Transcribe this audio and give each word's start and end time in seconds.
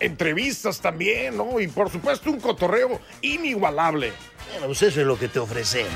Entrevistas 0.00 0.80
también, 0.80 1.36
¿no? 1.36 1.60
Y 1.60 1.68
por 1.68 1.90
supuesto 1.90 2.30
un 2.30 2.40
cotorreo 2.40 3.00
inigualable. 3.20 4.12
Bueno, 4.50 4.66
pues 4.66 4.82
eso 4.82 5.00
es 5.00 5.06
lo 5.06 5.18
que 5.18 5.28
te 5.28 5.38
ofrecemos. 5.38 5.92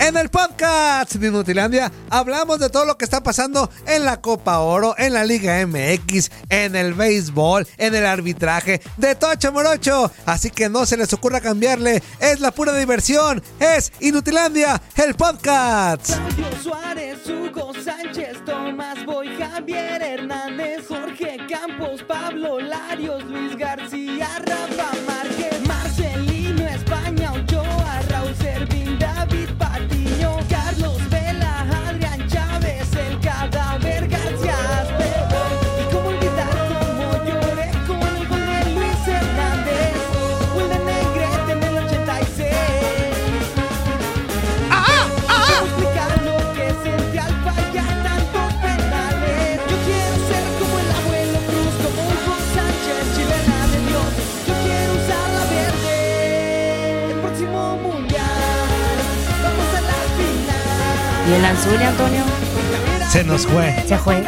En 0.00 0.16
el 0.16 0.30
podcast 0.30 1.12
de 1.16 1.28
Inutilandia 1.28 1.92
hablamos 2.08 2.58
de 2.58 2.70
todo 2.70 2.86
lo 2.86 2.96
que 2.96 3.04
está 3.04 3.22
pasando 3.22 3.70
en 3.86 4.06
la 4.06 4.22
Copa 4.22 4.60
Oro, 4.60 4.94
en 4.96 5.12
la 5.12 5.24
Liga 5.24 5.64
MX, 5.66 6.30
en 6.48 6.74
el 6.74 6.94
béisbol, 6.94 7.68
en 7.76 7.94
el 7.94 8.06
arbitraje, 8.06 8.80
de 8.96 9.14
Tocho 9.14 9.52
Morocho. 9.52 10.10
Así 10.24 10.50
que 10.50 10.70
no 10.70 10.86
se 10.86 10.96
les 10.96 11.12
ocurra 11.12 11.42
cambiarle, 11.42 12.02
es 12.18 12.40
la 12.40 12.50
pura 12.50 12.74
diversión, 12.74 13.42
es 13.60 13.92
Inutilandia, 14.00 14.80
el 14.96 15.14
podcast. 15.14 16.06
Sergio 16.06 16.46
Suárez, 16.62 17.18
Hugo 17.28 17.72
Sánchez, 17.74 18.42
Tomás 18.46 19.04
Boy, 19.04 19.28
Javier 19.36 20.02
Hernández, 20.02 20.69
Pablo 22.10 22.58
Larios, 22.58 23.22
Luis 23.26 23.56
García, 23.56 24.26
Rafa 24.44 24.79
¿Y 61.30 61.32
el 61.32 61.44
azul, 61.44 61.80
Antonio? 61.80 62.24
Se 63.08 63.22
nos 63.22 63.46
fue. 63.46 63.72
Se 63.86 63.96
fue. 63.96 64.24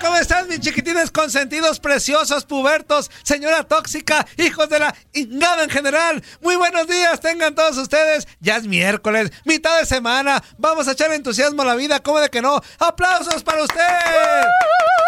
¿Cómo 0.00 0.16
están 0.16 0.48
mis 0.48 0.60
chiquitines 0.60 1.10
consentidos, 1.20 1.80
preciosos, 1.80 2.46
pubertos, 2.46 3.10
señora 3.24 3.64
tóxica, 3.64 4.26
hijos 4.38 4.70
de 4.70 4.78
la 4.78 4.94
ingada 5.12 5.64
en 5.64 5.68
general? 5.68 6.22
Muy 6.40 6.56
buenos 6.56 6.86
días, 6.86 7.20
tengan 7.20 7.54
todos 7.54 7.76
ustedes. 7.76 8.26
Ya 8.40 8.56
es 8.56 8.66
miércoles, 8.66 9.30
mitad 9.44 9.78
de 9.78 9.84
semana. 9.84 10.42
Vamos 10.56 10.88
a 10.88 10.92
echar 10.92 11.12
entusiasmo 11.12 11.60
a 11.60 11.66
la 11.66 11.74
vida, 11.74 12.00
¿cómo 12.00 12.20
de 12.20 12.30
que 12.30 12.40
no? 12.40 12.62
¡Aplausos 12.78 13.42
para 13.42 13.62
usted! 13.62 13.82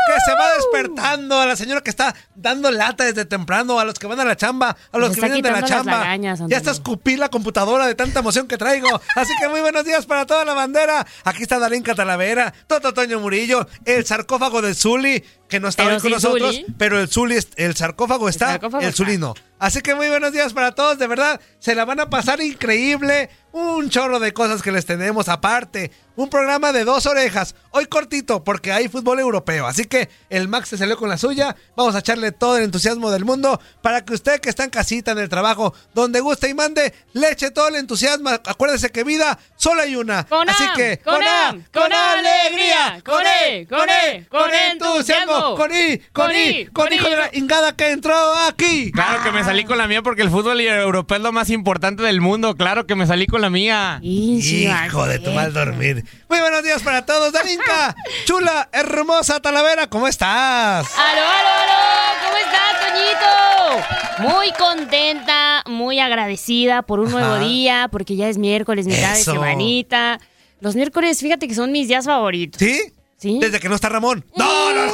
Que 0.06 0.20
se 0.26 0.34
va 0.34 0.52
despertando, 0.56 1.40
a 1.40 1.46
la 1.46 1.56
señora 1.56 1.80
que 1.80 1.88
está 1.88 2.14
dando 2.34 2.70
lata 2.70 3.04
desde 3.04 3.24
temprano, 3.24 3.80
a 3.80 3.84
los 3.84 3.94
que 3.94 4.06
van 4.06 4.20
a 4.20 4.24
la 4.24 4.36
chamba, 4.36 4.76
a 4.90 4.98
los 4.98 5.14
que 5.14 5.20
vienen 5.20 5.40
de 5.40 5.50
la 5.50 5.62
chamba. 5.62 5.98
lagañas, 5.98 6.40
ya 6.46 6.56
está 6.58 6.72
escupí 6.72 7.16
la 7.16 7.30
computadora 7.30 7.86
de 7.86 7.94
tanta 7.94 8.18
emoción 8.18 8.48
que 8.48 8.58
traigo. 8.58 9.00
Así 9.14 9.32
que 9.40 9.48
muy 9.48 9.60
buenos 9.60 9.84
días 9.84 10.04
para 10.04 10.26
toda 10.26 10.44
la 10.44 10.52
bandera. 10.52 11.06
Aquí 11.24 11.44
está 11.44 11.58
Darinka 11.58 11.94
Talavera, 11.94 12.52
Toto 12.66 12.92
Toño 12.92 13.20
Murillo, 13.20 13.66
el 13.84 14.04
sarcófago 14.04 14.60
de 14.60 14.74
Zuli, 14.74 15.24
que 15.48 15.60
no 15.60 15.68
Pero 15.76 15.90
hoy 15.90 16.00
con 16.02 16.10
nosotros, 16.10 16.56
Zuli. 16.56 16.66
pero 16.76 17.00
el 17.00 17.08
Zuli, 17.08 17.38
el 17.56 17.76
sarcófago 17.76 18.28
está, 18.28 18.46
el, 18.46 18.52
sarcófago 18.52 18.82
está. 18.82 18.96
Zuli 18.96 19.18
no. 19.18 19.34
Así 19.62 19.80
que 19.80 19.94
muy 19.94 20.08
buenos 20.08 20.32
días 20.32 20.52
para 20.54 20.72
todos, 20.72 20.98
de 20.98 21.06
verdad, 21.06 21.40
se 21.60 21.76
la 21.76 21.84
van 21.84 22.00
a 22.00 22.10
pasar 22.10 22.40
increíble. 22.40 23.30
Un 23.52 23.90
chorro 23.90 24.18
de 24.18 24.32
cosas 24.32 24.60
que 24.60 24.72
les 24.72 24.86
tenemos 24.86 25.28
aparte. 25.28 25.92
Un 26.16 26.28
programa 26.28 26.72
de 26.72 26.84
dos 26.84 27.06
orejas. 27.06 27.54
Hoy 27.70 27.86
cortito 27.86 28.42
porque 28.44 28.72
hay 28.72 28.88
fútbol 28.88 29.20
europeo. 29.20 29.66
Así 29.66 29.84
que 29.84 30.08
el 30.30 30.48
Max 30.48 30.70
se 30.70 30.78
salió 30.78 30.96
con 30.96 31.08
la 31.08 31.16
suya. 31.18 31.54
Vamos 31.76 31.94
a 31.94 31.98
echarle 31.98 32.32
todo 32.32 32.56
el 32.56 32.64
entusiasmo 32.64 33.10
del 33.10 33.24
mundo 33.26 33.60
para 33.82 34.04
que 34.04 34.14
usted 34.14 34.40
que 34.40 34.48
está 34.48 34.64
en 34.64 34.70
casita, 34.70 35.12
en 35.12 35.18
el 35.18 35.28
trabajo, 35.28 35.74
donde 35.94 36.20
guste 36.20 36.48
y 36.48 36.54
mande, 36.54 36.94
le 37.12 37.30
eche 37.30 37.50
todo 37.50 37.68
el 37.68 37.76
entusiasmo. 37.76 38.30
Acuérdese 38.30 38.90
que 38.90 39.04
vida 39.04 39.38
solo 39.56 39.82
hay 39.82 39.96
una. 39.96 40.24
Con 40.24 40.48
Así 40.48 40.64
am, 40.64 40.74
que 40.74 40.98
con 40.98 41.22
am, 41.22 41.64
con 41.72 41.92
alegría, 41.92 43.02
con 43.04 43.22
E, 43.24 43.66
con 43.66 43.88
E, 43.88 44.26
con 44.28 44.50
entusiasmo, 44.52 45.54
con 45.56 45.74
I, 45.74 45.98
con 46.12 46.26
con 46.26 46.34
I, 46.34 46.48
I, 46.48 46.64
con 46.66 46.84
con 46.86 46.92
hijo 46.92 47.08
de 47.08 47.16
la 47.16 47.26
I. 47.32 47.38
ingada 47.38 47.76
que 47.76 47.90
entró 47.90 48.14
aquí. 48.46 48.90
Claro 48.92 49.22
que 49.22 49.30
me 49.30 49.44
salí 49.52 49.64
con 49.64 49.76
la 49.76 49.86
mía 49.86 50.00
porque 50.00 50.22
el 50.22 50.30
fútbol 50.30 50.58
europeo 50.62 51.18
es 51.18 51.22
lo 51.22 51.30
más 51.30 51.50
importante 51.50 52.02
del 52.02 52.22
mundo. 52.22 52.54
Claro 52.54 52.86
que 52.86 52.94
me 52.94 53.06
salí 53.06 53.26
con 53.26 53.42
la 53.42 53.50
mía. 53.50 54.00
Hijo 54.02 55.06
de 55.06 55.18
tu 55.18 55.30
mal 55.32 55.52
dormir. 55.52 56.06
Muy 56.30 56.40
buenos 56.40 56.62
días 56.62 56.82
para 56.82 57.04
todos, 57.04 57.34
Darinka. 57.34 57.94
Chula, 58.24 58.70
hermosa 58.72 59.40
Talavera, 59.40 59.88
¿cómo 59.88 60.08
estás? 60.08 60.86
¡Aló, 60.96 61.20
aló, 61.20 61.50
aló! 61.60 62.24
¿Cómo 62.24 62.36
estás, 62.38 63.84
Toñito? 64.16 64.32
Muy 64.32 64.52
contenta, 64.52 65.64
muy 65.66 66.00
agradecida 66.00 66.80
por 66.80 67.00
un 67.00 67.10
nuevo 67.10 67.34
Ajá. 67.34 67.44
día, 67.44 67.88
porque 67.92 68.16
ya 68.16 68.28
es 68.30 68.38
miércoles, 68.38 68.86
mitad 68.86 69.12
Eso. 69.12 69.32
de 69.32 69.36
semanita. 69.38 70.18
Los 70.60 70.76
miércoles, 70.76 71.20
fíjate 71.20 71.46
que 71.46 71.54
son 71.54 71.72
mis 71.72 71.88
días 71.88 72.06
favoritos. 72.06 72.58
¿Sí? 72.58 72.80
Sí. 73.18 73.38
Desde 73.38 73.60
que 73.60 73.68
no 73.68 73.74
está 73.74 73.90
Ramón. 73.90 74.24
No, 74.34 74.72
no, 74.72 74.86
no. 74.86 74.92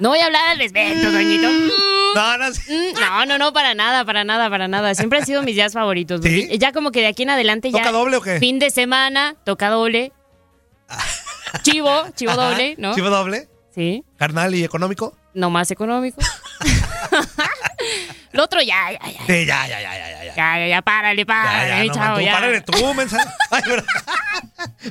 No 0.00 0.08
voy 0.08 0.18
a 0.20 0.26
hablar 0.26 0.48
al 0.48 0.58
respecto, 0.58 1.10
Toñito. 1.12 1.48
Mm, 1.48 1.68
No, 2.14 2.38
no. 2.38 2.48
mm, 2.48 3.00
No, 3.00 3.26
no, 3.26 3.38
no, 3.38 3.52
para 3.52 3.74
nada, 3.74 4.04
para 4.04 4.24
nada, 4.24 4.48
para 4.50 4.68
nada. 4.68 4.94
Siempre 4.94 5.18
han 5.20 5.26
sido 5.26 5.42
mis 5.42 5.54
días 5.54 5.72
favoritos. 5.72 6.20
¿Sí? 6.22 6.48
Ya 6.58 6.72
como 6.72 6.90
que 6.92 7.00
de 7.00 7.06
aquí 7.08 7.22
en 7.24 7.30
adelante 7.30 7.70
ya. 7.70 7.78
¿Toca 7.78 7.92
doble 7.92 8.16
o 8.16 8.22
qué? 8.22 8.38
Fin 8.38 8.58
de 8.58 8.70
semana, 8.70 9.36
toca 9.44 9.68
doble. 9.68 10.12
Chivo, 11.62 12.06
chivo 12.16 12.32
Ajá. 12.32 12.50
doble, 12.50 12.74
¿no? 12.78 12.94
Chivo 12.94 13.10
doble, 13.10 13.48
Sí. 13.74 14.04
carnal 14.18 14.54
y 14.54 14.64
económico. 14.64 15.16
No 15.34 15.50
más 15.50 15.70
económico. 15.70 16.20
Lo 18.32 18.44
otro 18.44 18.60
ya, 18.62 18.92
ya, 18.92 18.98
ya. 19.10 19.26
Sí, 19.26 19.46
ya, 19.46 19.66
ya, 19.66 19.80
ya, 19.80 19.98
ya, 19.98 20.24
ya. 20.24 20.34
ya. 20.34 20.66
Ya, 20.68 20.82
párale, 20.82 21.26
párale, 21.26 21.68
Ya, 21.68 21.78
ya, 21.78 21.84
no, 21.84 21.94
chavo, 21.94 22.16
tú, 22.18 22.24
ya. 22.24 22.32
párale 22.32 22.60
tú, 22.62 22.94
mensa. 22.94 23.34
Ay. 23.50 23.62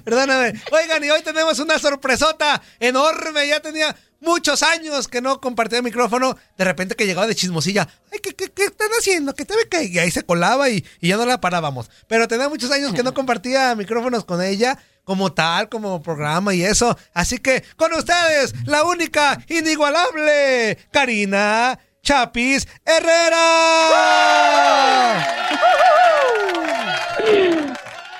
Perdóname. 0.03 0.53
Oigan, 0.71 1.03
y 1.03 1.09
hoy 1.09 1.21
tenemos 1.23 1.57
una 1.59 1.79
sorpresota 1.79 2.61
enorme. 2.79 3.47
Ya 3.47 3.59
tenía 3.59 3.95
muchos 4.21 4.63
años 4.63 5.09
que 5.09 5.21
no 5.21 5.41
compartía 5.41 5.81
micrófono. 5.81 6.37
De 6.57 6.63
repente 6.63 6.95
que 6.95 7.05
llegaba 7.05 7.27
de 7.27 7.35
chismosilla. 7.35 7.87
Ay, 8.13 8.19
¿qué, 8.19 8.33
qué, 8.33 8.49
qué 8.49 8.63
están 8.63 8.89
haciendo? 8.97 9.33
Que 9.35 9.43
te 9.43 9.55
ve 9.55 9.67
que... 9.69 9.83
Y 9.83 9.99
ahí 9.99 10.09
se 10.11 10.23
colaba 10.23 10.69
y, 10.69 10.85
y 11.01 11.09
ya 11.09 11.17
no 11.17 11.25
la 11.25 11.41
parábamos. 11.41 11.91
Pero 12.07 12.27
tenía 12.29 12.47
muchos 12.47 12.71
años 12.71 12.93
que 12.93 13.03
no 13.03 13.13
compartía 13.13 13.75
micrófonos 13.75 14.23
con 14.23 14.41
ella. 14.41 14.79
Como 15.03 15.33
tal, 15.33 15.67
como 15.67 16.01
programa 16.03 16.53
y 16.53 16.63
eso. 16.63 16.95
Así 17.13 17.39
que 17.39 17.63
con 17.75 17.91
ustedes, 17.93 18.53
la 18.65 18.83
única, 18.83 19.43
inigualable, 19.49 20.77
Karina 20.91 21.79
Chapis 22.03 22.67
Herrera. 22.85 23.41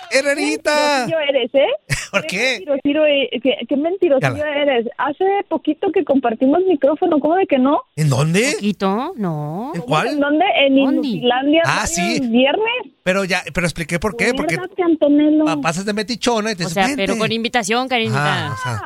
Herrerita. 0.10 1.06
Eres, 1.06 1.52
¿eh? 1.54 1.68
¿Por 2.12 2.26
qué? 2.28 2.58
Eh, 2.58 3.40
¿Qué, 3.42 3.56
qué 3.68 3.78
mentirosiro 3.78 4.36
Ya 4.38 4.44
eres? 4.50 4.88
Hace 4.98 5.26
poquito 5.48 5.92
que 5.92 6.04
compartimos 6.04 6.60
micrófono, 6.68 7.20
¿cómo 7.20 7.36
de 7.36 7.48
que 7.48 7.58
no? 7.58 7.82
¿En 7.96 8.10
dónde? 8.10 8.52
¿Poquito? 8.56 9.14
No. 9.16 9.72
¿En 9.74 9.82
cuál? 9.82 10.08
¿En 10.08 10.20
dónde? 10.20 10.46
En. 10.66 10.78
Inutilandia. 10.78 11.62
Ah, 11.66 11.88
sí. 11.88 12.20
viernes. 12.22 12.94
Pero 13.04 13.24
ya, 13.26 13.42
pero 13.54 13.66
expliqué 13.66 13.98
por 14.00 14.16
qué. 14.16 14.34
Porque 14.34 14.58
Antonello. 14.84 15.60
pasas 15.62 15.86
de 15.86 15.94
metichona 15.94 16.52
y 16.52 16.56
te 16.56 16.66
O 16.66 16.70
sea, 16.70 16.84
dices, 16.84 16.98
pero 16.98 17.18
con 17.18 17.32
invitación, 17.32 17.86
Ah, 17.86 17.90
Karinita. 17.90 18.54
o 18.54 18.58
sea, 18.64 18.82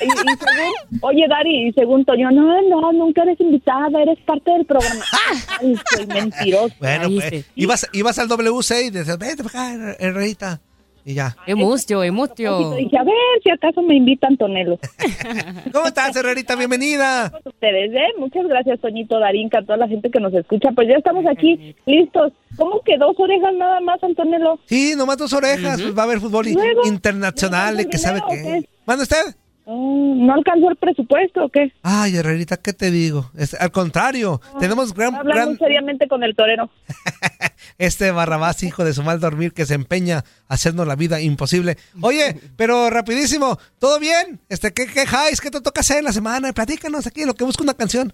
Y, 0.00 0.04
y 0.06 0.08
según, 0.10 0.98
oye, 1.02 1.26
Dari, 1.28 1.68
y 1.68 1.72
según 1.72 2.04
Toño, 2.04 2.30
no, 2.32 2.60
no, 2.62 2.92
nunca 2.92 3.22
eres 3.22 3.40
invitada, 3.40 4.02
eres 4.02 4.18
parte 4.26 4.50
del 4.50 4.64
programa. 4.66 5.04
Ay, 5.60 5.76
soy 5.94 6.06
mentiroso. 6.06 6.74
bueno, 6.80 7.08
pues, 7.14 7.46
ibas, 7.54 7.88
ibas 7.92 8.18
al 8.18 8.26
WC 8.28 8.86
y 8.86 8.90
decías, 8.90 9.18
vete 9.18 9.42
acá, 9.42 9.72
Her- 9.74 9.96
Herrerita. 10.00 10.60
Y 11.04 11.14
ya. 11.14 11.36
Emustio, 11.46 12.04
Y 12.04 12.08
emustio. 12.08 12.74
dije, 12.76 12.96
a 12.96 13.02
ver 13.02 13.14
si 13.42 13.50
acaso 13.50 13.82
me 13.82 13.96
invita 13.96 14.28
Antonello. 14.28 14.78
¿Cómo 15.72 15.86
estás, 15.86 16.14
Herrerita? 16.14 16.54
Bienvenida. 16.54 17.32
Ustedes, 17.44 17.92
¿eh? 17.92 18.12
Muchas 18.18 18.46
gracias, 18.46 18.80
Toñito, 18.80 19.18
Darinka, 19.18 19.58
a 19.58 19.62
toda 19.62 19.78
la 19.78 19.88
gente 19.88 20.10
que 20.10 20.20
nos 20.20 20.32
escucha. 20.34 20.70
Pues 20.74 20.88
ya 20.88 20.94
estamos 20.94 21.24
aquí, 21.26 21.74
listos. 21.86 22.32
¿Cómo 22.56 22.80
que 22.82 22.96
dos 22.98 23.16
orejas 23.18 23.52
nada 23.54 23.80
más, 23.80 24.02
Antonello? 24.02 24.58
Sí, 24.66 24.94
nomás 24.96 25.16
tus 25.16 25.32
orejas, 25.32 25.80
pues 25.82 25.96
va 25.96 26.02
a 26.02 26.04
haber 26.04 26.20
fútbol 26.20 26.46
Luego, 26.52 26.82
internacional, 26.86 27.88
que 27.88 27.98
sabe 27.98 28.20
primero, 28.28 28.48
qué. 28.50 28.58
¿o 28.58 28.60
qué? 28.62 28.68
¿Manda 28.86 29.02
usted? 29.02 29.34
Mm, 29.64 30.26
¿No 30.26 30.34
alcanzó 30.34 30.70
el 30.70 30.76
presupuesto 30.76 31.44
o 31.44 31.48
qué? 31.48 31.72
Ay, 31.82 32.16
Herrerita, 32.16 32.56
¿qué 32.56 32.72
te 32.72 32.90
digo? 32.90 33.30
Es- 33.36 33.54
al 33.54 33.70
contrario, 33.70 34.40
tenemos 34.58 34.92
gran, 34.92 35.14
Habla 35.14 35.34
gran 35.34 35.48
muy 35.50 35.56
seriamente 35.58 36.08
con 36.08 36.22
el 36.24 36.34
torero. 36.34 36.68
este 37.78 38.10
Barrabás, 38.10 38.62
hijo 38.62 38.84
de 38.84 38.92
su 38.92 39.02
mal 39.02 39.20
dormir, 39.20 39.52
que 39.52 39.66
se 39.66 39.74
empeña 39.74 40.24
a 40.48 40.54
hacernos 40.54 40.86
la 40.86 40.96
vida 40.96 41.20
imposible. 41.20 41.76
Oye, 42.00 42.40
pero 42.56 42.90
rapidísimo, 42.90 43.58
¿todo 43.78 43.98
bien? 44.00 44.40
Este, 44.48 44.72
¿qué 44.72 44.86
quejáis? 44.86 45.40
¿Qué 45.40 45.50
te 45.50 45.60
toca 45.60 45.80
hacer 45.80 45.98
en 45.98 46.04
la 46.04 46.12
semana? 46.12 46.52
Platícanos 46.52 47.06
aquí, 47.06 47.24
lo 47.24 47.34
que 47.34 47.44
busca 47.44 47.62
una 47.62 47.74
canción. 47.74 48.12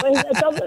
Pues, 0.00 0.24
todo- 0.40 0.66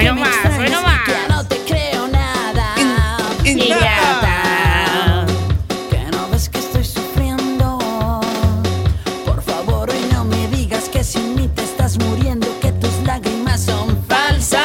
Me 0.04 0.12
más, 0.20 0.28
extrañas 0.28 0.56
bueno 0.56 0.80
y 0.80 0.84
más. 0.84 1.04
que 1.04 1.28
no 1.28 1.46
te 1.46 1.56
creo 1.64 2.08
nada. 2.08 2.74
Ingrata. 3.44 5.26
Que 5.90 6.04
no 6.10 6.28
ves 6.30 6.48
que 6.48 6.58
estoy 6.58 6.84
sufriendo. 6.84 7.78
Por 9.24 9.42
favor, 9.42 9.90
hoy 9.90 10.04
no 10.12 10.24
me 10.24 10.48
digas 10.48 10.88
que 10.88 11.04
sin 11.04 11.34
mí 11.34 11.48
te 11.48 11.62
estás 11.62 11.98
muriendo, 11.98 12.46
que 12.60 12.72
tus 12.72 12.92
lágrimas 13.04 13.62
son 13.62 14.02
falsas. 14.06 14.60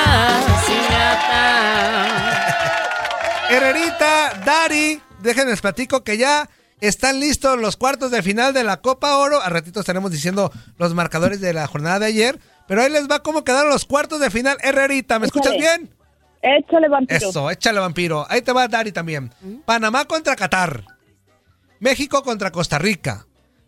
Herrerita, 3.50 4.42
Dari, 4.46 5.02
déjenles 5.22 5.62
platico 5.62 6.04
que 6.04 6.18
ya 6.18 6.50
están 6.82 7.20
listos 7.20 7.60
los 7.60 7.78
cuartos 7.78 8.12
de 8.12 8.22
final 8.22 8.54
de 8.54 8.64
la 8.64 8.82
Copa 8.82 9.18
Oro. 9.18 9.42
A 9.42 9.50
ratito 9.50 9.80
estaremos 9.80 10.12
diciendo 10.12 10.52
los 10.78 10.94
marcadores 10.94 11.42
de 11.42 11.54
la 11.54 11.68
jornada 11.68 12.00
de 12.00 12.06
ayer. 12.08 12.40
Pero 12.68 12.82
ahí 12.82 12.92
les 12.92 13.10
va 13.10 13.20
cómo 13.20 13.44
quedaron 13.44 13.70
los 13.70 13.86
cuartos 13.86 14.20
de 14.20 14.30
final. 14.30 14.58
Herrerita, 14.62 15.20
¿me 15.20 15.28
escuchas 15.28 15.54
bien? 15.54 15.94
Échale, 16.42 16.88
vampiro. 16.88 17.30
Eso, 17.30 17.50
échale 17.50 17.80
vampiro. 17.80 18.26
Ahí 18.30 18.42
te 18.42 18.52
va 18.52 18.68
Dari 18.68 18.92
también. 18.92 19.32
Panamá 19.66 20.06
contra 20.06 20.36
Qatar. 20.36 20.84
México 21.80 22.24
contra 22.24 22.52
Costa 22.52 22.78
Rica. 22.78 23.26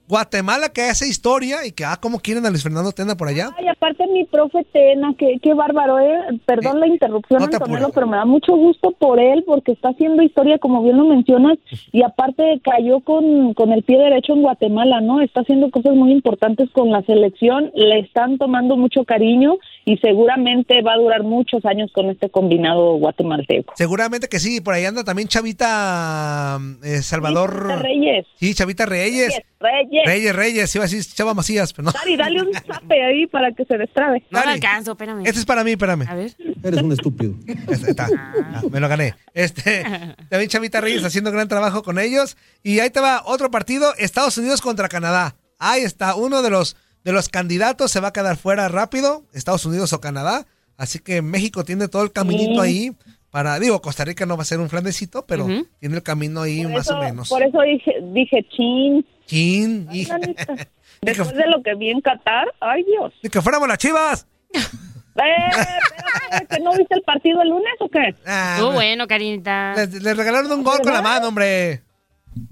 Guatemala 0.08 0.70
que 0.70 0.84
hace 0.84 1.08
historia 1.08 1.66
y 1.66 1.72
que, 1.72 1.84
ah, 1.86 1.98
¿cómo 2.02 2.20
quieren 2.20 2.46
a 2.46 2.50
Luis 2.50 2.64
Fernando 2.64 2.92
Tena 2.92 3.16
por 3.16 3.28
allá? 3.28 3.50
Ay, 3.58 3.68
aparte 3.68 4.08
mi 4.08 4.26
profe 4.26 4.66
Tena, 4.72 5.14
qué, 5.18 5.38
qué 5.42 5.54
bárbaro, 5.54 6.00
¿eh? 6.00 6.40
Perdón 6.46 6.80
la 6.80 6.88
interrupción, 6.88 7.40
no 7.40 7.46
Antonello, 7.46 7.90
pero 7.94 8.08
me 8.08 8.18
da 8.18 8.26
mucho 8.26 8.56
gusto 8.56 8.92
por 8.92 9.20
él 9.20 9.44
porque 9.46 9.74
está 9.74 9.90
haciendo 9.90 10.24
historia, 10.24 10.58
como 10.60 10.84
bien 10.84 10.98
lo 10.98 11.06
mencionas, 11.06 11.58
y 11.92 12.04
aparte 12.04 12.62
cayó 12.64 13.02
con, 13.02 13.54
con 13.54 13.72
el 13.72 13.84
pie 13.84 13.98
derecho 13.98 14.34
en 14.34 14.42
Guatemala, 14.42 15.02
¿no? 15.02 15.22
Está 15.22 15.42
haciendo 15.42 15.70
cosas 15.72 15.94
muy 15.94 16.12
importantes 16.12 16.70
con 16.72 16.92
la 16.92 17.02
selección, 17.04 17.72
le 17.76 18.00
están 18.00 18.38
tomando 18.38 18.78
mucho 18.78 19.04
cariño 19.04 19.56
y 19.88 19.98
seguramente 19.98 20.82
va 20.82 20.94
a 20.94 20.98
durar 20.98 21.24
muchos 21.24 21.66
años 21.66 21.92
con 21.94 22.10
este 22.10 22.30
combinado 22.30 22.96
guatemalteco. 22.96 23.74
Seguramente 23.78 24.28
que 24.28 24.40
sí. 24.40 24.60
Por 24.60 24.74
ahí 24.74 24.84
anda 24.84 25.04
también 25.04 25.30
Chavita 25.30 26.60
eh, 26.84 27.02
Salvador. 27.02 27.68
Chavita 27.68 27.84
Reyes. 27.84 28.26
Sí, 28.36 28.54
Chavita 28.54 28.86
Reyes. 28.86 29.30
Reyes. 29.30 29.44
Reyes, 29.60 29.97
Reyes. 30.06 30.76
Iba 30.76 30.86
a 30.86 30.88
decir 30.88 31.04
Chava 31.14 31.34
Macías, 31.34 31.74
pero 31.74 31.86
no. 31.86 31.92
Dari, 31.92 32.16
dale 32.16 32.42
un 32.42 32.54
zape 32.54 33.04
ahí 33.04 33.28
para 33.28 33.52
que 33.54 33.66
se 33.66 33.78
destrabe. 33.78 34.20
No 34.32 34.40
lo 34.40 34.46
Dale. 34.46 34.52
alcanzo, 34.54 34.92
espérame. 34.92 35.26
Este 35.26 35.40
es 35.40 35.46
para 35.46 35.64
mí, 35.64 35.72
espérame. 35.72 36.06
A 36.08 36.16
ver. 36.16 36.32
Eres 36.64 36.82
un 36.82 36.92
estúpido. 36.92 37.34
Este, 37.48 37.92
está. 37.92 38.08
Ah, 38.18 38.62
me 38.70 38.80
lo 38.80 38.88
gané. 38.88 39.16
Este, 39.34 39.84
también 40.30 40.50
Chavita 40.50 40.82
Reyes 40.82 41.04
haciendo 41.04 41.32
gran 41.32 41.48
trabajo 41.48 41.84
con 41.84 42.00
ellos. 42.00 42.38
Y 42.64 42.80
ahí 42.80 42.90
te 42.90 43.00
va 43.00 43.24
otro 43.26 43.50
partido, 43.52 43.94
Estados 43.98 44.38
Unidos 44.38 44.62
contra 44.62 44.90
Canadá. 44.90 45.36
Ahí 45.60 45.82
está, 45.82 46.16
uno 46.16 46.42
de 46.42 46.50
los, 46.50 46.76
de 47.04 47.12
los 47.12 47.30
candidatos 47.30 47.92
se 47.92 48.00
va 48.00 48.10
a 48.10 48.14
quedar 48.14 48.38
fuera 48.38 48.68
rápido, 48.68 49.24
Estados 49.34 49.66
Unidos 49.66 49.94
o 49.94 50.02
Canadá. 50.02 50.46
Así 50.78 51.00
que 51.00 51.22
México 51.24 51.64
tiene 51.64 51.88
todo 51.88 52.04
el 52.04 52.12
caminito 52.12 52.62
Sí. 52.64 52.68
ahí 52.70 52.92
para, 53.32 53.60
digo, 53.60 53.82
Costa 53.82 54.06
Rica 54.06 54.26
no 54.26 54.38
va 54.38 54.44
a 54.44 54.46
ser 54.46 54.60
un 54.60 54.70
flanecito, 54.70 55.26
pero 55.26 55.48
tiene 55.80 55.96
el 55.96 56.04
camino 56.04 56.42
ahí 56.44 56.62
Por 56.64 56.72
más 56.74 56.86
eso- 56.88 56.98
o 56.98 57.04
menos. 57.04 57.30
Por 57.30 57.42
eso 57.44 57.60
dije, 57.62 57.92
dije 58.14 58.46
chin. 58.56 59.06
Chin, 59.28 59.88
y, 59.92 60.06
La 60.06 60.18
neta. 60.18 60.56
Después 61.02 61.36
de 61.36 61.48
lo 61.48 61.62
que 61.62 61.76
vi 61.76 61.92
en 61.92 62.02
Qatar, 62.02 62.48
ay 62.60 62.84
Dios. 62.84 63.14
y 63.22 63.30
que 63.30 63.42
fuéramos 63.42 63.68
las 63.68 63.78
chivas. 63.78 64.26
Eh, 65.20 66.46
¿que 66.48 66.60
no 66.60 66.78
viste 66.78 66.94
el 66.94 67.02
partido 67.02 67.42
el 67.42 67.50
lunes 67.50 67.74
o 67.80 67.90
qué? 67.90 68.14
Ah, 68.24 68.54
Estuvo 68.58 68.74
bueno, 68.74 69.08
Karinita. 69.08 69.74
les, 69.76 70.04
les 70.04 70.16
regalaron 70.16 70.52
un 70.52 70.64
gol 70.64 70.80
con 70.84 70.94
la 70.94 71.02
mano, 71.02 71.30
hombre. 71.30 71.82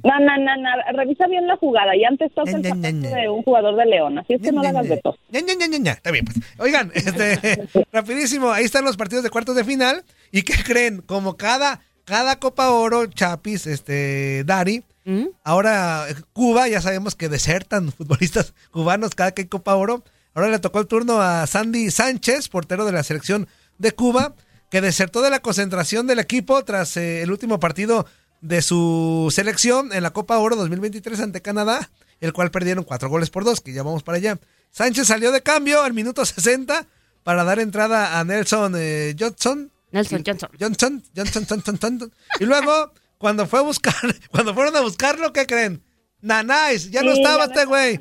No, 0.04 0.20
no, 0.20 0.38
no, 0.38 0.56
no, 0.58 0.70
revisa 0.98 1.28
bien 1.28 1.46
la 1.48 1.58
jugada 1.58 1.96
y 1.96 2.04
antes 2.04 2.34
toca 2.34 2.50
el 2.50 2.64
zapato 2.66 3.16
de 3.16 3.30
un 3.30 3.44
jugador 3.44 3.76
de 3.76 3.86
León, 3.86 4.18
así 4.18 4.34
es 4.34 4.42
que 4.42 4.52
no 4.52 4.64
la 4.64 4.70
hagas 4.70 4.90
de 4.90 4.98
tos. 4.98 5.16
Ya, 5.30 5.42
ya, 5.42 5.54
ya, 5.60 5.68
ya, 5.68 5.78
ya. 5.78 5.92
Está 5.92 6.12
bien, 6.12 6.26
pues. 6.26 6.38
Oigan, 6.58 6.92
este, 6.96 7.68
rapidísimo, 7.92 8.52
ahí 8.52 8.66
están 8.66 8.84
los 8.84 8.98
partidos 8.98 9.24
de 9.24 9.30
cuartos 9.30 9.56
de 9.56 9.64
final. 9.64 10.04
¿Y 10.32 10.42
qué 10.42 10.56
creen? 10.64 11.02
Como 11.02 11.38
cada, 11.38 11.82
cada 12.04 12.40
Copa 12.40 12.72
Oro, 12.72 13.06
Chapis, 13.06 13.68
este, 13.68 14.44
Dari, 14.44 14.84
¿Mm? 15.06 15.28
ahora 15.44 16.08
Cuba, 16.34 16.68
ya 16.68 16.82
sabemos 16.82 17.14
que 17.14 17.30
desertan 17.30 17.92
futbolistas 17.92 18.54
cubanos 18.72 19.14
cada 19.14 19.32
que 19.32 19.44
hay 19.44 19.48
Copa 19.48 19.76
Oro. 19.76 20.04
Ahora 20.34 20.50
le 20.50 20.60
tocó 20.60 20.80
el 20.80 20.88
turno 20.88 21.22
a 21.22 21.48
Sandy 21.48 21.92
Sánchez, 21.92 22.50
portero 22.50 22.86
de 22.86 22.92
la 22.92 23.04
selección 23.04 23.48
de 23.78 23.92
Cuba, 23.92 24.36
que 24.70 24.82
desertó 24.82 25.22
de 25.22 25.30
la 25.30 25.42
concentración 25.42 26.08
del 26.08 26.20
equipo 26.20 26.64
tras 26.66 26.98
eh, 26.98 27.22
el 27.22 27.32
último 27.32 27.60
partido 27.60 28.06
de 28.42 28.62
su 28.62 29.32
selección 29.34 29.94
en 29.94 30.04
la 30.04 30.12
Copa 30.12 30.38
Oro 30.38 30.56
2023 30.56 31.20
ante 31.20 31.42
Canadá, 31.42 31.90
el 32.20 32.34
cual 32.34 32.52
perdieron 32.52 32.84
cuatro 32.84 33.10
goles 33.10 33.30
por 33.30 33.46
dos, 33.46 33.62
que 33.62 33.74
ya 33.74 33.84
vamos 33.84 34.04
para 34.04 34.18
allá. 34.18 34.40
Sánchez 34.72 35.08
salió 35.08 35.32
de 35.32 35.42
cambio 35.42 35.84
al 35.84 35.94
minuto 35.94 36.26
60 36.26 36.86
para 37.24 37.44
dar 37.44 37.60
entrada 37.60 38.20
a 38.20 38.24
Nelson 38.24 38.74
eh, 38.78 39.16
Johnson. 39.18 39.72
Nelson 39.92 40.24
Johnson. 40.26 40.50
Johnson, 40.60 41.04
Johnson, 41.16 41.46
Johnson, 41.48 41.78
Johnson. 41.80 42.14
Y 42.40 42.46
luego, 42.46 42.92
cuando 43.18 43.46
fue 43.48 43.60
a 43.60 43.64
buscar, 43.64 43.94
cuando 44.32 44.54
fueron 44.54 44.76
a 44.76 44.82
buscarlo, 44.82 45.32
¿qué 45.34 45.46
creen? 45.46 45.82
Nanais, 46.22 46.90
ya 46.90 47.04
no 47.04 47.12
estaba 47.12 47.46
ya 47.46 47.54
este 47.54 47.66
güey. 47.66 48.00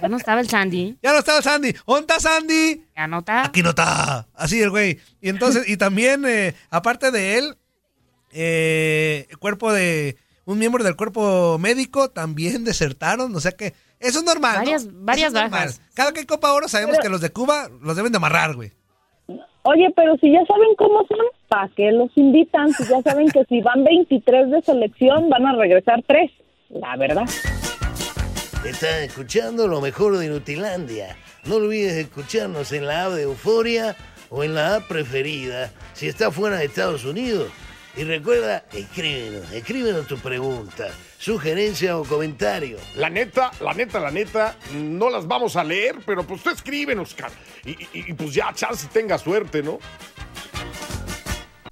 Ya 0.00 0.08
no 0.08 0.16
estaba 0.16 0.40
el 0.40 0.48
Sandy. 0.48 0.96
Ya 1.02 1.12
no 1.12 1.18
estaba 1.18 1.42
Sandy. 1.42 1.74
¿Dónde 1.86 2.00
está 2.14 2.18
Sandy? 2.20 2.84
Ya 2.96 3.06
no 3.06 3.18
está. 3.18 3.44
Aquí 3.44 3.62
no 3.62 3.70
está. 3.70 4.26
Así 4.34 4.60
el 4.62 4.70
güey. 4.70 4.98
Y 5.20 5.28
entonces, 5.28 5.68
y 5.68 5.76
también, 5.76 6.24
eh, 6.26 6.54
aparte 6.70 7.10
de 7.10 7.38
él, 7.38 7.56
eh, 8.32 9.28
cuerpo 9.38 9.72
de 9.72 10.16
un 10.44 10.58
miembro 10.58 10.82
del 10.84 10.96
cuerpo 10.96 11.58
médico 11.58 12.10
también 12.10 12.64
desertaron, 12.64 13.34
o 13.34 13.40
sea 13.40 13.52
que 13.52 13.74
eso 13.98 14.18
es 14.20 14.24
normal. 14.24 14.54
¿no? 14.54 14.58
Varias- 14.60 14.82
Eso 14.82 14.90
varias 14.94 15.26
es 15.28 15.32
normal. 15.34 15.50
bajas. 15.50 15.80
Cada 15.94 16.12
que 16.12 16.20
hay 16.20 16.26
Copa 16.26 16.52
Oro 16.52 16.68
sabemos 16.68 16.92
Pero- 16.96 17.02
que 17.02 17.08
los 17.10 17.20
de 17.20 17.30
Cuba 17.30 17.68
los 17.82 17.96
deben 17.96 18.12
de 18.12 18.16
amarrar, 18.16 18.54
güey. 18.54 18.72
Oye, 19.62 19.92
pero 19.96 20.16
si 20.18 20.30
ya 20.32 20.44
saben 20.46 20.68
cómo 20.78 21.04
son, 21.08 21.18
¿para 21.48 21.68
qué 21.76 21.90
los 21.92 22.10
invitan? 22.16 22.72
Si 22.72 22.84
ya 22.84 23.00
saben 23.02 23.28
que 23.30 23.44
si 23.48 23.60
van 23.60 23.84
23 23.84 24.50
de 24.50 24.62
selección, 24.62 25.28
van 25.28 25.46
a 25.46 25.56
regresar 25.56 26.02
3. 26.06 26.30
La 26.70 26.96
verdad. 26.96 27.24
Estás 28.64 29.02
escuchando 29.02 29.68
lo 29.68 29.80
mejor 29.80 30.16
de 30.18 30.28
Nutilandia. 30.28 31.16
No 31.44 31.56
olvides 31.56 31.92
escucharnos 31.94 32.72
en 32.72 32.86
la 32.86 33.04
app 33.06 33.12
de 33.12 33.22
Euforia 33.22 33.94
o 34.30 34.42
en 34.42 34.54
la 34.54 34.76
app 34.76 34.88
preferida 34.88 35.70
si 35.92 36.08
estás 36.08 36.34
fuera 36.34 36.56
de 36.58 36.64
Estados 36.64 37.04
Unidos. 37.04 37.48
Y 37.96 38.02
recuerda, 38.04 38.64
escríbenos, 38.74 39.50
escríbenos 39.52 40.06
tu 40.06 40.18
pregunta, 40.18 40.88
sugerencia 41.16 41.96
o 41.96 42.04
comentario. 42.04 42.76
La 42.96 43.08
neta, 43.08 43.50
la 43.60 43.72
neta, 43.72 44.00
la 44.00 44.10
neta, 44.10 44.56
no 44.74 45.08
las 45.08 45.26
vamos 45.26 45.56
a 45.56 45.64
leer, 45.64 45.96
pero 46.04 46.22
pues 46.24 46.42
tú 46.42 46.50
escríbenos, 46.50 47.10
Oscar. 47.10 47.30
Y, 47.64 47.70
y- 47.70 47.88
y, 48.10 48.12
pues 48.12 48.34
ya, 48.34 48.52
chance 48.52 48.86
tenga 48.92 49.16
suerte, 49.16 49.62
¿no? 49.62 49.78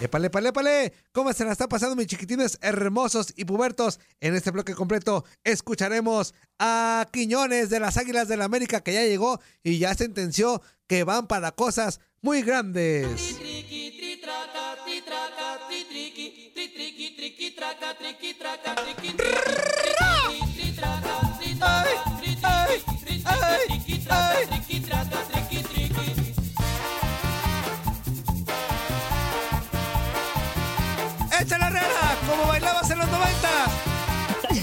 Épale, 0.00 0.26
épale, 0.26 0.48
épale. 0.48 0.92
¿Cómo 1.12 1.32
se 1.32 1.44
la 1.44 1.52
está 1.52 1.68
pasando, 1.68 1.94
mis 1.94 2.06
chiquitines 2.06 2.58
hermosos 2.60 3.32
y 3.36 3.44
pubertos? 3.44 4.00
En 4.20 4.34
este 4.34 4.50
bloque 4.50 4.74
completo 4.74 5.24
escucharemos 5.44 6.34
a 6.58 7.06
Quiñones 7.12 7.70
de 7.70 7.80
las 7.80 7.96
Águilas 7.96 8.28
del 8.28 8.40
la 8.40 8.46
América 8.46 8.80
que 8.80 8.94
ya 8.94 9.04
llegó 9.04 9.40
y 9.62 9.78
ya 9.78 9.94
sentenció 9.94 10.62
que 10.86 11.04
van 11.04 11.26
para 11.26 11.52
cosas 11.52 12.00
muy 12.20 12.42
grandes. 12.42 13.38
¡Échale 24.02 24.61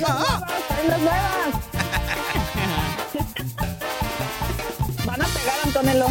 ¡Ah! 0.06 0.46
¡Traen 0.68 0.88
las 0.88 1.00
nuevas! 1.00 1.56
Van 5.06 5.22
a 5.22 5.25
pegar, 5.25 5.60
Antonello. 5.63 6.08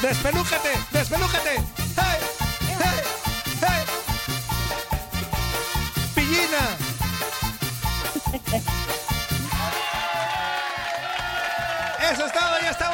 ¡Despelúcate! 0.00 0.70
¡Despelúcate! 0.92 1.56
¡Hey! 1.96 2.20
¡Hey! 2.80 3.00
¡Hey! 3.60 3.84
¡Pillina! 6.14 6.62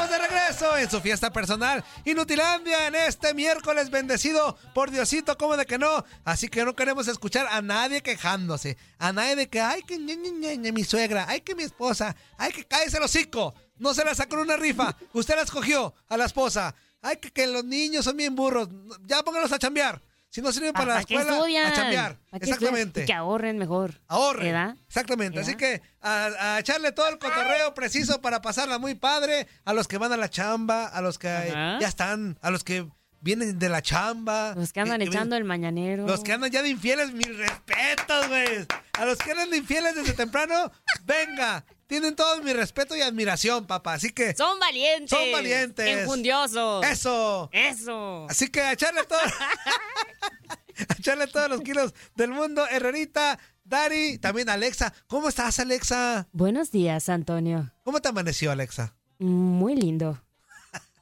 De 0.08 0.18
regreso 0.18 0.76
en 0.78 0.90
su 0.90 1.00
fiesta 1.00 1.30
personal 1.30 1.84
Inutilandia 2.04 2.86
en 2.86 2.94
este 2.94 3.34
miércoles 3.34 3.90
bendecido 3.90 4.56
por 4.74 4.90
Diosito, 4.90 5.36
como 5.36 5.56
de 5.56 5.66
que 5.66 5.78
no. 5.78 6.04
Así 6.24 6.48
que 6.48 6.64
no 6.64 6.74
queremos 6.74 7.08
escuchar 7.08 7.46
a 7.50 7.60
nadie 7.60 8.02
quejándose, 8.02 8.78
a 8.98 9.12
nadie 9.12 9.36
de 9.36 9.48
que, 9.48 9.60
ay, 9.60 9.82
que 9.82 9.98
ñe, 9.98 10.16
ñe, 10.16 10.56
ñe, 10.56 10.72
mi 10.72 10.84
suegra, 10.84 11.26
ay, 11.28 11.42
que 11.42 11.54
mi 11.54 11.62
esposa, 11.62 12.16
ay, 12.38 12.52
que 12.52 12.64
cállese 12.64 12.96
el 12.96 13.02
hocico. 13.02 13.54
No 13.76 13.92
se 13.94 14.04
la 14.04 14.14
sacó 14.14 14.36
una 14.36 14.56
rifa, 14.56 14.96
usted 15.12 15.36
la 15.36 15.42
escogió 15.42 15.94
a 16.08 16.16
la 16.16 16.24
esposa. 16.24 16.74
Ay, 17.02 17.18
que, 17.18 17.30
que 17.30 17.46
los 17.46 17.64
niños 17.64 18.04
son 18.04 18.16
bien 18.16 18.34
burros, 18.34 18.68
ya 19.06 19.22
pónganlos 19.22 19.52
a 19.52 19.58
chambear. 19.58 20.02
Si 20.30 20.42
no 20.42 20.52
sirven 20.52 20.72
para 20.74 20.86
la 20.86 20.92
¿Para 20.94 21.04
qué 21.04 21.14
escuela, 21.14 21.36
estudian? 21.38 21.66
a 21.66 21.72
chambear. 21.74 22.16
Exactamente. 22.32 23.04
Que 23.06 23.14
ahorren 23.14 23.56
mejor. 23.58 23.94
Ahorren. 24.08 24.46
¿Verdad? 24.46 24.76
Exactamente. 24.86 25.40
Así 25.40 25.56
que 25.56 25.80
a, 26.02 26.26
a 26.56 26.58
echarle 26.60 26.92
todo 26.92 27.08
el 27.08 27.18
cotorreo 27.18 27.72
preciso 27.74 28.20
para 28.20 28.42
pasarla 28.42 28.78
muy 28.78 28.94
padre. 28.94 29.46
A 29.64 29.72
los 29.72 29.88
que 29.88 29.96
van 29.98 30.12
a 30.12 30.16
la 30.18 30.28
chamba, 30.28 30.86
a 30.86 31.00
los 31.00 31.18
que 31.18 31.28
Ajá. 31.28 31.78
ya 31.80 31.88
están, 31.88 32.38
a 32.42 32.50
los 32.50 32.62
que 32.62 32.86
vienen 33.20 33.58
de 33.58 33.68
la 33.70 33.80
chamba. 33.80 34.54
Los 34.54 34.72
que 34.72 34.80
andan 34.80 34.98
que- 34.98 35.06
que 35.06 35.10
echando 35.10 35.34
el 35.36 35.44
mañanero. 35.44 36.06
Los 36.06 36.22
que 36.22 36.32
andan 36.34 36.50
ya 36.50 36.62
de 36.62 36.68
infieles, 36.68 37.12
mis 37.12 37.34
respetos, 37.36 38.28
güey. 38.28 38.66
A 38.98 39.04
los 39.06 39.16
que 39.18 39.30
andan 39.32 39.48
de 39.50 39.56
infieles 39.56 39.94
desde 39.94 40.12
temprano, 40.12 40.70
venga. 41.04 41.64
Tienen 41.88 42.14
todo 42.14 42.42
mi 42.42 42.52
respeto 42.52 42.94
y 42.94 43.00
admiración, 43.00 43.66
papá. 43.66 43.94
Así 43.94 44.10
que. 44.10 44.36
Son 44.36 44.60
valientes. 44.60 45.08
Son 45.08 45.32
valientes. 45.32 45.86
Enjundiosos. 45.86 46.84
Eso. 46.84 47.48
Eso. 47.50 48.26
Así 48.28 48.48
que 48.50 48.60
a 48.60 48.72
echarle 48.72 49.04
todo. 49.04 49.18
a 50.88 50.94
echarle 50.98 51.26
todos 51.28 51.48
los 51.48 51.62
kilos 51.62 51.94
del 52.14 52.30
mundo. 52.30 52.66
Herrerita, 52.68 53.38
Dari, 53.64 54.18
también 54.18 54.50
Alexa. 54.50 54.92
¿Cómo 55.06 55.30
estás, 55.30 55.60
Alexa? 55.60 56.28
Buenos 56.32 56.70
días, 56.70 57.08
Antonio. 57.08 57.72
¿Cómo 57.84 58.00
te 58.00 58.08
amaneció, 58.10 58.50
Alexa? 58.50 58.94
Muy 59.18 59.74
lindo. 59.74 60.22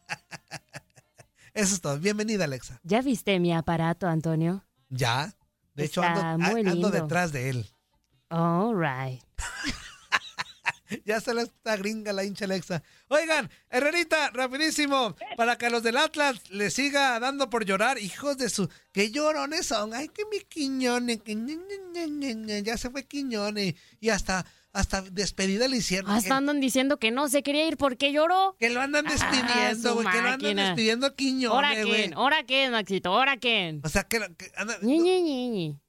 Eso 1.52 1.74
es 1.74 1.80
todo. 1.80 1.98
Bienvenida, 1.98 2.44
Alexa. 2.44 2.78
¿Ya 2.84 3.02
viste 3.02 3.40
mi 3.40 3.52
aparato, 3.52 4.06
Antonio? 4.06 4.64
Ya. 4.88 5.34
De 5.74 5.86
hecho, 5.86 6.00
ando, 6.00 6.46
ando 6.70 6.90
detrás 6.92 7.32
de 7.32 7.50
él. 7.50 7.66
All 8.30 8.72
right. 8.76 9.20
Ya 11.04 11.20
se 11.20 11.34
la 11.34 11.42
está 11.42 11.76
gringa 11.76 12.12
la 12.12 12.24
hincha 12.24 12.44
Alexa. 12.46 12.82
Oigan, 13.08 13.50
Herrerita, 13.70 14.30
rapidísimo, 14.30 15.14
para 15.36 15.56
que 15.58 15.66
a 15.66 15.70
los 15.70 15.82
del 15.82 15.96
Atlas 15.96 16.40
les 16.50 16.74
siga 16.74 17.18
dando 17.20 17.48
por 17.50 17.64
llorar, 17.64 17.98
hijos 17.98 18.36
de 18.38 18.48
su... 18.50 18.68
¡Qué 18.92 19.10
llorones 19.10 19.66
son! 19.66 19.94
¡Ay, 19.94 20.08
que 20.08 20.24
mi 20.30 20.40
Quiñones! 20.40 21.20
Que 21.22 22.62
ya 22.64 22.76
se 22.76 22.90
fue 22.90 23.04
Quiñones. 23.04 23.74
Y 24.00 24.08
hasta, 24.10 24.46
hasta 24.72 25.02
despedida 25.02 25.68
le 25.68 25.78
hicieron. 25.78 26.10
Hasta 26.10 26.28
que, 26.28 26.34
andan 26.34 26.60
diciendo 26.60 26.98
que 26.98 27.10
no 27.10 27.28
se 27.28 27.42
quería 27.42 27.66
ir 27.66 27.76
porque 27.76 28.12
lloró. 28.12 28.56
que 28.58 28.70
lo 28.70 28.80
andan 28.80 29.04
despidiendo, 29.04 29.50
Ah, 29.54 29.74
su 29.74 29.94
güey. 29.94 30.06
que 30.10 30.22
lo 30.22 30.28
andan 30.28 30.56
despidiendo 30.56 31.06
a 31.06 31.08
¿Ahora 31.10 31.16
Quiñones, 31.16 31.86
güey. 31.86 31.96
quién? 32.02 32.14
¿Ahora 32.14 32.44
quién, 32.46 32.70
Maxito? 32.72 33.10
¿Ahora 33.12 33.36
quién? 33.36 33.80
O 33.84 33.88
sea, 33.88 34.04
que, 34.04 34.18
que 34.36 34.52
anda- 34.56 34.78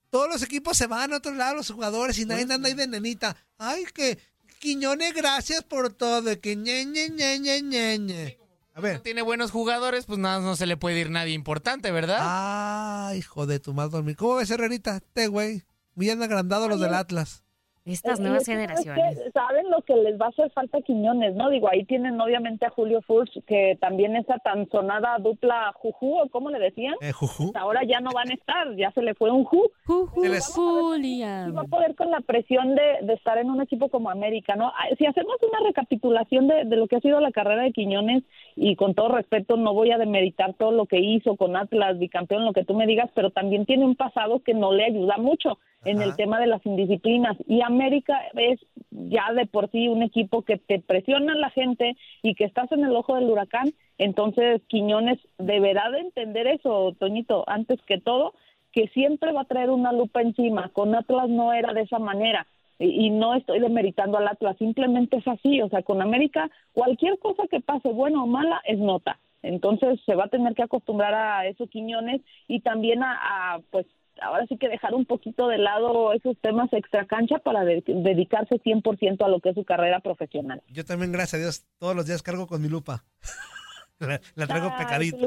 todos 0.10 0.30
los 0.30 0.42
equipos 0.42 0.78
se 0.78 0.88
van 0.88 1.12
a 1.14 1.18
otro 1.18 1.34
lado, 1.34 1.56
los 1.56 1.70
jugadores, 1.70 2.18
y 2.18 2.26
nadie 2.26 2.44
anda 2.44 2.68
ahí 2.68 2.74
de 2.74 2.88
nenita. 2.88 3.36
Ay, 3.58 3.84
que 3.94 4.18
Quiñones, 4.60 5.14
gracias 5.14 5.64
por 5.64 5.94
todo. 5.94 6.40
Que 6.40 6.56
ñe, 6.56 6.86
ñe, 6.86 7.10
ñe, 7.10 7.40
ñe, 7.40 8.00
ñe. 8.00 8.38
A 8.74 8.82
ver. 8.82 9.00
Tiene 9.00 9.22
buenos 9.24 9.52
jugadores, 9.52 10.06
pues 10.06 10.20
nada, 10.20 10.40
no 10.40 10.56
se 10.56 10.68
le 10.68 10.78
puede 10.78 11.00
ir 11.00 11.10
nadie 11.10 11.34
importante, 11.34 11.90
¿verdad? 11.92 12.20
Ah, 12.22 13.14
hijo 13.16 13.48
de 13.48 13.60
tu 13.60 13.74
dormir. 13.74 14.16
¿Cómo 14.16 14.36
ves, 14.36 14.52
Herrerita? 14.52 15.00
Te, 15.14 15.28
güey. 15.28 15.64
Bien 15.96 16.22
agrandado 16.22 16.68
los 16.68 16.80
del 16.80 16.94
Atlas. 16.94 17.44
Estas 17.88 18.20
Eh, 18.20 18.24
nuevas 18.24 18.46
que, 18.46 18.52
generaciones. 18.52 19.20
Saben 19.34 19.70
lo 19.72 19.82
que 19.82 19.96
les 19.96 20.20
va 20.20 20.26
a 20.28 20.30
hacer 20.30 20.50
falta 20.52 20.78
a 20.80 20.82
Quiñones, 20.82 21.36
¿no? 21.36 21.50
Digo, 21.50 21.70
ahí 21.70 21.86
tienen 21.86 22.20
obviamente 22.20 22.66
a 22.66 22.70
Julio 22.70 23.02
Furch, 23.02 23.44
que 23.46 23.78
también 23.80 24.16
esa 24.16 24.38
tan 24.40 24.70
sonada 24.70 25.18
dupla 25.20 25.72
Juju, 25.76 26.20
¿o 26.22 26.30
cómo 26.30 26.50
le 26.50 26.60
decían? 26.60 26.96
Eh, 27.02 27.12
juju. 27.12 27.52
Ahora 27.56 27.84
ya 27.84 28.00
no 28.00 28.12
van 28.14 28.30
a 28.30 28.34
estar, 28.34 28.76
ya 28.76 28.92
se 28.92 29.02
le 29.02 29.14
fue 29.16 29.32
un 29.32 29.44
Ju. 29.46 29.64
Juju, 29.86 30.24
les- 30.24 30.54
Julián. 30.54 31.56
va 31.56 31.62
a 31.62 31.66
poder 31.66 31.96
con 31.96 32.12
la 32.12 32.22
presión 32.22 32.76
de, 32.76 33.06
de 33.06 33.14
estar 33.14 33.38
en 33.38 33.50
un 33.50 33.62
equipo 33.62 33.90
como 33.90 34.10
América, 34.10 34.56
¿no? 34.56 34.68
Ah, 34.68 34.88
Si 34.98 35.06
hacemos 35.06 35.36
una 35.48 35.66
recapitulación 35.68 36.48
de, 36.48 36.66
de 36.66 36.76
lo 36.76 36.88
que 36.88 36.98
ha 36.98 37.02
sido 37.02 37.20
la 37.20 37.32
carrera 37.32 37.64
de 37.64 37.72
Quiñones, 37.72 38.24
y 38.56 38.76
con 38.76 38.94
todo 38.96 39.10
respeto 39.10 39.56
no 39.56 39.74
voy 39.74 39.92
a 39.92 39.98
demeritar 39.98 40.54
todo 40.56 40.72
lo 40.72 40.86
que 40.88 41.00
hizo 41.00 41.36
con 41.36 41.56
Atlas, 41.56 42.00
bicampeón, 42.00 42.46
lo 42.46 42.54
que 42.54 42.66
tú 42.66 42.74
me 42.74 42.88
digas, 42.88 43.10
pero 43.14 43.30
también 43.32 43.66
tiene 43.66 43.86
un 43.86 43.96
pasado 43.96 44.42
que 44.44 44.54
no 44.54 44.72
le 44.74 44.86
ayuda 44.86 45.18
mucho 45.18 45.58
en 45.86 46.02
el 46.02 46.16
tema 46.16 46.40
de 46.40 46.48
las 46.48 46.66
indisciplinas. 46.66 47.38
Y 47.48 47.62
América 47.62 48.20
es 48.34 48.60
ya 48.92 49.32
de 49.34 49.46
por 49.46 49.70
sí 49.72 49.88
un 49.88 50.04
equipo 50.04 50.42
que 50.42 50.58
te 50.58 50.80
presiona 50.80 51.36
la 51.36 51.50
gente 51.50 51.96
y 52.22 52.36
que 52.36 52.46
estás 52.46 52.72
en 52.72 52.84
el 52.84 52.96
ojo 52.96 53.16
del 53.16 53.30
huracán. 53.30 53.74
Entonces, 53.98 54.62
Quiñones 54.68 55.20
deberá 55.38 55.90
de 55.92 56.00
entender 56.00 56.48
eso, 56.48 56.96
Toñito, 57.00 57.44
antes 57.48 57.82
que 57.84 58.00
todo, 58.00 58.34
que 58.72 58.88
siempre 58.90 59.32
va 59.32 59.42
a 59.42 59.46
traer 59.46 59.70
una 59.70 59.92
lupa 59.92 60.22
encima. 60.22 60.70
Con 60.70 60.96
Atlas 60.96 61.30
no 61.30 61.54
era 61.54 61.74
de 61.74 61.82
esa 61.82 62.00
manera. 62.00 62.48
Y, 62.80 63.08
y 63.08 63.10
no 63.10 63.34
estoy 63.34 63.60
demeritando 63.60 64.18
al 64.18 64.28
Atlas, 64.28 64.58
simplemente 64.58 65.18
es 65.18 65.28
así. 65.28 65.62
O 65.62 65.70
sea, 65.70 65.82
con 65.84 66.02
América, 66.02 66.50
cualquier 66.74 67.18
cosa 67.20 67.44
que 67.50 67.60
pase, 67.60 67.90
buena 67.90 68.24
o 68.24 68.28
mala, 68.28 68.62
es 68.66 68.78
nota. 68.78 69.20
Entonces 69.42 70.00
se 70.06 70.16
va 70.16 70.26
a 70.26 70.30
tener 70.30 70.54
que 70.56 70.64
acostumbrar 70.64 71.14
a 71.14 71.48
eso 71.48 71.68
Quiñones 71.68 72.22
y 72.48 72.60
también 72.62 73.04
a, 73.04 73.14
a, 73.54 73.60
pues 73.72 73.86
ahora 74.22 74.46
sí 74.48 74.58
que 74.58 74.70
dejar 74.70 74.94
un 74.96 75.06
poquito 75.06 75.48
de 75.48 75.58
lado 75.58 76.14
esos 76.14 76.38
temas 76.42 76.72
extra 76.74 77.06
cancha 77.06 77.38
para 77.40 77.64
de- 77.64 77.84
dedicarse 77.86 78.56
100% 78.64 79.24
a 79.24 79.28
lo 79.30 79.40
que 79.40 79.50
es 79.50 79.56
su 79.56 79.66
carrera 79.66 80.00
profesional. 80.00 80.62
Yo 80.70 80.86
también, 80.86 81.12
gracias 81.12 81.36
a 81.36 81.38
Dios, 81.38 81.66
todos 81.80 81.96
los 81.96 82.06
días 82.06 82.22
cargo 82.24 82.48
con 82.48 82.62
mi 82.62 82.68
lupa. 82.70 83.04
La, 84.00 84.22
la 84.36 84.46
traigo 84.46 84.72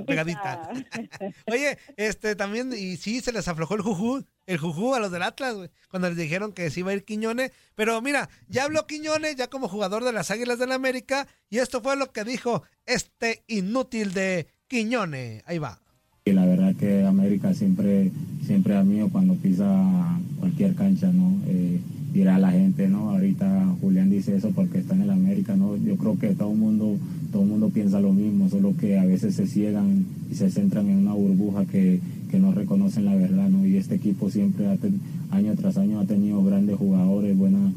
pegadita. 0.07 0.71
Oye, 1.51 1.77
este 1.97 2.37
también, 2.37 2.73
y 2.73 2.97
sí, 2.99 3.21
se 3.21 3.33
les 3.33 3.49
aflojó 3.49 3.75
el 3.75 3.81
jujú, 3.81 4.25
el 4.47 4.59
jujú 4.59 4.95
a 4.95 5.01
los 5.01 5.11
del 5.11 5.23
Atlas, 5.23 5.57
güey, 5.57 5.71
cuando 5.91 6.09
les 6.09 6.17
dijeron 6.17 6.53
que 6.53 6.71
sí 6.71 6.79
iba 6.79 6.93
a 6.93 6.95
ir 6.95 7.05
Quiñones. 7.05 7.51
Pero 7.75 8.01
mira, 8.01 8.29
ya 8.47 8.63
habló 8.67 8.87
Quiñones, 8.87 9.35
ya 9.35 9.49
como 9.49 9.67
jugador 9.67 10.05
de 10.05 10.13
las 10.13 10.31
Águilas 10.31 10.61
del 10.61 10.71
América, 10.71 11.27
y 11.49 11.59
esto 11.59 11.81
fue 11.81 11.97
lo 11.97 12.13
que 12.13 12.23
dijo 12.23 12.63
este 12.87 13.43
inútil 13.49 14.13
de 14.15 14.47
Quiñones. 14.69 15.43
Ahí 15.47 15.59
va. 15.59 15.81
Y 16.25 16.31
la 16.31 16.47
verdad 16.47 16.73
que 16.79 17.05
América 17.05 17.53
siempre, 17.55 18.13
siempre 18.51 18.75
a 18.77 18.83
mí 18.83 18.99
cuando 19.13 19.35
pisa 19.35 20.19
cualquier 20.41 20.75
cancha, 20.75 21.13
¿no? 21.13 21.37
Eh, 21.47 21.79
dirá 22.13 22.37
la 22.37 22.51
gente, 22.51 22.89
¿no? 22.89 23.11
Ahorita 23.11 23.77
Julián 23.81 24.11
dice 24.11 24.35
eso 24.35 24.51
porque 24.51 24.79
está 24.79 24.97
en 24.97 25.03
el 25.03 25.11
América, 25.11 25.55
¿no? 25.55 25.77
Yo 25.77 25.95
creo 25.95 26.19
que 26.19 26.35
todo 26.35 26.51
el 26.51 26.59
mundo, 26.59 26.97
todo 27.31 27.45
mundo 27.45 27.69
piensa 27.69 28.01
lo 28.01 28.13
mismo, 28.13 28.49
solo 28.49 28.75
que 28.77 28.99
a 28.99 29.05
veces 29.05 29.37
se 29.37 29.47
ciegan 29.47 30.05
y 30.29 30.35
se 30.35 30.51
centran 30.51 30.89
en 30.89 30.97
una 30.97 31.13
burbuja 31.13 31.65
que, 31.67 32.01
que 32.29 32.41
no 32.41 32.51
reconocen 32.51 33.05
la 33.05 33.15
verdad, 33.15 33.49
¿no? 33.49 33.65
Y 33.65 33.77
este 33.77 33.95
equipo 33.95 34.31
siempre, 34.31 34.67
ha 34.67 34.77
ten- 34.77 34.99
año 35.31 35.55
tras 35.55 35.79
año, 35.79 36.01
ha 36.01 36.05
tenido 36.05 36.43
grandes 36.43 36.77
jugadores, 36.77 37.39
buena, 37.39 37.71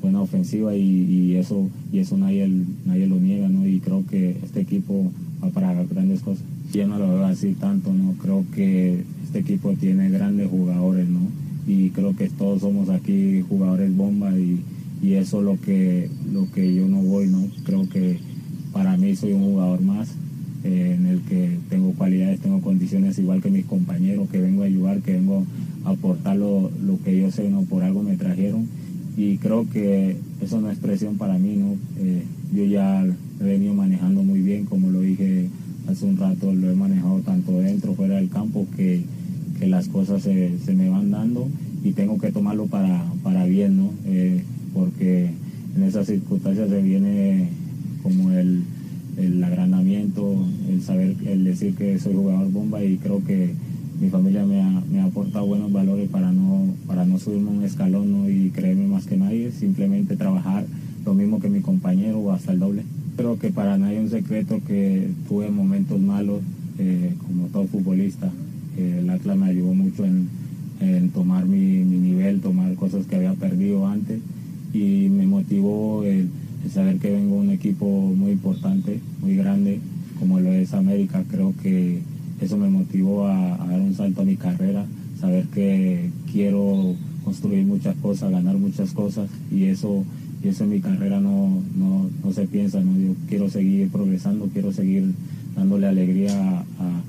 buena 0.00 0.20
ofensiva 0.20 0.76
y, 0.76 0.82
y 0.82 1.34
eso, 1.34 1.68
y 1.92 1.98
eso 1.98 2.16
nadie, 2.16 2.48
nadie 2.86 3.08
lo 3.08 3.16
niega, 3.16 3.48
¿no? 3.48 3.66
Y 3.66 3.80
creo 3.80 4.04
que 4.06 4.36
este 4.44 4.60
equipo 4.60 5.10
va 5.42 5.48
para 5.50 5.74
grandes 5.82 6.20
cosas. 6.20 6.44
Yo 6.72 6.86
no 6.86 7.00
lo 7.00 7.08
veo 7.08 7.24
así 7.24 7.54
tanto, 7.54 7.92
¿no? 7.92 8.12
Creo 8.22 8.44
que 8.54 9.02
este 9.30 9.38
equipo 9.38 9.72
tiene 9.74 10.10
grandes 10.10 10.50
jugadores, 10.50 11.08
¿no? 11.08 11.20
Y 11.64 11.90
creo 11.90 12.16
que 12.16 12.28
todos 12.28 12.62
somos 12.62 12.88
aquí 12.88 13.44
jugadores 13.48 13.96
bomba 13.96 14.36
y, 14.36 14.60
y 15.00 15.12
eso 15.14 15.38
es 15.38 15.44
lo 15.44 15.60
que, 15.60 16.10
lo 16.32 16.50
que 16.50 16.74
yo 16.74 16.88
no 16.88 17.00
voy, 17.00 17.28
¿no? 17.28 17.46
Creo 17.62 17.88
que 17.88 18.18
para 18.72 18.96
mí 18.96 19.14
soy 19.14 19.32
un 19.34 19.44
jugador 19.44 19.82
más 19.82 20.08
eh, 20.64 20.96
en 20.98 21.06
el 21.06 21.20
que 21.20 21.58
tengo 21.68 21.92
cualidades, 21.92 22.40
tengo 22.40 22.60
condiciones 22.60 23.20
igual 23.20 23.40
que 23.40 23.50
mis 23.50 23.66
compañeros, 23.66 24.28
que 24.30 24.40
vengo 24.40 24.64
a 24.64 24.66
ayudar, 24.66 25.00
que 25.00 25.12
vengo 25.12 25.46
a 25.84 25.90
aportar 25.90 26.36
lo, 26.36 26.68
lo 26.84 27.00
que 27.04 27.16
yo 27.16 27.30
sé, 27.30 27.48
¿no? 27.50 27.62
Por 27.62 27.84
algo 27.84 28.02
me 28.02 28.16
trajeron 28.16 28.66
y 29.16 29.36
creo 29.36 29.70
que 29.70 30.16
eso 30.40 30.60
no 30.60 30.72
es 30.72 30.78
presión 30.78 31.18
para 31.18 31.38
mí, 31.38 31.54
¿no? 31.54 31.76
Eh, 32.00 32.24
yo 32.52 32.64
ya 32.64 33.04
he 33.04 33.44
venido 33.44 33.74
manejando 33.74 34.24
muy 34.24 34.40
bien, 34.40 34.64
como 34.64 34.90
lo 34.90 35.02
dije 35.02 35.48
hace 35.88 36.04
un 36.04 36.16
rato, 36.16 36.52
lo 36.52 36.68
he 36.68 36.74
manejado 36.74 37.20
tanto 37.20 37.52
dentro, 37.60 37.94
fuera 37.94 38.16
del 38.16 38.28
campo, 38.28 38.66
que, 38.76 39.04
que 39.60 39.66
las 39.66 39.88
cosas 39.88 40.22
se, 40.22 40.58
se 40.64 40.74
me 40.74 40.88
van 40.88 41.10
dando 41.10 41.46
y 41.84 41.92
tengo 41.92 42.18
que 42.18 42.32
tomarlo 42.32 42.66
para, 42.66 43.04
para 43.22 43.44
bien, 43.44 43.76
¿no? 43.76 43.90
Eh, 44.06 44.42
porque 44.72 45.30
en 45.76 45.82
esas 45.82 46.06
circunstancias 46.06 46.70
se 46.70 46.82
viene 46.82 47.48
como 48.02 48.32
el, 48.32 48.62
el 49.18 49.44
agrandamiento, 49.44 50.34
el 50.68 50.82
saber, 50.82 51.14
el 51.26 51.44
decir 51.44 51.74
que 51.74 51.98
soy 51.98 52.14
jugador 52.14 52.50
bomba 52.50 52.82
y 52.82 52.96
creo 52.96 53.22
que 53.22 53.50
mi 54.00 54.08
familia 54.08 54.46
me 54.46 54.62
ha, 54.62 54.82
me 54.90 55.00
ha 55.00 55.04
aportado 55.04 55.44
buenos 55.44 55.70
valores 55.70 56.08
para 56.08 56.32
no, 56.32 56.64
para 56.86 57.04
no 57.04 57.18
subirme 57.18 57.50
un 57.50 57.62
escalón 57.62 58.10
¿no? 58.10 58.30
y 58.30 58.48
creerme 58.50 58.86
más 58.86 59.04
que 59.04 59.18
nadie, 59.18 59.52
simplemente 59.52 60.16
trabajar 60.16 60.64
lo 61.04 61.12
mismo 61.12 61.38
que 61.38 61.50
mi 61.50 61.60
compañero 61.60 62.18
o 62.18 62.32
hasta 62.32 62.52
el 62.52 62.60
doble. 62.60 62.84
Creo 63.16 63.38
que 63.38 63.50
para 63.50 63.76
nadie 63.76 63.98
es 63.98 64.04
un 64.04 64.10
secreto 64.10 64.60
que 64.66 65.10
tuve 65.28 65.50
momentos 65.50 66.00
malos, 66.00 66.40
eh, 66.78 67.12
como 67.26 67.48
todo 67.48 67.66
futbolista. 67.66 68.30
Eh, 68.80 69.00
el 69.00 69.10
Atlas 69.10 69.36
me 69.36 69.46
ayudó 69.46 69.74
mucho 69.74 70.04
en, 70.04 70.28
tomar 71.12 71.44
mi, 71.44 71.84
nivel, 71.84 72.40
tomar 72.40 72.74
cosas 72.74 73.04
que 73.06 73.16
había 73.16 73.34
perdido 73.34 73.86
antes 73.86 74.20
y 74.72 75.08
me 75.10 75.26
motivó 75.26 76.04
el, 76.04 76.30
saber 76.72 76.96
que 76.96 77.10
vengo 77.10 77.34
de 77.36 77.40
un 77.42 77.50
equipo 77.50 77.84
muy 78.16 78.32
importante, 78.32 79.00
muy 79.20 79.36
grande, 79.36 79.78
como 80.18 80.40
lo 80.40 80.50
es 80.52 80.72
América. 80.72 81.22
Creo 81.30 81.52
que 81.62 81.98
eso 82.40 82.56
me 82.56 82.70
motivó 82.70 83.26
a, 83.26 83.62
a 83.62 83.66
dar 83.66 83.80
un 83.80 83.94
salto 83.94 84.22
a 84.22 84.24
mi 84.24 84.36
carrera, 84.36 84.86
saber 85.20 85.44
que 85.48 86.08
quiero 86.32 86.94
construir 87.24 87.66
muchas 87.66 87.94
cosas, 87.96 88.30
ganar 88.30 88.56
muchas 88.56 88.92
cosas 88.92 89.28
y 89.52 89.64
eso, 89.64 90.04
y 90.42 90.48
eso 90.48 90.64
en 90.64 90.70
mi 90.70 90.80
carrera 90.80 91.20
no, 91.20 91.62
no, 91.76 92.08
no 92.24 92.32
se 92.32 92.46
piensa, 92.46 92.80
¿no? 92.80 92.98
yo 92.98 93.14
quiero 93.28 93.50
seguir 93.50 93.90
progresando, 93.90 94.46
quiero 94.46 94.72
seguir 94.72 95.12
dándole 95.54 95.86
alegría 95.88 96.32
a, 96.32 96.60
a- 96.60 97.02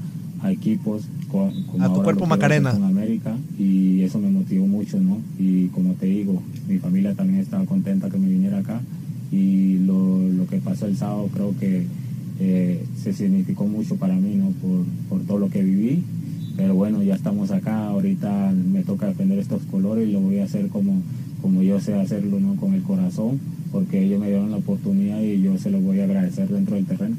a 0.44 0.52
equipos 0.52 1.04
co- 1.32 1.52
como 1.72 1.84
A 1.86 1.94
tu 1.94 2.02
cuerpo, 2.04 2.26
Macarena. 2.26 2.72
con 2.72 2.84
América 2.84 3.36
y 3.60 4.02
eso 4.02 4.20
me 4.20 4.30
motivó 4.30 4.66
mucho, 4.68 5.00
¿no? 5.00 5.20
Y 5.40 5.68
como 5.68 5.94
te 5.94 6.08
digo, 6.08 6.42
mi 6.68 6.78
familia 6.78 7.14
también 7.14 7.40
estaba 7.42 7.66
contenta 7.66 8.10
que 8.10 8.18
me 8.18 8.28
viniera 8.28 8.58
acá 8.60 8.82
y 9.32 9.78
lo, 9.86 10.20
lo 10.30 10.48
que 10.48 10.58
pasó 10.58 10.88
el 10.88 10.98
sábado 10.98 11.30
creo 11.34 11.54
que 11.60 11.86
eh, 12.40 12.84
se 13.02 13.14
significó 13.14 13.66
mucho 13.66 13.96
para 13.98 14.16
mí, 14.16 14.36
¿no? 14.36 14.50
Por, 14.62 14.84
por 15.10 15.28
todo 15.28 15.38
lo 15.38 15.50
que 15.50 15.64
viví. 15.64 16.04
Pero 16.58 16.76
bueno, 16.76 17.02
ya 17.02 17.16
estamos 17.16 17.50
acá, 17.52 17.88
ahorita 17.88 18.52
me 18.52 18.82
toca 18.84 19.08
defender 19.08 19.40
estos 19.40 19.62
colores 19.64 20.10
y 20.10 20.12
lo 20.12 20.20
voy 20.20 20.40
a 20.40 20.44
hacer 20.46 20.68
como, 20.68 21.02
como 21.42 21.62
yo 21.64 21.80
sé 21.80 21.94
hacerlo, 21.94 22.40
¿no? 22.40 22.56
Con 22.56 22.74
el 22.74 22.82
corazón, 22.82 23.40
porque 23.72 24.04
ellos 24.04 24.20
me 24.20 24.28
dieron 24.28 24.52
la 24.52 24.58
oportunidad 24.58 25.22
y 25.22 25.42
yo 25.42 25.58
se 25.58 25.70
lo 25.72 25.80
voy 25.80 26.00
a 26.02 26.04
agradecer 26.04 26.50
dentro 26.50 26.76
del 26.76 26.86
terreno. 26.86 27.16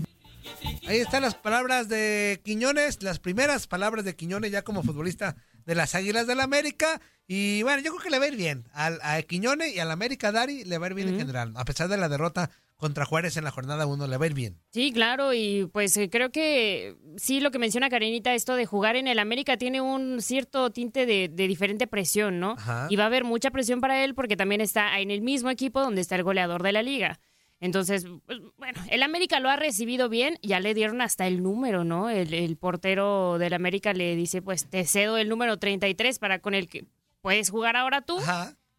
Ahí 0.86 0.98
están 0.98 1.22
las 1.22 1.34
palabras 1.34 1.88
de 1.88 2.40
Quiñones, 2.44 3.02
las 3.02 3.20
primeras 3.20 3.66
palabras 3.66 4.04
de 4.04 4.16
Quiñones 4.16 4.50
ya 4.50 4.62
como 4.62 4.82
futbolista 4.82 5.36
de 5.64 5.74
las 5.76 5.94
Águilas 5.94 6.26
del 6.26 6.40
América. 6.40 7.00
Y 7.28 7.62
bueno, 7.62 7.80
yo 7.82 7.92
creo 7.92 8.02
que 8.02 8.10
le 8.10 8.18
va 8.18 8.24
a 8.24 8.28
ir 8.28 8.36
bien. 8.36 8.64
Al, 8.72 8.98
a 9.02 9.22
Quiñones 9.22 9.74
y 9.74 9.78
al 9.78 9.92
América 9.92 10.32
Dari 10.32 10.64
le 10.64 10.78
va 10.78 10.86
a 10.86 10.90
ir 10.90 10.94
bien 10.94 11.08
en 11.08 11.18
general. 11.18 11.52
A 11.54 11.64
pesar 11.64 11.88
de 11.88 11.96
la 11.96 12.08
derrota 12.08 12.50
contra 12.76 13.04
Juárez 13.04 13.36
en 13.36 13.44
la 13.44 13.52
jornada 13.52 13.86
1, 13.86 14.08
le 14.08 14.16
va 14.16 14.24
a 14.24 14.26
ir 14.26 14.34
bien. 14.34 14.58
Sí, 14.72 14.90
claro, 14.92 15.32
y 15.32 15.70
pues 15.72 15.96
eh, 15.96 16.10
creo 16.10 16.32
que 16.32 16.96
sí, 17.16 17.38
lo 17.38 17.52
que 17.52 17.60
menciona 17.60 17.88
Karenita, 17.88 18.34
esto 18.34 18.56
de 18.56 18.66
jugar 18.66 18.96
en 18.96 19.06
el 19.06 19.20
América 19.20 19.56
tiene 19.56 19.80
un 19.80 20.20
cierto 20.20 20.70
tinte 20.70 21.06
de, 21.06 21.28
de 21.28 21.46
diferente 21.46 21.86
presión, 21.86 22.40
¿no? 22.40 22.56
Ajá. 22.58 22.88
Y 22.90 22.96
va 22.96 23.04
a 23.04 23.06
haber 23.06 23.22
mucha 23.22 23.52
presión 23.52 23.80
para 23.80 24.02
él 24.02 24.16
porque 24.16 24.36
también 24.36 24.60
está 24.60 24.98
en 24.98 25.12
el 25.12 25.22
mismo 25.22 25.48
equipo 25.48 25.80
donde 25.80 26.00
está 26.00 26.16
el 26.16 26.24
goleador 26.24 26.64
de 26.64 26.72
la 26.72 26.82
liga. 26.82 27.20
Entonces, 27.62 28.04
pues, 28.26 28.40
bueno, 28.58 28.80
el 28.90 29.04
América 29.04 29.38
lo 29.38 29.48
ha 29.48 29.54
recibido 29.54 30.08
bien, 30.08 30.36
ya 30.42 30.58
le 30.58 30.74
dieron 30.74 31.00
hasta 31.00 31.28
el 31.28 31.44
número, 31.44 31.84
¿no? 31.84 32.10
El, 32.10 32.34
el 32.34 32.56
portero 32.56 33.38
del 33.38 33.54
América 33.54 33.92
le 33.92 34.16
dice, 34.16 34.42
pues 34.42 34.68
te 34.68 34.84
cedo 34.84 35.16
el 35.16 35.28
número 35.28 35.56
33 35.58 36.18
para 36.18 36.40
con 36.40 36.54
el 36.54 36.68
que 36.68 36.86
puedes 37.20 37.50
jugar 37.50 37.76
ahora 37.76 38.02
tú. 38.02 38.18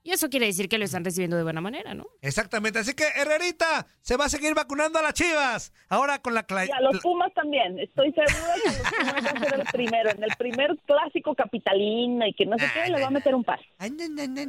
Y 0.04 0.12
eso 0.12 0.30
quiere 0.30 0.48
decir 0.48 0.68
que 0.68 0.78
lo 0.78 0.84
están 0.86 1.06
recibiendo 1.06 1.38
de 1.38 1.44
buena 1.44 1.62
manera, 1.62 1.94
¿no? 1.94 2.06
Exactamente. 2.22 2.80
Así 2.80 2.94
que, 2.94 3.06
Herrerita, 3.16 3.86
se 4.02 4.18
va 4.18 4.26
a 4.26 4.30
seguir 4.30 4.54
vacunando 4.54 5.00
a 5.00 5.02
las 5.02 5.14
chivas. 5.14 5.72
Ahora 5.90 6.20
con 6.20 6.34
la... 6.34 6.46
cla- 6.46 6.68
Y 6.68 6.72
a 6.72 6.82
los 6.82 7.00
Pumas 7.02 7.34
también. 7.34 7.80
Estoy 7.80 8.12
segura 8.12 8.54
que 8.62 8.70
los 8.70 8.82
Pumas 8.92 9.26
va 9.26 9.30
a 9.30 9.40
ser 9.50 9.60
el 9.62 9.66
primero. 9.72 10.10
En 10.12 10.24
el 10.24 10.32
primer 10.38 10.76
clásico 10.86 11.36
capitalino 11.36 12.28
y 12.28 12.34
que 12.34 12.46
no 12.46 12.58
sé 12.58 12.66
qué, 12.74 12.92
le 12.92 13.00
va 13.02 13.08
a 13.08 13.12
meter 13.12 13.34
un 13.34 13.44
par. 13.44 13.60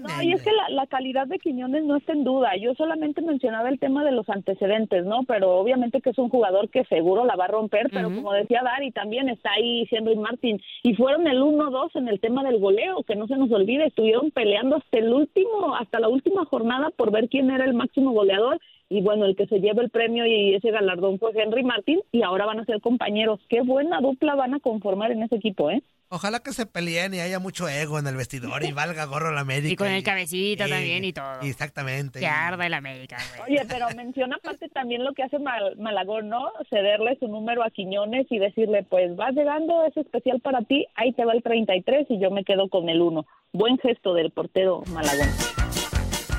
No, 0.08 0.22
y 0.22 0.32
es 0.32 0.42
que 0.42 0.50
la, 0.52 0.68
la 0.70 0.86
calidad 0.88 1.26
de 1.28 1.38
Quiñones 1.38 1.84
no 1.84 1.96
está 1.96 2.12
en 2.12 2.24
duda. 2.24 2.50
Yo 2.60 2.74
solamente 2.74 3.22
mencionaba 3.22 3.68
el 3.68 3.78
tema 3.78 4.04
de 4.04 4.12
los 4.12 4.28
antecedentes, 4.28 5.04
¿no? 5.04 5.22
Pero 5.24 5.52
obviamente 5.56 6.00
que 6.00 6.10
es 6.10 6.18
un 6.18 6.28
jugador 6.30 6.68
que 6.70 6.84
seguro 6.86 7.24
la 7.24 7.36
va 7.36 7.44
a 7.44 7.48
romper, 7.48 7.88
pero 7.92 8.08
como 8.14 8.32
decía 8.32 8.60
Dari, 8.64 8.90
también 8.90 9.28
está 9.28 9.50
ahí 9.52 9.86
Henry 9.90 10.16
Martin. 10.16 10.60
Y 10.82 10.94
fueron 10.94 11.26
el 11.28 11.40
1-2 11.40 11.90
en 11.94 12.08
el 12.08 12.18
tema 12.20 12.42
del 12.42 12.58
goleo, 12.58 13.04
que 13.04 13.14
no 13.16 13.26
se 13.28 13.36
nos 13.36 13.50
olvide. 13.52 13.86
Estuvieron 13.86 14.30
peleando 14.32 14.76
hasta 14.76 14.98
el 14.98 15.12
último, 15.12 15.43
hasta 15.78 16.00
la 16.00 16.08
última 16.08 16.44
jornada 16.44 16.90
por 16.90 17.10
ver 17.10 17.28
quién 17.28 17.50
era 17.50 17.64
el 17.64 17.74
máximo 17.74 18.12
goleador. 18.12 18.60
Y 18.88 19.00
bueno, 19.00 19.24
el 19.24 19.34
que 19.36 19.46
se 19.46 19.60
lleva 19.60 19.82
el 19.82 19.90
premio 19.90 20.26
y 20.26 20.54
ese 20.54 20.70
galardón 20.70 21.18
fue 21.18 21.32
Henry 21.34 21.64
Martin 21.64 22.00
y 22.12 22.22
ahora 22.22 22.46
van 22.46 22.60
a 22.60 22.64
ser 22.64 22.80
compañeros. 22.80 23.40
Qué 23.48 23.62
buena 23.62 24.00
dupla 24.00 24.34
van 24.34 24.54
a 24.54 24.60
conformar 24.60 25.10
en 25.10 25.22
ese 25.22 25.36
equipo, 25.36 25.70
¿eh? 25.70 25.82
Ojalá 26.10 26.40
que 26.40 26.52
se 26.52 26.66
peleen 26.66 27.14
y 27.14 27.20
haya 27.20 27.38
mucho 27.38 27.68
ego 27.68 27.98
en 27.98 28.06
el 28.06 28.14
vestidor 28.16 28.62
y 28.64 28.72
valga 28.72 29.04
gorro 29.06 29.32
la 29.32 29.40
América. 29.40 29.72
Y 29.72 29.76
con 29.76 29.88
el 29.88 30.02
cabecita 30.02 30.64
Sí, 30.66 30.70
también 30.70 31.04
y 31.04 31.12
todo. 31.12 31.40
Exactamente. 31.42 32.20
Que 32.20 32.26
arda 32.26 32.66
el 32.66 32.74
América, 32.74 33.16
güey. 33.36 33.52
Oye, 33.58 33.66
pero 33.68 33.86
menciona 33.96 34.36
aparte 34.36 34.68
también 34.68 35.02
lo 35.04 35.12
que 35.14 35.22
hace 35.24 35.38
Mal- 35.38 35.76
Malagón, 35.78 36.28
¿no? 36.28 36.50
Cederle 36.70 37.16
su 37.18 37.26
número 37.28 37.64
a 37.64 37.70
Quiñones 37.70 38.26
y 38.30 38.38
decirle, 38.38 38.84
pues 38.88 39.16
vas 39.16 39.32
llegando, 39.34 39.84
es 39.86 39.96
especial 39.96 40.40
para 40.40 40.60
ti, 40.62 40.86
ahí 40.94 41.12
te 41.14 41.24
va 41.24 41.32
el 41.32 41.42
33 41.42 42.06
y 42.10 42.20
yo 42.20 42.30
me 42.30 42.44
quedo 42.44 42.68
con 42.68 42.88
el 42.88 43.00
1. 43.00 43.26
Buen 43.52 43.78
gesto 43.78 44.14
del 44.14 44.30
portero 44.30 44.82
Malagón. 44.92 45.28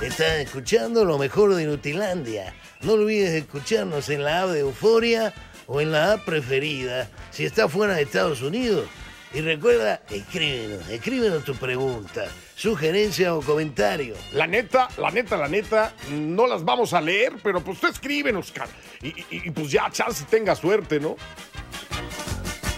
Estás 0.02 0.40
escuchando 0.40 1.06
lo 1.06 1.18
mejor 1.18 1.56
de 1.56 1.64
Inutilandia. 1.64 2.54
No 2.82 2.94
olvides 2.94 3.32
escucharnos 3.32 4.10
en 4.10 4.24
la 4.24 4.44
app 4.44 4.50
de 4.50 4.60
Euforia 4.60 5.34
o 5.68 5.82
en 5.82 5.92
la 5.92 6.14
app 6.14 6.26
preferida 6.26 7.10
si 7.32 7.46
estás 7.46 7.72
fuera 7.72 7.96
de 7.96 8.04
Estados 8.04 8.42
Unidos. 8.42 8.88
Y 9.34 9.42
recuerda, 9.42 10.02
escríbenos, 10.10 10.88
escríbenos 10.90 11.44
tu 11.44 11.56
pregunta, 11.56 12.26
sugerencia 12.56 13.36
o 13.36 13.42
comentario. 13.42 14.16
La 14.32 14.48
neta, 14.48 14.88
la 14.98 15.12
neta, 15.12 15.36
la 15.36 15.50
neta, 15.50 15.94
no 16.12 16.48
las 16.48 16.64
vamos 16.64 16.94
a 16.94 17.02
leer, 17.02 17.34
pero 17.44 17.62
pues 17.62 17.80
tú 17.82 17.88
escríbenos. 17.88 18.54
Y, 19.02 19.08
y- 19.10 19.26
y, 19.30 19.52
pues 19.52 19.70
ya, 19.72 19.90
chance 19.92 20.24
tenga 20.30 20.56
suerte, 20.56 21.02
¿no? 21.02 21.18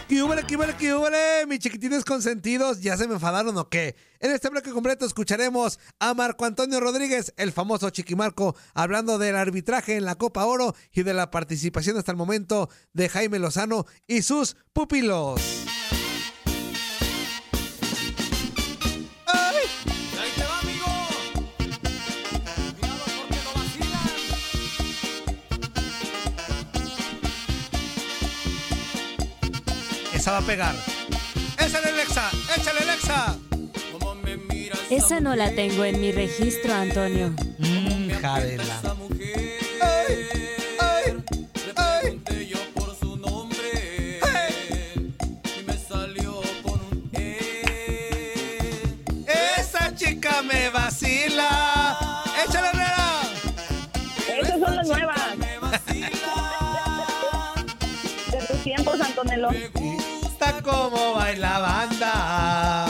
¿Qué 0.09 0.23
húbole, 0.23 0.43
qué 0.47 0.55
húbole, 0.55 0.73
qué 0.79 0.95
húbole? 0.95 1.45
Mis 1.47 1.59
chiquitines 1.59 2.05
consentidos, 2.05 2.79
¿ya 2.81 2.95
se 2.97 3.07
me 3.07 3.15
enfadaron 3.15 3.55
o 3.57 3.69
qué? 3.69 3.95
En 4.19 4.31
este 4.31 4.49
bloque 4.49 4.71
completo 4.71 5.05
escucharemos 5.05 5.79
a 5.99 6.13
Marco 6.13 6.45
Antonio 6.45 6.79
Rodríguez, 6.79 7.33
el 7.37 7.51
famoso 7.51 7.89
Chiquimarco, 7.89 8.55
hablando 8.73 9.17
del 9.19 9.35
arbitraje 9.35 9.95
en 9.97 10.05
la 10.05 10.15
Copa 10.15 10.45
Oro 10.45 10.73
y 10.93 11.03
de 11.03 11.13
la 11.13 11.29
participación 11.29 11.97
hasta 11.97 12.11
el 12.13 12.17
momento 12.17 12.69
de 12.93 13.09
Jaime 13.09 13.37
Lozano 13.37 13.85
y 14.07 14.21
sus 14.21 14.55
pupilos. 14.71 15.41
Esa 30.27 30.33
va 30.33 30.39
a 30.39 30.45
pegar. 30.45 30.75
¡Échale, 31.57 31.87
Alexa! 31.87 32.29
¡Échale, 32.57 32.79
Alexa! 32.81 33.37
Cómo 33.93 34.13
me 34.15 34.35
miras 34.35 34.77
Esa 34.89 35.21
no 35.21 35.37
la 35.37 35.51
tengo 35.51 35.85
en 35.85 36.01
mi 36.01 36.11
registro, 36.11 36.73
Antonio. 36.73 37.33
Mmm, 37.59 38.09
jadela. 38.19 38.63
esa 38.63 38.95
E. 47.13 47.61
¡Esa 49.57 49.95
chica 49.95 50.41
me 50.41 50.69
vacila! 50.71 51.97
¡Échale, 52.45 52.67
Herrera! 52.67 53.21
Esas 54.41 54.59
son 54.59 54.75
las 54.75 54.87
nuevas. 54.89 55.21
De 58.29 58.37
tus 58.45 58.63
tiempos, 58.63 58.99
Antonelo. 58.99 59.51
Me 60.39 60.45
Está 60.45 60.61
como 60.61 61.13
baila 61.13 61.59
banda. 61.59 62.85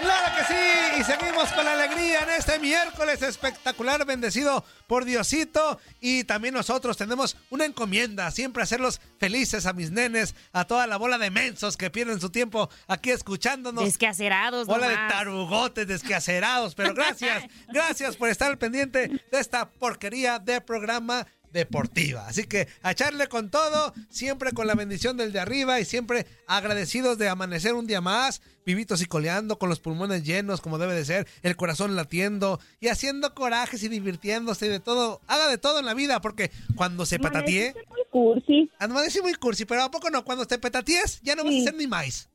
¡Claro 0.00 0.36
que 0.36 0.44
sí! 0.52 1.00
Y 1.00 1.04
seguimos 1.04 1.52
con 1.52 1.64
la 1.64 1.72
alegría 1.74 2.22
en 2.22 2.30
este 2.30 2.58
miércoles 2.58 3.22
espectacular, 3.22 4.04
bendecido 4.04 4.64
por 4.88 5.04
Diosito. 5.04 5.78
Y 6.00 6.24
también 6.24 6.54
nosotros 6.54 6.96
tenemos 6.96 7.36
una 7.50 7.64
encomienda, 7.66 8.30
siempre 8.32 8.62
hacerlos 8.64 9.00
felices 9.20 9.64
a 9.66 9.72
mis 9.72 9.92
nenes, 9.92 10.34
a 10.52 10.64
toda 10.64 10.86
la 10.88 10.96
bola 10.96 11.18
de 11.18 11.30
mensos 11.30 11.76
que 11.76 11.90
pierden 11.90 12.20
su 12.20 12.30
tiempo 12.30 12.68
aquí 12.88 13.10
escuchándonos. 13.10 13.84
Descacerados, 13.84 14.66
Bola 14.66 14.88
de 14.88 14.94
nomás. 14.96 15.12
tarugotes 15.12 15.86
desquacerados, 15.86 16.74
pero 16.74 16.94
gracias, 16.94 17.44
gracias 17.68 18.16
por 18.16 18.28
estar 18.28 18.50
al 18.50 18.58
pendiente 18.58 19.08
de 19.08 19.38
esta 19.38 19.68
porquería 19.70 20.38
de 20.40 20.60
programa 20.60 21.26
deportiva. 21.52 22.26
Así 22.26 22.44
que 22.44 22.68
a 22.82 22.92
echarle 22.92 23.28
con 23.28 23.50
todo, 23.50 23.92
siempre 24.10 24.52
con 24.52 24.66
la 24.66 24.74
bendición 24.74 25.16
del 25.16 25.32
de 25.32 25.40
arriba 25.40 25.80
y 25.80 25.84
siempre 25.84 26.26
agradecidos 26.46 27.18
de 27.18 27.28
amanecer 27.28 27.74
un 27.74 27.86
día 27.86 28.00
más, 28.00 28.42
vivitos 28.64 29.02
y 29.02 29.06
coleando, 29.06 29.58
con 29.58 29.68
los 29.68 29.80
pulmones 29.80 30.24
llenos 30.24 30.60
como 30.60 30.78
debe 30.78 30.94
de 30.94 31.04
ser, 31.04 31.26
el 31.42 31.56
corazón 31.56 31.96
latiendo 31.96 32.60
y 32.80 32.88
haciendo 32.88 33.34
corajes 33.34 33.82
y 33.82 33.88
divirtiéndose 33.88 34.68
de 34.68 34.80
todo, 34.80 35.20
haga 35.26 35.48
de 35.48 35.58
todo 35.58 35.78
en 35.80 35.86
la 35.86 35.94
vida, 35.94 36.20
porque 36.20 36.50
cuando 36.74 37.06
se 37.06 37.18
patatee, 37.18 37.70
Amaneciste 37.70 37.88
muy 37.90 38.02
cursi. 38.10 38.70
amanece 38.78 39.22
muy 39.22 39.34
cursi, 39.34 39.64
pero 39.64 39.82
a 39.82 39.90
poco 39.90 40.10
no, 40.10 40.24
cuando 40.24 40.46
te 40.46 40.58
petatees 40.58 41.20
ya 41.22 41.34
no 41.36 41.44
vas 41.44 41.52
a 41.52 41.56
Sí. 41.56 41.64
ser 41.64 41.74
ni 41.74 41.86
más. 41.86 42.28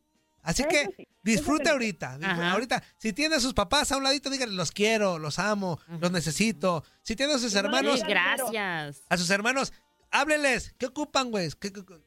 Así 0.47 0.61
Eso 0.61 0.69
que 0.69 0.85
sí, 1.25 1.37
sí. 1.37 1.69
ahorita. 1.69 2.19
Ajá. 2.23 2.51
Ahorita, 2.53 2.81
si 2.97 3.11
tiene 3.11 3.35
a 3.35 3.39
sus 3.41 3.53
papás 3.53 3.91
a 3.91 3.97
un 3.97 4.03
ladito, 4.05 4.29
díganle, 4.29 4.55
los 4.55 4.71
quiero, 4.71 5.19
los 5.19 5.39
amo, 5.39 5.77
los 5.99 6.09
necesito. 6.09 6.85
Si 7.03 7.17
tiene 7.17 7.33
a 7.33 7.37
sus 7.37 7.53
hermanos, 7.53 8.01
gracias. 8.01 9.03
a 9.09 9.17
sus 9.17 9.29
hermanos, 9.29 9.73
háblenles. 10.09 10.73
¿Qué 10.77 10.85
ocupan, 10.85 11.31
güey? 11.31 11.49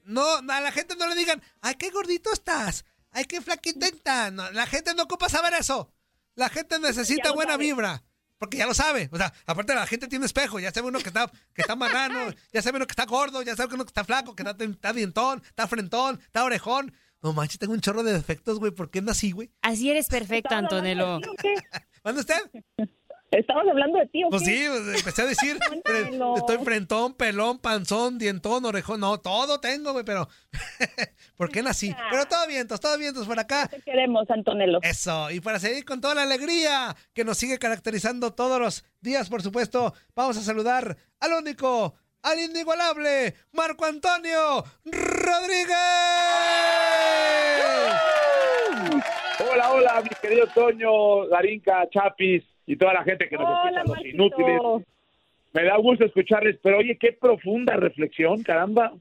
No, 0.05 0.37
a 0.37 0.61
la 0.62 0.72
gente 0.72 0.96
no 0.96 1.07
le 1.07 1.16
digan, 1.16 1.42
ay, 1.61 1.74
qué 1.74 1.90
gordito 1.90 2.33
estás. 2.33 2.87
Ay, 3.11 3.26
qué 3.26 3.42
flaquita 3.42 3.87
está. 3.87 4.31
No, 4.31 4.50
la 4.53 4.66
gente 4.66 4.94
no 4.94 5.03
ocupa 5.03 5.29
saber 5.29 5.53
eso. 5.61 5.92
La 6.35 6.48
gente 6.48 6.79
necesita 6.79 7.33
buena 7.33 7.53
sabe. 7.53 7.64
vibra. 7.64 8.03
Porque 8.38 8.57
ya 8.57 8.66
lo 8.66 8.72
sabe. 8.72 9.11
O 9.12 9.18
sea, 9.18 9.35
aparte 9.44 9.74
la 9.74 9.87
gente 9.87 10.09
tiene 10.09 10.24
espejo. 10.24 10.59
Ya 10.61 10.72
sabe 10.72 10.88
uno 10.88 10.98
que 11.00 11.09
está, 11.09 11.31
que 11.53 11.61
está 11.61 11.76
marrano. 11.76 12.33
ya 12.55 12.62
sabe 12.62 12.76
uno 12.79 12.87
que 12.87 12.92
está 12.92 13.05
gordo. 13.05 13.42
Ya 13.42 13.55
sabe 13.55 13.74
uno 13.74 13.85
que 13.85 13.90
está 13.90 14.03
flaco. 14.03 14.35
Que 14.35 14.44
está, 14.44 14.64
está 14.64 14.94
dientón. 14.94 15.42
Está 15.44 15.68
frentón. 15.68 16.18
Está 16.24 16.44
orejón. 16.44 16.94
No 17.23 17.33
manches, 17.33 17.59
tengo 17.59 17.73
un 17.75 17.81
chorro 17.81 18.03
de 18.03 18.13
defectos, 18.13 18.59
güey. 18.59 18.73
¿Por 18.73 18.91
qué 18.91 19.03
nací, 19.03 19.33
güey? 19.33 19.51
Así 19.63 19.91
eres 19.91 20.09
perfecto, 20.09 20.49
¿Estamos 20.55 20.73
hablando 20.73 21.15
Antonelo. 21.15 21.19
de 21.19 21.23
ti 21.23 21.29
o 21.29 21.35
qué? 21.37 21.55
¿Manda 22.05 22.21
usted? 22.21 22.89
¿Estamos 23.31 23.63
hablando 23.71 23.99
de 23.99 24.07
ti 24.09 24.25
o 24.25 24.29
Pues 24.29 24.43
qué? 24.43 24.49
sí, 24.49 24.65
pues, 24.69 24.99
empecé 24.99 25.23
a 25.23 25.27
decir, 25.27 25.59
estoy 26.37 26.59
frentón, 26.65 27.15
pelón, 27.15 27.59
panzón, 27.61 28.19
dientón, 28.19 28.65
orejón, 28.65 28.99
no, 29.01 29.21
todo 29.21 29.61
tengo, 29.61 29.93
güey, 29.93 30.05
pero 30.05 30.29
¿por 31.37 31.49
qué 31.53 31.63
nací? 31.63 31.95
Pero 32.11 32.27
todo 32.27 32.45
vientos, 32.49 32.81
todo 32.81 32.99
vientos 32.99 33.27
por 33.29 33.39
acá. 33.39 33.69
Te 33.69 33.81
queremos, 33.83 34.29
Antonelo. 34.31 34.81
Eso, 34.83 35.31
y 35.31 35.39
para 35.41 35.61
seguir 35.61 35.85
con 35.85 36.01
toda 36.01 36.17
la 36.17 36.23
alegría 36.23 36.97
que 37.13 37.25
nos 37.25 37.39
sigue 37.39 37.59
caracterizando 37.61 38.33
todos 38.35 38.59
los 38.61 38.85
días, 39.01 39.29
por 39.29 39.43
supuesto, 39.43 39.95
vamos 40.17 40.37
a 40.37 40.43
saludar 40.43 40.97
al 41.21 41.33
único, 41.35 41.95
al 42.23 42.39
inigualable, 42.39 43.35
Marco 43.53 43.85
Antonio 43.87 44.65
Rodríguez. 44.85 45.77
Hola, 49.51 49.73
hola, 49.73 50.01
mi 50.03 50.11
querido 50.21 50.47
Toño, 50.55 51.27
Darinka, 51.29 51.89
Chapis 51.91 52.45
y 52.67 52.77
toda 52.77 52.95
la 52.95 53.03
gente 53.05 53.29
que 53.29 53.37
nos 53.37 53.47
Hola, 53.47 53.59
escucha, 53.65 53.81
los 53.81 53.89
Marquito. 53.97 54.17
inútiles. 54.17 54.61
Me 55.53 55.65
da 55.65 55.77
gusto 55.79 56.05
escucharles, 56.05 56.59
pero 56.63 56.79
oye, 56.79 56.97
qué 56.99 57.13
profunda 57.13 57.75
reflexión, 57.75 58.43
caramba. 58.43 58.93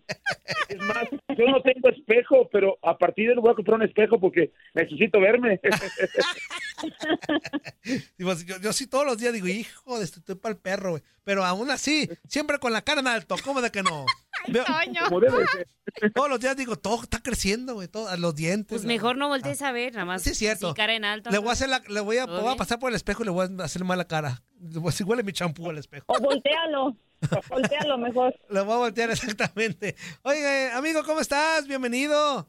Es 0.67 0.79
más, 0.79 1.07
yo 1.37 1.45
no 1.47 1.61
tengo 1.61 1.89
espejo, 1.89 2.49
pero 2.51 2.77
a 2.81 2.97
partir 2.97 3.27
de 3.27 3.35
hoy 3.35 3.41
voy 3.41 3.51
a 3.51 3.55
comprar 3.55 3.75
un 3.75 3.85
espejo 3.85 4.19
porque 4.19 4.51
necesito 4.73 5.19
verme. 5.19 5.59
Digo, 8.17 8.33
yo, 8.61 8.73
sí 8.73 8.87
todos 8.87 9.05
los 9.05 9.17
días 9.17 9.33
digo, 9.33 9.47
hijo 9.47 9.99
de 9.99 10.05
esto, 10.05 10.19
estoy 10.19 10.35
para 10.35 10.53
el 10.53 10.61
perro. 10.61 10.99
Pero 11.23 11.43
aún 11.43 11.69
así, 11.69 12.09
siempre 12.27 12.57
con 12.57 12.73
la 12.73 12.81
cara 12.81 13.01
en 13.01 13.07
alto, 13.07 13.35
¿cómo 13.43 13.61
de 13.61 13.69
que 13.69 13.83
no? 13.83 14.05
Veo- 14.47 14.63
Como 15.07 15.19
debe 15.19 15.45
ser. 15.47 15.67
todos 16.13 16.29
los 16.29 16.39
días 16.39 16.55
digo, 16.55 16.75
todo 16.77 17.01
está 17.03 17.21
creciendo, 17.21 17.73
güey, 17.75 17.87
todo, 17.87 18.15
los 18.17 18.35
dientes. 18.35 18.67
Pues 18.69 18.81
la- 18.83 18.87
mejor 18.87 19.17
no 19.17 19.27
voltees 19.27 19.61
a 19.61 19.71
ver, 19.71 19.93
nada 19.93 20.05
más. 20.05 20.21
Sí, 20.21 20.31
es 20.31 20.37
cierto. 20.37 20.73
cara 20.73 20.93
en 20.95 21.05
alto. 21.05 21.29
Le 21.31 21.37
voy 21.39 21.49
a 21.49 21.53
hacer 21.53 21.69
la, 21.69 21.81
le 21.87 21.99
voy 21.99 22.17
a, 22.17 22.25
¿Todo 22.25 22.37
voy 22.37 22.45
a 22.45 22.49
bien? 22.51 22.57
pasar 22.57 22.79
por 22.79 22.89
el 22.89 22.95
espejo 22.95 23.23
y 23.23 23.25
le 23.25 23.31
voy 23.31 23.47
a 23.59 23.63
hacer 23.63 23.83
mala 23.83 24.05
cara. 24.05 24.41
Decir, 24.59 25.05
huele 25.05 25.23
mi 25.23 25.33
champú 25.33 25.69
al 25.69 25.77
espejo. 25.77 26.05
O 26.07 26.19
voltealo. 26.19 26.95
voltealo 27.49 27.97
mejor. 27.97 28.35
Lo 28.49 28.65
voy 28.65 28.73
a 28.75 28.77
voltear 28.77 29.09
exactamente. 29.11 29.95
Oye, 30.23 30.69
amigo, 30.73 31.01
¿cómo 31.05 31.19
estás? 31.19 31.67
Bienvenido. 31.67 32.47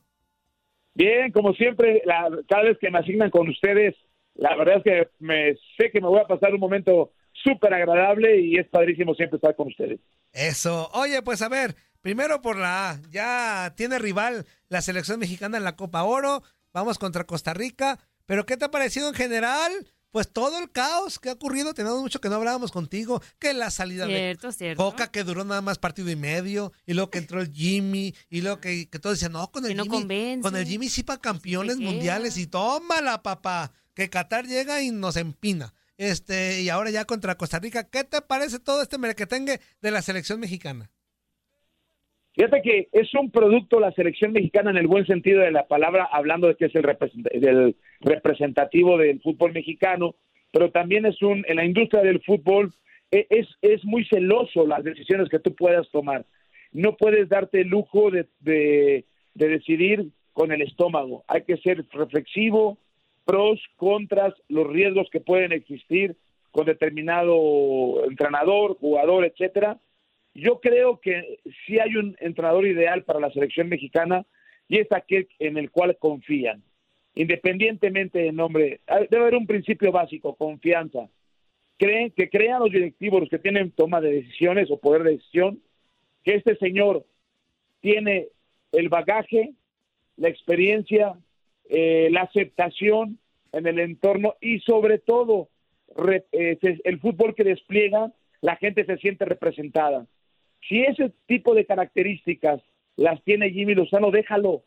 Bien, 0.95 1.31
como 1.33 1.53
siempre, 1.55 2.03
la- 2.05 2.31
cada 2.49 2.63
vez 2.65 2.79
que 2.81 2.91
me 2.91 2.99
asignan 2.99 3.31
con 3.31 3.49
ustedes, 3.49 3.95
la 4.35 4.57
verdad 4.57 4.79
es 4.79 4.83
que 4.85 5.09
me 5.19 5.55
sé 5.77 5.91
que 5.93 6.01
me 6.01 6.09
voy 6.09 6.21
a 6.21 6.27
pasar 6.27 6.53
un 6.55 6.61
momento 6.61 7.13
súper 7.43 7.73
agradable 7.75 8.41
y 8.41 8.57
es 8.59 8.69
padrísimo 8.69 9.15
siempre 9.15 9.37
estar 9.37 9.55
con 9.57 9.69
ustedes. 9.69 10.01
Eso. 10.33 10.91
Oye, 10.93 11.23
pues 11.23 11.43
a 11.43 11.49
ver, 11.49 11.75
primero 12.01 12.41
por 12.43 12.57
la 12.57 12.91
A. 12.91 13.01
Ya 13.11 13.75
tiene 13.77 13.99
rival 13.99 14.47
la 14.69 14.83
selección 14.83 15.19
mexicana 15.19 15.59
en 15.59 15.65
la 15.65 15.77
Copa 15.77 16.03
Oro. 16.05 16.43
Vamos 16.73 16.99
contra 16.99 17.25
Costa 17.25 17.55
Rica. 17.55 17.99
Pero 18.27 18.47
¿qué 18.47 18.57
te 18.57 18.65
ha 18.67 18.71
parecido 18.71 19.09
en 19.09 19.15
general? 19.15 19.73
Pues 20.13 20.33
todo 20.33 20.59
el 20.59 20.71
caos 20.73 21.19
que 21.19 21.29
ha 21.31 21.33
ocurrido. 21.33 21.73
Tenemos 21.75 22.01
mucho 22.01 22.21
que 22.21 22.29
no 22.29 22.37
hablábamos 22.37 22.71
contigo. 22.73 23.23
Que 23.39 23.55
la 23.55 23.71
salida 23.71 24.07
Cierto, 24.07 24.49
de 24.49 24.53
cierto. 24.53 24.83
Coca 24.83 25.11
que 25.11 25.25
duró 25.25 25.45
nada 25.45 25.61
más 25.63 25.79
partido 25.79 26.11
y 26.11 26.17
medio. 26.17 26.73
Y 26.87 26.95
luego 26.95 27.11
que 27.11 27.19
entró 27.19 27.41
el 27.41 27.53
Jimmy. 27.53 28.15
Y 28.29 28.41
luego 28.43 28.61
que, 28.61 28.89
que 28.89 28.99
todos 28.99 29.17
decían, 29.17 29.33
no, 29.33 29.51
con 29.51 29.65
el 29.65 29.71
Que 29.71 29.75
no 29.77 29.85
Jimmy. 29.85 29.97
convence. 29.99 30.43
Con 30.43 30.57
el 30.57 30.67
Jimmy 30.67 30.89
sí 30.89 31.03
para 31.03 31.21
campeones 31.21 31.79
mundiales. 31.79 32.37
Y 32.39 32.47
tómala, 32.47 33.23
papá. 33.23 33.73
Que 33.95 34.09
Qatar 34.11 34.47
llega 34.47 34.81
y 34.83 34.91
nos 34.91 35.17
empina. 35.17 35.75
Este, 36.01 36.63
y 36.63 36.71
ahora 36.71 36.91
ya 36.91 37.05
contra 37.05 37.35
Costa 37.35 37.59
Rica. 37.59 37.87
¿Qué 37.91 38.05
te 38.05 38.23
parece 38.23 38.59
todo 38.59 38.81
este 38.81 38.97
merequetengue 38.97 39.61
de 39.83 39.91
la 39.91 40.01
selección 40.01 40.41
mexicana? 40.41 40.91
Fíjate 42.35 42.63
que 42.63 42.89
es 42.93 43.13
un 43.13 43.31
producto 43.31 43.79
la 43.79 43.93
selección 43.93 44.33
mexicana 44.33 44.71
en 44.71 44.79
el 44.79 44.87
buen 44.87 45.05
sentido 45.05 45.43
de 45.43 45.51
la 45.51 45.69
palabra, 45.69 46.09
hablando 46.11 46.49
de 46.49 46.55
que 46.55 46.65
es 46.67 46.75
el 46.75 47.75
representativo 48.01 48.97
del 48.97 49.21
fútbol 49.21 49.53
mexicano, 49.53 50.15
pero 50.53 50.71
también 50.71 51.05
es 51.05 51.21
un, 51.21 51.45
en 51.47 51.57
la 51.57 51.67
industria 51.67 52.01
del 52.03 52.23
fútbol, 52.23 52.73
e- 53.11 53.27
es, 53.29 53.47
es 53.61 53.85
muy 53.85 54.07
celoso 54.07 54.67
las 54.67 54.83
decisiones 54.83 55.29
que 55.29 55.39
tú 55.39 55.55
puedas 55.55 55.87
tomar. 55.91 56.25
No 56.73 56.97
puedes 56.97 57.29
darte 57.29 57.61
el 57.61 57.69
lujo 57.69 58.11
de, 58.11 58.27
de 58.39 59.05
decidir 59.35 60.07
con 60.33 60.51
el 60.51 60.63
estómago. 60.63 61.25
Hay 61.29 61.43
que 61.43 61.59
ser 61.59 61.85
reflexivo, 61.93 62.79
pros, 63.31 63.61
contras, 63.77 64.35
los 64.49 64.67
riesgos 64.67 65.09
que 65.09 65.21
pueden 65.21 65.53
existir 65.53 66.17
con 66.51 66.67
determinado 66.67 68.05
entrenador, 68.05 68.77
jugador, 68.79 69.25
etcétera. 69.25 69.79
Yo 70.35 70.59
creo 70.59 70.99
que 70.99 71.39
sí 71.65 71.79
hay 71.79 71.95
un 71.95 72.17
entrenador 72.19 72.67
ideal 72.67 73.05
para 73.05 73.21
la 73.21 73.31
selección 73.31 73.69
mexicana 73.69 74.27
y 74.69 74.79
es 74.79 74.91
aquel 74.91 75.29
en 75.39 75.59
el 75.59 75.71
cual 75.71 75.97
confían, 75.97 76.65
independientemente 77.15 78.19
del 78.19 78.35
nombre. 78.35 78.81
Debe 79.11 79.23
haber 79.23 79.37
un 79.37 79.47
principio 79.47 79.93
básico, 79.93 80.35
confianza. 80.35 81.09
Creen 81.77 82.11
que 82.11 82.29
crean 82.29 82.59
los 82.59 82.73
directivos, 82.73 83.21
los 83.21 83.31
que 83.31 83.39
tienen 83.39 83.71
toma 83.71 84.01
de 84.01 84.11
decisiones 84.11 84.73
o 84.73 84.81
poder 84.81 85.05
de 85.05 85.13
decisión, 85.13 85.61
que 86.25 86.35
este 86.35 86.57
señor 86.57 87.07
tiene 87.81 88.27
el 88.73 88.89
bagaje, 88.89 89.53
la 90.17 90.29
experiencia, 90.29 91.15
eh, 91.73 92.09
la 92.11 92.23
aceptación 92.23 93.19
en 93.53 93.67
el 93.69 93.79
entorno 93.79 94.35
y 94.41 94.59
sobre 94.59 94.99
todo 94.99 95.49
eh, 96.33 96.59
el 96.85 96.99
fútbol 96.99 97.37
que 97.37 97.45
despliega, 97.45 98.13
la 98.41 98.57
gente 98.57 98.85
se 98.85 98.97
siente 98.97 99.25
representada. 99.25 100.05
Si 100.69 100.83
ese 100.83 101.13
tipo 101.27 101.55
de 101.55 101.65
características 101.65 102.61
las 102.97 103.23
tiene 103.23 103.51
Jimmy 103.51 103.75
Lozano, 103.75 104.11
déjalo. 104.11 104.65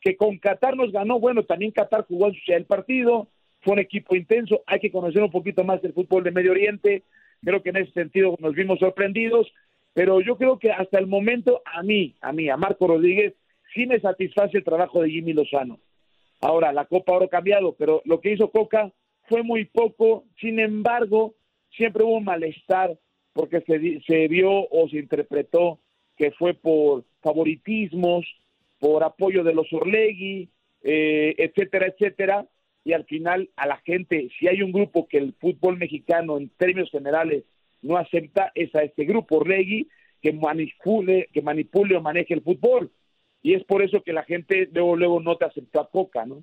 Que 0.00 0.16
con 0.16 0.38
Qatar 0.38 0.76
nos 0.76 0.92
ganó, 0.92 1.20
bueno, 1.20 1.44
también 1.44 1.72
Qatar 1.72 2.06
jugó 2.06 2.28
el 2.46 2.64
partido, 2.64 3.28
fue 3.60 3.74
un 3.74 3.80
equipo 3.80 4.16
intenso, 4.16 4.62
hay 4.66 4.80
que 4.80 4.90
conocer 4.90 5.22
un 5.22 5.30
poquito 5.30 5.62
más 5.62 5.82
del 5.82 5.92
fútbol 5.92 6.24
de 6.24 6.30
Medio 6.30 6.52
Oriente, 6.52 7.02
creo 7.42 7.62
que 7.62 7.70
en 7.70 7.76
ese 7.76 7.92
sentido 7.92 8.36
nos 8.38 8.54
vimos 8.54 8.78
sorprendidos, 8.78 9.52
pero 9.92 10.20
yo 10.20 10.36
creo 10.36 10.58
que 10.58 10.70
hasta 10.70 10.98
el 10.98 11.06
momento 11.06 11.60
a 11.64 11.82
mí, 11.82 12.14
a 12.20 12.32
mí, 12.32 12.48
a 12.48 12.56
Marco 12.56 12.86
Rodríguez, 12.86 13.34
sí 13.74 13.86
me 13.86 14.00
satisface 14.00 14.58
el 14.58 14.64
trabajo 14.64 15.02
de 15.02 15.10
Jimmy 15.10 15.32
Lozano. 15.32 15.80
Ahora, 16.40 16.72
la 16.72 16.84
Copa 16.84 17.12
Oro 17.12 17.26
ha 17.26 17.30
cambiado, 17.30 17.74
pero 17.74 18.02
lo 18.04 18.20
que 18.20 18.32
hizo 18.32 18.50
Coca 18.50 18.92
fue 19.28 19.42
muy 19.42 19.64
poco, 19.64 20.24
sin 20.40 20.60
embargo, 20.60 21.34
siempre 21.70 22.04
hubo 22.04 22.16
un 22.16 22.24
malestar 22.24 22.98
porque 23.32 23.60
se, 23.62 24.00
se 24.06 24.28
vio 24.28 24.50
o 24.50 24.88
se 24.88 24.98
interpretó 24.98 25.80
que 26.16 26.30
fue 26.32 26.54
por 26.54 27.04
favoritismos, 27.22 28.24
por 28.78 29.04
apoyo 29.04 29.44
de 29.44 29.54
los 29.54 29.70
Orlegui, 29.72 30.48
eh, 30.82 31.34
etcétera, 31.38 31.86
etcétera, 31.86 32.46
y 32.84 32.92
al 32.92 33.04
final 33.04 33.50
a 33.56 33.66
la 33.66 33.78
gente, 33.78 34.28
si 34.38 34.48
hay 34.48 34.62
un 34.62 34.72
grupo 34.72 35.06
que 35.08 35.18
el 35.18 35.34
fútbol 35.34 35.76
mexicano 35.76 36.38
en 36.38 36.48
términos 36.50 36.90
generales 36.90 37.44
no 37.82 37.96
acepta, 37.96 38.52
es 38.54 38.74
a 38.74 38.82
este 38.82 39.04
grupo 39.04 39.36
Orlegui 39.36 39.88
que 40.22 40.32
manipule, 40.32 41.28
que 41.32 41.42
manipule 41.42 41.96
o 41.96 42.00
maneje 42.00 42.34
el 42.34 42.42
fútbol. 42.42 42.90
Y 43.46 43.54
es 43.54 43.62
por 43.62 43.80
eso 43.80 44.02
que 44.02 44.12
la 44.12 44.24
gente 44.24 44.68
luego, 44.72 44.96
luego 44.96 45.20
no 45.20 45.36
te 45.36 45.44
aceptó 45.44 45.78
a 45.78 45.88
Coca, 45.88 46.26
¿no? 46.26 46.42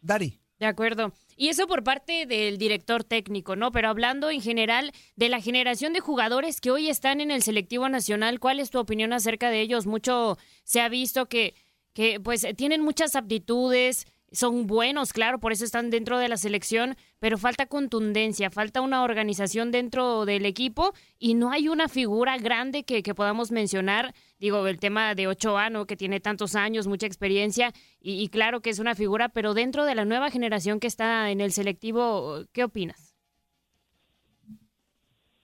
Dari. 0.00 0.40
De 0.58 0.64
acuerdo. 0.64 1.12
Y 1.36 1.48
eso 1.48 1.66
por 1.66 1.84
parte 1.84 2.24
del 2.24 2.56
director 2.56 3.04
técnico, 3.04 3.56
¿no? 3.56 3.72
Pero 3.72 3.90
hablando 3.90 4.30
en 4.30 4.40
general 4.40 4.92
de 5.16 5.28
la 5.28 5.38
generación 5.38 5.92
de 5.92 6.00
jugadores 6.00 6.62
que 6.62 6.70
hoy 6.70 6.88
están 6.88 7.20
en 7.20 7.30
el 7.30 7.42
selectivo 7.42 7.90
nacional, 7.90 8.40
¿cuál 8.40 8.58
es 8.58 8.70
tu 8.70 8.78
opinión 8.78 9.12
acerca 9.12 9.50
de 9.50 9.60
ellos? 9.60 9.84
Mucho 9.84 10.38
se 10.64 10.80
ha 10.80 10.88
visto 10.88 11.26
que, 11.26 11.52
que 11.92 12.20
pues 12.20 12.46
tienen 12.56 12.80
muchas 12.80 13.14
aptitudes, 13.14 14.06
son 14.32 14.66
buenos, 14.66 15.12
claro, 15.12 15.38
por 15.38 15.52
eso 15.52 15.64
están 15.64 15.90
dentro 15.90 16.18
de 16.18 16.28
la 16.28 16.36
selección, 16.36 16.96
pero 17.20 17.38
falta 17.38 17.66
contundencia, 17.66 18.50
falta 18.50 18.80
una 18.80 19.04
organización 19.04 19.70
dentro 19.70 20.24
del 20.24 20.46
equipo 20.46 20.92
y 21.18 21.34
no 21.34 21.50
hay 21.50 21.68
una 21.68 21.88
figura 21.88 22.38
grande 22.38 22.82
que, 22.84 23.02
que 23.02 23.14
podamos 23.14 23.52
mencionar. 23.52 24.14
Digo, 24.38 24.66
el 24.66 24.78
tema 24.78 25.14
de 25.14 25.28
Ochoa, 25.28 25.70
¿no? 25.70 25.86
Que 25.86 25.96
tiene 25.96 26.18
tantos 26.18 26.56
años, 26.56 26.88
mucha 26.88 27.06
experiencia 27.06 27.72
y, 28.00 28.22
y 28.22 28.28
claro 28.28 28.60
que 28.60 28.70
es 28.70 28.78
una 28.78 28.94
figura, 28.94 29.28
pero 29.28 29.54
dentro 29.54 29.84
de 29.84 29.94
la 29.94 30.04
nueva 30.04 30.30
generación 30.30 30.80
que 30.80 30.86
está 30.86 31.30
en 31.30 31.40
el 31.40 31.52
selectivo, 31.52 32.44
¿qué 32.52 32.64
opinas? 32.64 33.12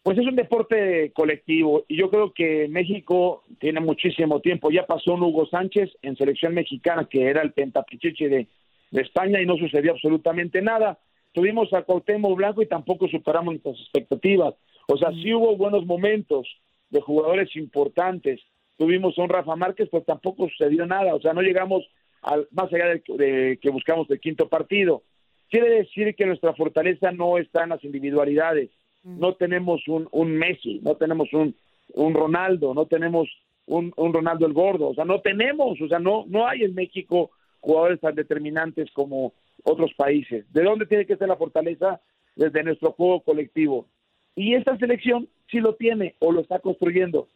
Pues 0.03 0.17
es 0.17 0.27
un 0.27 0.37
deporte 0.37 1.13
colectivo 1.13 1.85
y 1.87 1.99
yo 1.99 2.09
creo 2.09 2.33
que 2.33 2.67
México 2.69 3.45
tiene 3.61 3.81
muchísimo 3.81 4.41
tiempo. 4.41 4.71
Ya 4.71 4.87
pasó 4.87 5.13
un 5.13 5.23
Hugo 5.23 5.47
Sánchez 5.47 5.91
en 6.01 6.17
selección 6.17 6.55
mexicana 6.55 7.07
que 7.11 7.27
era 7.27 7.43
el 7.43 7.53
pentapichichi 7.53 8.25
de, 8.25 8.49
de 8.91 9.03
España 9.03 9.41
y 9.41 9.47
no 9.47 9.57
sucedió 9.57 9.93
absolutamente 9.93 10.63
nada. 10.63 10.99
Tuvimos 11.33 11.73
a 11.73 11.83
Cuauhtémoc 11.83 12.37
Blanco 12.37 12.63
y 12.63 12.67
tampoco 12.67 13.09
superamos 13.09 13.55
nuestras 13.55 13.79
expectativas. 13.81 14.55
O 14.89 14.97
sea, 14.97 15.11
sí 15.13 15.33
hubo 15.35 15.57
buenos 15.57 15.85
momentos 15.87 16.49
de 16.91 17.01
jugadores 17.01 17.55
importantes. 17.57 18.41
Tuvimos 18.77 19.19
a 19.19 19.23
un 19.23 19.29
Rafa 19.29 19.57
Márquez, 19.57 19.89
pues 19.91 20.05
tampoco 20.07 20.49
sucedió 20.49 20.87
nada. 20.87 21.15
O 21.15 21.21
sea, 21.21 21.33
no 21.33 21.43
llegamos 21.43 21.85
al, 22.23 22.49
más 22.53 22.73
allá 22.73 22.87
de, 22.87 23.03
de 23.17 23.59
que 23.61 23.71
buscamos 23.71 24.11
el 24.11 24.21
quinto 24.21 24.49
partido. 24.49 25.03
Quiere 25.51 25.71
decir 25.71 26.15
que 26.15 26.27
nuestra 26.27 26.55
fortaleza 26.55 27.11
no 27.13 27.39
está 27.39 27.65
en 27.65 27.71
las 27.71 27.85
individualidades. 27.85 28.71
No 29.05 29.35
tenemos 29.35 29.87
un, 29.89 30.09
un 30.11 30.33
Messi, 30.33 30.81
no 30.83 30.97
tenemos 30.97 31.33
un, 31.33 31.55
un 31.95 32.15
Ronaldo, 32.15 32.75
no 32.75 32.87
tenemos 32.87 33.29
un, 33.67 33.93
un 33.97 34.13
Ronaldo 34.13 34.47
el 34.47 34.53
Gordo. 34.53 34.89
O 34.89 34.95
sea, 34.95 35.05
no 35.05 35.21
tenemos, 35.21 35.81
o 35.81 35.89
sea, 35.89 35.99
no, 35.99 36.25
no 36.29 36.47
hay 36.47 36.63
en 36.65 36.75
México 36.75 37.31
jugadores 37.69 38.01
tan 38.01 38.15
determinantes 38.15 38.91
como 38.93 39.35
otros 39.63 39.93
países. 39.95 40.51
¿De 40.51 40.63
dónde 40.63 40.87
tiene 40.87 41.05
que 41.05 41.19
ser 41.19 41.29
la 41.29 41.37
fortaleza? 41.37 42.01
Desde 42.35 42.65
nuestro 42.65 42.93
juego 42.93 43.21
colectivo. 43.21 43.87
Y 44.35 44.55
esta 44.55 44.79
selección 44.79 45.29
sí 45.51 45.59
lo 45.61 45.75
tiene 45.75 46.15
o 46.21 46.33
lo 46.33 46.41
está 46.41 46.61
construyendo. 46.61 47.29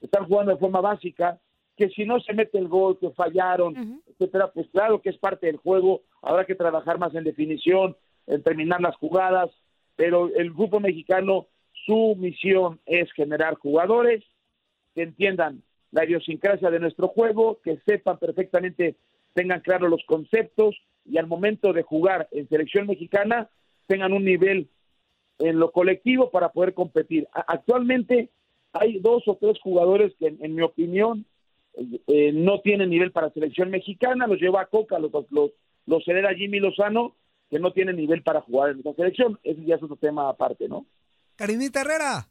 Están 0.00 0.26
jugando 0.26 0.52
de 0.52 0.58
forma 0.58 0.80
básica, 0.80 1.38
que 1.76 1.90
si 1.90 2.04
no 2.04 2.18
se 2.18 2.32
mete 2.32 2.58
el 2.58 2.66
gol, 2.66 2.98
que 2.98 3.10
fallaron, 3.10 4.02
etcétera, 4.08 4.50
pues 4.52 4.66
claro 4.72 5.00
que 5.00 5.10
es 5.10 5.18
parte 5.18 5.46
del 5.46 5.58
juego. 5.58 6.02
Habrá 6.22 6.44
que 6.44 6.56
trabajar 6.56 6.98
más 6.98 7.14
en 7.14 7.22
definición, 7.22 7.96
en 8.26 8.42
terminar 8.42 8.80
las 8.80 8.96
jugadas, 8.96 9.50
pero 9.94 10.28
el 10.34 10.52
grupo 10.52 10.80
mexicano, 10.80 11.46
su 11.86 12.16
misión 12.18 12.80
es 12.84 13.12
generar 13.12 13.54
jugadores 13.54 14.24
que 14.96 15.02
entiendan 15.02 15.62
la 15.92 16.04
idiosincrasia 16.04 16.68
de 16.70 16.80
nuestro 16.80 17.08
juego, 17.08 17.60
que 17.62 17.78
sepan 17.86 18.18
perfectamente, 18.18 18.96
tengan 19.34 19.60
claros 19.60 19.90
los 19.90 20.04
conceptos 20.06 20.76
y 21.04 21.18
al 21.18 21.26
momento 21.26 21.72
de 21.72 21.82
jugar 21.82 22.28
en 22.32 22.48
selección 22.48 22.86
mexicana 22.86 23.48
tengan 23.86 24.12
un 24.12 24.24
nivel 24.24 24.68
en 25.38 25.58
lo 25.58 25.70
colectivo 25.70 26.30
para 26.30 26.50
poder 26.50 26.74
competir. 26.74 27.28
Actualmente 27.32 28.30
hay 28.72 28.98
dos 29.00 29.22
o 29.26 29.36
tres 29.36 29.58
jugadores 29.62 30.12
que, 30.18 30.26
en, 30.26 30.54
mi 30.54 30.62
opinión, 30.62 31.24
eh, 32.06 32.32
no 32.32 32.60
tienen 32.60 32.90
nivel 32.90 33.12
para 33.12 33.30
selección 33.30 33.70
mexicana, 33.70 34.26
los 34.26 34.40
lleva 34.40 34.62
a 34.62 34.66
Coca, 34.66 34.98
los, 34.98 35.12
los, 35.30 35.52
los 35.86 36.06
hereda 36.06 36.34
Jimmy 36.34 36.60
Lozano, 36.60 37.14
que 37.50 37.58
no 37.58 37.72
tienen 37.72 37.96
nivel 37.96 38.22
para 38.22 38.42
jugar 38.42 38.70
en 38.70 38.80
esa 38.80 38.92
selección. 38.94 39.38
Ese 39.42 39.64
ya 39.64 39.76
es 39.76 39.82
otro 39.82 39.96
tema 39.96 40.28
aparte, 40.28 40.68
¿no? 40.68 40.86
Karinita 41.36 41.80
Herrera. 41.80 42.28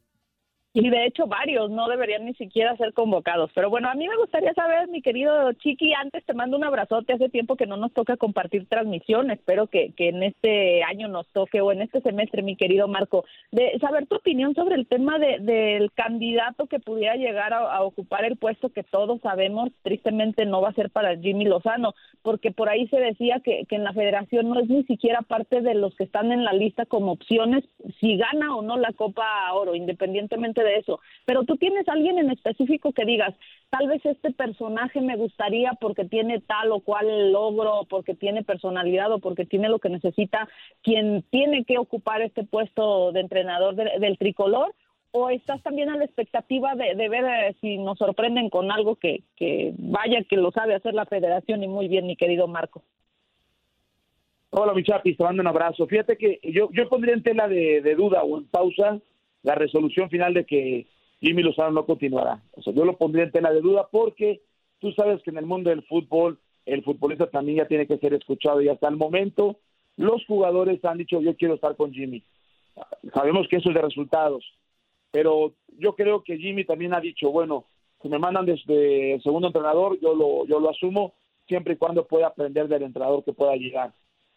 Y 0.79 0.91
de 0.91 1.07
hecho 1.07 1.25
varios 1.25 1.71
no 1.71 1.87
deberían 1.87 2.23
ni 2.25 2.35
siquiera 2.35 2.77
ser 2.77 2.93
convocados. 2.93 3.49
Pero 3.55 3.71
bueno, 3.71 3.89
a 3.89 3.95
mí 3.95 4.07
me 4.07 4.15
gustaría 4.15 4.53
saber, 4.53 4.87
mi 4.89 5.01
querido 5.01 5.51
Chiqui, 5.53 5.91
antes 5.95 6.23
te 6.23 6.35
mando 6.35 6.55
un 6.55 6.63
abrazote. 6.63 7.13
Hace 7.13 7.29
tiempo 7.29 7.55
que 7.55 7.65
no 7.65 7.77
nos 7.77 7.91
toca 7.93 8.15
compartir 8.15 8.67
transmisión. 8.69 9.31
Espero 9.31 9.65
que, 9.65 9.93
que 9.93 10.09
en 10.09 10.21
este 10.21 10.83
año 10.83 11.07
nos 11.07 11.25
toque 11.29 11.61
o 11.61 11.71
en 11.71 11.81
este 11.81 11.99
semestre, 12.01 12.43
mi 12.43 12.55
querido 12.55 12.87
Marco, 12.87 13.25
de 13.51 13.75
saber 13.79 14.05
tu 14.05 14.17
opinión 14.17 14.53
sobre 14.53 14.75
el 14.75 14.85
tema 14.85 15.17
de, 15.17 15.39
del 15.39 15.91
candidato 15.93 16.67
que 16.67 16.79
pudiera 16.79 17.15
llegar 17.15 17.53
a, 17.53 17.73
a 17.75 17.81
ocupar 17.81 18.23
el 18.23 18.37
puesto 18.37 18.69
que 18.69 18.83
todos 18.83 19.19
sabemos, 19.21 19.71
tristemente 19.81 20.45
no 20.45 20.61
va 20.61 20.69
a 20.69 20.73
ser 20.73 20.91
para 20.91 21.17
Jimmy 21.17 21.45
Lozano, 21.45 21.95
porque 22.21 22.51
por 22.51 22.69
ahí 22.69 22.87
se 22.89 22.99
decía 22.99 23.39
que, 23.43 23.65
que 23.67 23.77
en 23.77 23.83
la 23.83 23.93
federación 23.93 24.49
no 24.49 24.59
es 24.59 24.69
ni 24.69 24.83
siquiera 24.83 25.23
parte 25.23 25.61
de 25.61 25.73
los 25.73 25.95
que 25.95 26.03
están 26.03 26.31
en 26.31 26.43
la 26.43 26.53
lista 26.53 26.85
como 26.85 27.13
opciones 27.13 27.63
si 27.99 28.15
gana 28.17 28.55
o 28.55 28.61
no 28.61 28.77
la 28.77 28.93
Copa 28.93 29.25
Oro, 29.53 29.73
independientemente 29.73 30.63
de 30.63 30.66
eso. 30.75 30.99
Pero 31.25 31.43
tú 31.43 31.57
tienes 31.57 31.87
alguien 31.87 32.19
en 32.19 32.29
específico 32.31 32.91
que 32.91 33.05
digas, 33.05 33.33
tal 33.69 33.87
vez 33.87 34.05
este 34.05 34.31
personaje 34.31 35.01
me 35.01 35.15
gustaría 35.15 35.71
porque 35.79 36.05
tiene 36.05 36.41
tal 36.41 36.71
o 36.71 36.81
cual 36.81 37.31
logro, 37.31 37.85
porque 37.89 38.15
tiene 38.15 38.43
personalidad 38.43 39.11
o 39.11 39.19
porque 39.19 39.45
tiene 39.45 39.69
lo 39.69 39.79
que 39.79 39.89
necesita 39.89 40.47
quien 40.81 41.23
tiene 41.29 41.63
que 41.65 41.77
ocupar 41.77 42.21
este 42.21 42.43
puesto 42.43 43.11
de 43.11 43.21
entrenador 43.21 43.75
de- 43.75 43.99
del 43.99 44.17
tricolor. 44.17 44.73
¿O 45.11 45.29
estás 45.29 45.63
también 45.63 45.89
a 45.89 45.95
la 45.97 46.03
expectativa 46.03 46.75
de, 46.75 46.93
de 46.93 47.09
ver 47.09 47.23
eh, 47.25 47.55
si 47.61 47.77
nos 47.77 47.97
sorprenden 47.97 48.49
con 48.49 48.71
algo 48.71 48.97
que, 48.97 49.23
que 49.37 49.73
vaya 49.77 50.21
que 50.29 50.35
lo 50.35 50.51
sabe 50.51 50.75
hacer 50.75 50.93
la 50.93 51.05
federación 51.05 51.63
y 51.63 51.67
muy 51.67 51.87
bien, 51.87 52.05
mi 52.05 52.15
querido 52.17 52.47
Marco? 52.47 52.83
Hola, 54.49 54.73
mi 54.73 54.83
chapis, 54.83 55.17
te 55.17 55.23
mando 55.23 55.41
un 55.41 55.47
abrazo. 55.47 55.87
Fíjate 55.87 56.17
que 56.17 56.39
yo, 56.43 56.69
yo 56.71 56.87
pondría 56.89 57.13
en 57.13 57.23
tela 57.23 57.47
de, 57.47 57.81
de 57.81 57.95
duda 57.95 58.23
o 58.23 58.37
en 58.37 58.45
pausa 58.47 58.99
la 59.47 59.55
resolución 59.55 60.09
final 60.09 60.33
de 60.33 60.45
que 60.45 60.87
Jimmy 61.21 61.41
Lozano 61.41 61.71
no 61.71 61.85
continuará. 61.85 62.43
O 62.51 62.61
sea, 62.61 62.73
yo 62.73 62.83
lo 62.83 62.97
pondría 62.97 63.23
en 63.23 63.31
tela 63.31 63.49
de 63.49 63.61
duda 63.61 63.87
porque 63.89 64.41
tú 64.79 64.91
sabes 64.91 65.23
que 65.23 65.29
en 65.29 65.37
el 65.37 65.45
mundo 65.45 65.69
del 65.69 65.83
fútbol 65.83 66.37
el 66.65 66.83
futbolista 66.83 67.27
también 67.27 67.59
ya 67.59 67.65
tiene 67.65 67.87
que 67.87 67.97
ser 67.97 68.13
escuchado 68.13 68.61
y 68.61 68.67
hasta 68.67 68.89
el 68.89 68.97
momento 68.97 69.57
los 69.95 70.25
jugadores 70.25 70.83
han 70.83 70.97
dicho 70.97 71.21
yo 71.21 71.37
quiero 71.37 71.53
estar 71.53 71.77
con 71.77 71.93
Jimmy. 71.93 72.21
Sabemos 73.13 73.47
que 73.47 73.55
eso 73.55 73.69
es 73.69 73.75
de 73.75 73.81
resultados, 73.81 74.43
pero 75.11 75.53
yo 75.79 75.95
creo 75.95 76.23
que 76.25 76.37
Jimmy 76.37 76.65
también 76.65 76.93
ha 76.93 76.99
dicho, 76.99 77.31
bueno, 77.31 77.63
si 78.01 78.09
me 78.09 78.19
mandan 78.19 78.45
desde 78.45 79.13
el 79.13 79.23
segundo 79.23 79.47
entrenador, 79.47 79.97
yo 80.01 80.13
lo, 80.13 80.45
yo 80.45 80.59
lo 80.59 80.69
asumo 80.69 81.13
siempre 81.47 81.75
y 81.75 81.77
cuando 81.77 82.05
pueda 82.05 82.27
aprender 82.27 82.67
del 82.67 82.83
entrenador 82.83 83.23
que 83.23 83.31
pueda 83.31 83.55
llegar. 83.55 83.93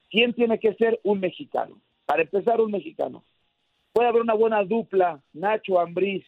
¿Quién 0.09 0.35
tiene 0.35 0.61
que 0.61 0.73
ser 0.75 1.01
un 1.03 1.19
mexicano? 1.19 1.81
Para 2.07 2.23
empezar, 2.23 2.61
un 2.61 2.71
mexicano. 2.71 3.25
Puede 3.93 4.09
haber 4.09 4.23
una 4.23 4.35
buena 4.35 4.63
dupla, 4.65 5.21
Nacho 5.33 5.81
Ambriz, 5.81 6.25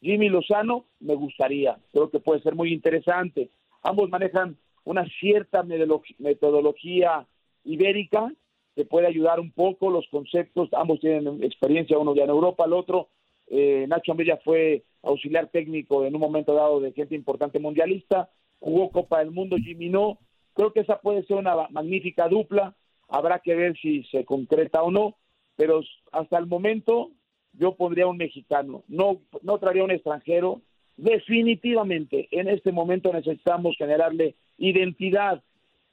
Jimmy 0.00 0.28
Lozano, 0.28 0.86
me 0.98 1.14
gustaría. 1.14 1.78
Creo 1.92 2.10
que 2.10 2.20
puede 2.20 2.40
ser 2.42 2.54
muy 2.54 2.72
interesante. 2.72 3.50
Ambos 3.82 4.10
manejan 4.10 4.56
una 4.84 5.06
cierta 5.20 5.62
metodolo- 5.62 6.02
metodología 6.18 7.26
ibérica 7.64 8.32
que 8.74 8.84
puede 8.84 9.06
ayudar 9.06 9.38
un 9.40 9.52
poco 9.52 9.90
los 9.90 10.06
conceptos. 10.08 10.68
Ambos 10.72 11.00
tienen 11.00 11.42
experiencia, 11.44 11.98
uno 11.98 12.14
ya 12.14 12.24
en 12.24 12.30
Europa, 12.30 12.64
el 12.64 12.72
otro 12.72 13.08
Eh, 13.52 13.86
Nacho 13.88 14.12
Ambriz 14.12 14.28
ya 14.28 14.36
fue 14.44 14.84
auxiliar 15.02 15.48
técnico 15.48 16.04
en 16.04 16.14
un 16.14 16.20
momento 16.20 16.54
dado 16.54 16.78
de 16.78 16.92
gente 16.92 17.16
importante 17.16 17.58
mundialista, 17.58 18.30
jugó 18.60 18.92
Copa 18.92 19.18
del 19.18 19.32
Mundo, 19.32 19.56
Jimmy 19.56 19.88
no. 19.88 20.18
Creo 20.54 20.72
que 20.72 20.80
esa 20.80 21.00
puede 21.00 21.24
ser 21.24 21.36
una 21.36 21.66
magnífica 21.70 22.28
dupla. 22.28 22.76
Habrá 23.08 23.40
que 23.40 23.56
ver 23.56 23.76
si 23.76 24.04
se 24.04 24.24
concreta 24.24 24.84
o 24.84 24.92
no, 24.92 25.16
pero 25.60 25.82
hasta 26.10 26.38
el 26.38 26.46
momento 26.46 27.10
yo 27.52 27.74
pondría 27.74 28.06
un 28.06 28.16
mexicano, 28.16 28.82
no, 28.88 29.20
no 29.42 29.58
traería 29.58 29.84
un 29.84 29.90
extranjero. 29.90 30.62
Definitivamente, 30.96 32.28
en 32.30 32.48
este 32.48 32.72
momento 32.72 33.12
necesitamos 33.12 33.76
generarle 33.76 34.36
identidad, 34.56 35.42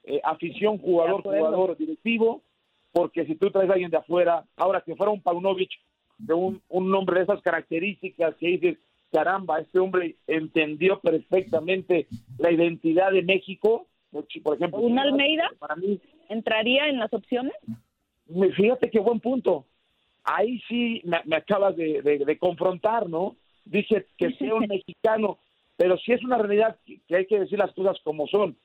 eh, 0.05 0.21
afición, 0.23 0.77
jugador, 0.77 1.21
jugador, 1.21 1.75
directivo, 1.75 2.43
porque 2.93 3.25
si 3.25 3.35
tú 3.35 3.51
traes 3.51 3.69
a 3.69 3.73
alguien 3.73 3.91
de 3.91 3.97
afuera, 3.97 4.45
ahora 4.55 4.79
que 4.85 4.95
fuera 4.95 5.11
un 5.11 5.21
Paunovic, 5.21 5.71
de 6.17 6.33
un, 6.33 6.61
un 6.69 6.95
hombre 6.95 7.17
de 7.17 7.23
esas 7.25 7.41
características 7.41 8.35
que 8.35 8.47
dices, 8.47 8.77
caramba, 9.11 9.59
este 9.59 9.79
hombre 9.79 10.15
entendió 10.27 11.01
perfectamente 11.01 12.07
la 12.37 12.53
identidad 12.53 13.11
de 13.11 13.21
México, 13.21 13.85
por 14.43 14.55
ejemplo. 14.55 14.79
¿Un 14.79 14.97
Almeida? 14.97 15.51
Para 15.59 15.75
mí, 15.75 15.99
¿Entraría 16.29 16.87
en 16.87 16.99
las 16.99 17.13
opciones? 17.13 17.53
Fíjate 18.55 18.89
qué 18.89 18.99
buen 18.99 19.19
punto. 19.19 19.65
Ahí 20.23 20.61
sí 20.67 21.01
me, 21.05 21.21
me 21.25 21.35
acabas 21.37 21.75
de, 21.75 22.01
de- 22.01 22.25
de 22.25 22.37
confrontar, 22.37 23.07
¿no? 23.09 23.35
Dice 23.65 24.07
que 24.17 24.31
sea 24.33 24.55
un 24.55 24.67
mexicano, 24.67 25.37
pero 25.77 25.97
sí 25.97 26.11
es 26.13 26.23
una 26.23 26.37
realidad 26.37 26.77
que, 26.85 27.15
hay 27.15 27.25
que 27.25 27.39
decir 27.39 27.57
las 27.59 27.71
cosas 27.73 27.97
como 28.03 28.27
son. 28.27 28.55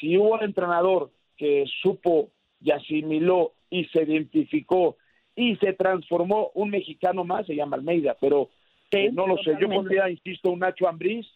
Si 0.00 0.16
hubo 0.16 0.34
un 0.34 0.42
entrenador 0.42 1.10
que 1.36 1.64
supo 1.82 2.30
y 2.60 2.70
asimiló 2.70 3.52
y 3.70 3.84
se 3.86 4.02
identificó 4.02 4.96
y 5.34 5.56
se 5.56 5.72
transformó 5.72 6.50
un 6.54 6.70
mexicano 6.70 7.24
más, 7.24 7.46
se 7.46 7.54
llama 7.56 7.76
Almeida, 7.76 8.16
pero 8.20 8.50
no 9.12 9.26
lo 9.26 9.36
sé. 9.38 9.52
Yo 9.60 9.68
pondría, 9.76 10.10
insisto, 10.10 10.50
un 10.50 10.58
Nacho 10.60 10.86
Ambriz 10.86 11.26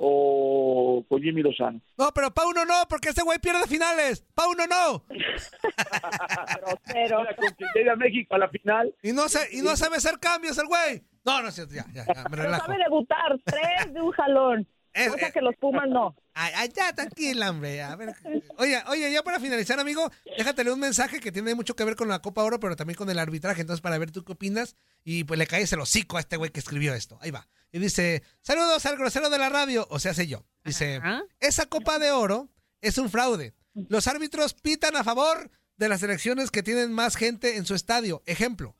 o 0.00 1.04
con 1.08 1.20
Jimmy 1.20 1.42
Lozano. 1.42 1.80
No, 1.96 2.12
pero 2.14 2.32
Pauno 2.32 2.64
no, 2.64 2.84
porque 2.88 3.08
ese 3.08 3.22
güey 3.22 3.38
pierde 3.40 3.66
finales. 3.66 4.24
Pauno 4.34 4.64
no. 4.66 5.04
Pero, 6.92 7.18
Ahora, 7.18 7.34
con 7.36 7.48
que 7.54 7.64
llegue 7.74 7.90
a 7.90 7.96
México 7.96 8.34
a 8.34 8.38
la 8.38 8.48
final, 8.48 8.94
Y 9.02 9.12
no, 9.12 9.28
se, 9.28 9.56
y 9.56 9.60
no 9.62 9.76
sabe 9.76 9.96
hacer 9.96 10.18
cambios 10.20 10.56
el 10.58 10.66
güey. 10.66 11.02
No, 11.24 11.42
no 11.42 11.48
es 11.48 11.54
cierto, 11.56 11.74
ya, 11.74 11.84
ya, 11.92 12.04
ya, 12.06 12.22
me 12.22 12.30
pero 12.30 12.42
relajo. 12.44 12.66
sabe 12.66 12.78
debutar, 12.82 13.38
tres 13.44 13.92
de 13.92 14.00
un 14.00 14.12
jalón. 14.12 14.68
Es- 14.98 15.12
cosa 15.12 15.28
eh, 15.28 15.32
que 15.32 15.40
los 15.40 15.54
Pumas 15.56 15.88
no. 15.88 16.14
Ay, 16.34 16.52
ay, 16.56 16.72
ya, 16.74 16.92
tranquila, 16.92 17.50
hombre. 17.50 17.82
A 17.82 17.96
ver. 17.96 18.14
Oye, 18.58 18.82
oye, 18.88 19.12
ya 19.12 19.22
para 19.22 19.40
finalizar, 19.40 19.78
amigo, 19.80 20.10
déjatele 20.36 20.72
un 20.72 20.80
mensaje 20.80 21.20
que 21.20 21.32
tiene 21.32 21.54
mucho 21.54 21.74
que 21.74 21.84
ver 21.84 21.96
con 21.96 22.08
la 22.08 22.20
Copa 22.20 22.42
Oro, 22.44 22.60
pero 22.60 22.76
también 22.76 22.96
con 22.96 23.10
el 23.10 23.18
arbitraje. 23.18 23.60
Entonces, 23.60 23.80
para 23.80 23.98
ver 23.98 24.10
tú 24.10 24.24
qué 24.24 24.32
opinas. 24.32 24.76
Y 25.04 25.24
pues 25.24 25.38
le 25.38 25.46
caes 25.46 25.72
el 25.72 25.80
hocico 25.80 26.16
a 26.16 26.20
este 26.20 26.36
güey 26.36 26.50
que 26.50 26.60
escribió 26.60 26.94
esto. 26.94 27.18
Ahí 27.20 27.30
va. 27.30 27.48
Y 27.72 27.78
dice: 27.78 28.22
Saludos 28.42 28.84
al 28.86 28.96
grosero 28.96 29.30
de 29.30 29.38
la 29.38 29.48
radio. 29.48 29.86
O 29.90 29.98
sea, 29.98 30.14
sé 30.14 30.26
yo. 30.26 30.44
Dice: 30.64 30.96
Ajá. 30.96 31.22
Esa 31.40 31.66
Copa 31.66 31.98
de 31.98 32.10
Oro 32.12 32.48
es 32.80 32.98
un 32.98 33.10
fraude. 33.10 33.54
Los 33.74 34.06
árbitros 34.06 34.54
pitan 34.54 34.96
a 34.96 35.04
favor 35.04 35.50
de 35.76 35.88
las 35.88 36.02
elecciones 36.02 36.50
que 36.50 36.62
tienen 36.62 36.92
más 36.92 37.16
gente 37.16 37.56
en 37.56 37.64
su 37.66 37.74
estadio. 37.74 38.22
Ejemplo: 38.26 38.76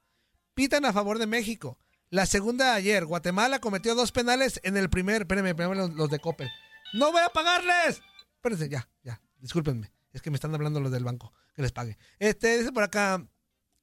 pitan 0.55 0.85
a 0.85 0.93
favor 0.93 1.19
de 1.19 1.27
México. 1.27 1.79
La 2.11 2.25
segunda 2.25 2.75
ayer, 2.75 3.05
Guatemala 3.05 3.61
cometió 3.61 3.95
dos 3.95 4.13
penales 4.13 4.61
en 4.65 4.77
el 4.77 4.89
primer. 4.89 5.23
Espérenme, 5.23 5.51
espérenme 5.51 5.77
los, 5.77 5.95
los 5.95 6.11
de 6.11 6.19
Coppel. 6.19 6.49
¡No 6.95 7.13
voy 7.13 7.21
a 7.21 7.29
pagarles! 7.29 8.01
Espérense, 8.37 8.69
ya, 8.69 8.89
ya. 9.03 9.21
Discúlpenme. 9.39 9.93
Es 10.13 10.23
que 10.23 10.31
me 10.31 10.37
están 10.37 10.55
hablando 10.55 10.81
los 10.81 10.91
del 10.91 11.05
banco. 11.05 11.33
Que 11.55 11.63
les 11.63 11.73
pague. 11.73 11.99
Este, 12.19 12.59
dice 12.59 12.73
por 12.73 12.83
acá. 12.83 13.27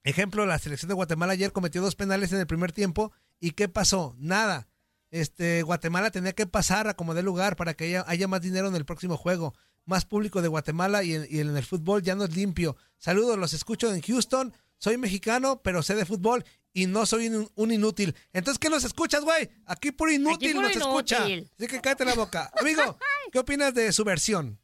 Ejemplo, 0.02 0.46
la 0.46 0.58
selección 0.58 0.88
de 0.88 0.94
Guatemala 0.94 1.32
ayer 1.32 1.52
cometió 1.52 1.82
dos 1.82 1.94
penales 1.94 2.32
en 2.32 2.40
el 2.40 2.46
primer 2.46 2.72
tiempo. 2.72 3.12
¿Y 3.38 3.52
qué 3.52 3.68
pasó? 3.68 4.16
Nada. 4.18 4.68
Este, 5.10 5.62
Guatemala 5.62 6.10
tenía 6.10 6.32
que 6.32 6.46
pasar 6.46 6.88
a 6.88 6.94
como 6.94 7.14
dé 7.14 7.22
lugar 7.22 7.54
para 7.56 7.74
que 7.74 7.84
haya, 7.84 8.04
haya 8.08 8.28
más 8.28 8.40
dinero 8.40 8.68
en 8.68 8.74
el 8.74 8.84
próximo 8.84 9.16
juego. 9.16 9.54
Más 9.84 10.04
público 10.04 10.42
de 10.42 10.48
Guatemala 10.48 11.04
y 11.04 11.12
y 11.28 11.40
en 11.40 11.56
el 11.56 11.64
fútbol 11.64 12.02
ya 12.02 12.16
no 12.16 12.24
es 12.24 12.34
limpio. 12.34 12.76
Saludos, 12.98 13.38
los 13.38 13.52
escucho 13.52 13.92
en 13.92 14.00
Houston. 14.00 14.52
Soy 14.78 14.98
mexicano, 14.98 15.62
pero 15.62 15.82
sé 15.82 15.94
de 15.94 16.04
fútbol 16.04 16.44
y 16.76 16.86
no 16.86 17.06
soy 17.06 17.28
un, 17.28 17.48
un 17.56 17.72
inútil. 17.72 18.14
Entonces, 18.34 18.58
¿qué 18.58 18.68
nos 18.68 18.84
escuchas, 18.84 19.24
güey? 19.24 19.48
Aquí 19.66 19.92
puro 19.92 20.12
inútil 20.12 20.52
puro 20.54 20.68
nos 20.68 20.76
escucha. 20.76 21.24
Así 21.24 21.66
que 21.66 21.80
cállate 21.80 22.04
la 22.04 22.14
boca. 22.14 22.50
Amigo, 22.60 22.82
¿qué 23.32 23.38
opinas 23.38 23.74
de 23.74 23.90
su 23.92 24.04
versión? 24.04 24.58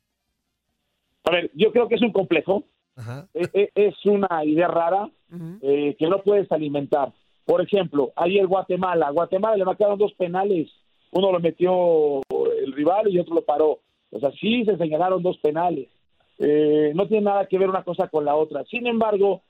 a 1.24 1.30
ver, 1.30 1.50
yo 1.54 1.70
creo 1.72 1.88
que 1.88 1.94
es 1.94 2.02
un 2.02 2.12
complejo, 2.12 2.64
Ajá. 2.96 3.28
e- 3.32 3.48
e- 3.54 3.70
es 3.76 3.94
una 4.04 4.44
idea 4.44 4.66
rara 4.68 5.08
eh, 5.62 5.94
que 5.98 6.06
no 6.08 6.20
puedes 6.22 6.50
alimentar. 6.52 7.12
Por 7.46 7.62
ejemplo, 7.62 8.12
ayer 8.16 8.46
Guatemala, 8.46 9.08
Guatemala 9.10 9.56
le 9.56 9.64
marcaron 9.64 9.98
dos 9.98 10.12
penales, 10.14 10.68
uno 11.12 11.30
lo 11.32 11.38
metió 11.40 12.20
el 12.60 12.72
rival 12.72 13.08
y 13.08 13.18
otro 13.20 13.36
lo 13.36 13.44
paró. 13.44 13.80
O 14.10 14.20
sea, 14.20 14.30
sí 14.32 14.64
se 14.66 14.76
señalaron 14.76 15.22
dos 15.22 15.38
penales. 15.38 15.88
Eh, 16.38 16.92
no 16.94 17.06
tiene 17.06 17.24
nada 17.24 17.46
que 17.46 17.56
ver 17.56 17.68
una 17.70 17.84
cosa 17.84 18.08
con 18.08 18.24
la 18.24 18.34
otra. 18.34 18.64
Sin 18.64 18.86
embargo, 18.86 19.42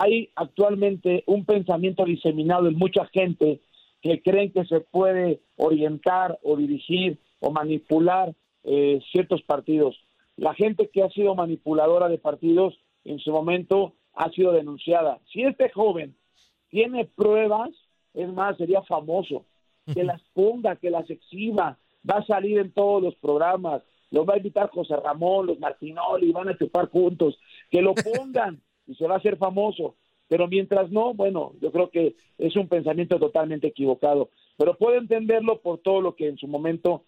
hay 0.00 0.30
actualmente 0.34 1.24
un 1.26 1.44
pensamiento 1.44 2.06
diseminado 2.06 2.66
en 2.68 2.78
mucha 2.78 3.04
gente 3.12 3.60
que 4.00 4.22
creen 4.22 4.50
que 4.50 4.64
se 4.64 4.80
puede 4.80 5.42
orientar 5.56 6.38
o 6.42 6.56
dirigir 6.56 7.18
o 7.38 7.50
manipular 7.50 8.34
eh, 8.64 9.00
ciertos 9.12 9.42
partidos. 9.42 9.94
La 10.38 10.54
gente 10.54 10.88
que 10.88 11.02
ha 11.02 11.10
sido 11.10 11.34
manipuladora 11.34 12.08
de 12.08 12.16
partidos 12.16 12.80
en 13.04 13.18
su 13.18 13.30
momento 13.30 13.92
ha 14.14 14.30
sido 14.30 14.52
denunciada. 14.52 15.20
Si 15.30 15.42
este 15.42 15.68
joven 15.68 16.16
tiene 16.70 17.04
pruebas, 17.04 17.68
es 18.14 18.32
más, 18.32 18.56
sería 18.56 18.80
famoso. 18.80 19.44
Que 19.92 20.02
las 20.02 20.22
ponga, 20.32 20.76
que 20.76 20.88
las 20.88 21.10
exhiba, 21.10 21.76
va 22.10 22.20
a 22.20 22.26
salir 22.26 22.58
en 22.58 22.72
todos 22.72 23.02
los 23.02 23.16
programas, 23.16 23.82
lo 24.10 24.24
va 24.24 24.32
a 24.32 24.38
invitar 24.38 24.70
José 24.70 24.96
Ramón, 24.96 25.48
los 25.48 25.60
Martinoli, 25.60 26.32
van 26.32 26.48
a 26.48 26.56
chupar 26.56 26.88
juntos, 26.88 27.38
que 27.70 27.82
lo 27.82 27.92
pongan 28.16 28.62
y 28.90 28.96
se 28.96 29.06
va 29.06 29.14
a 29.14 29.18
hacer 29.18 29.36
famoso. 29.36 29.94
Pero 30.28 30.48
mientras 30.48 30.90
no, 30.90 31.14
bueno, 31.14 31.54
yo 31.60 31.72
creo 31.72 31.90
que 31.90 32.14
es 32.38 32.54
un 32.56 32.68
pensamiento 32.68 33.18
totalmente 33.18 33.68
equivocado. 33.68 34.30
Pero 34.56 34.76
puedo 34.76 34.98
entenderlo 34.98 35.60
por 35.60 35.78
todo 35.78 36.00
lo 36.00 36.14
que 36.14 36.28
en 36.28 36.38
su 36.38 36.46
momento 36.46 37.04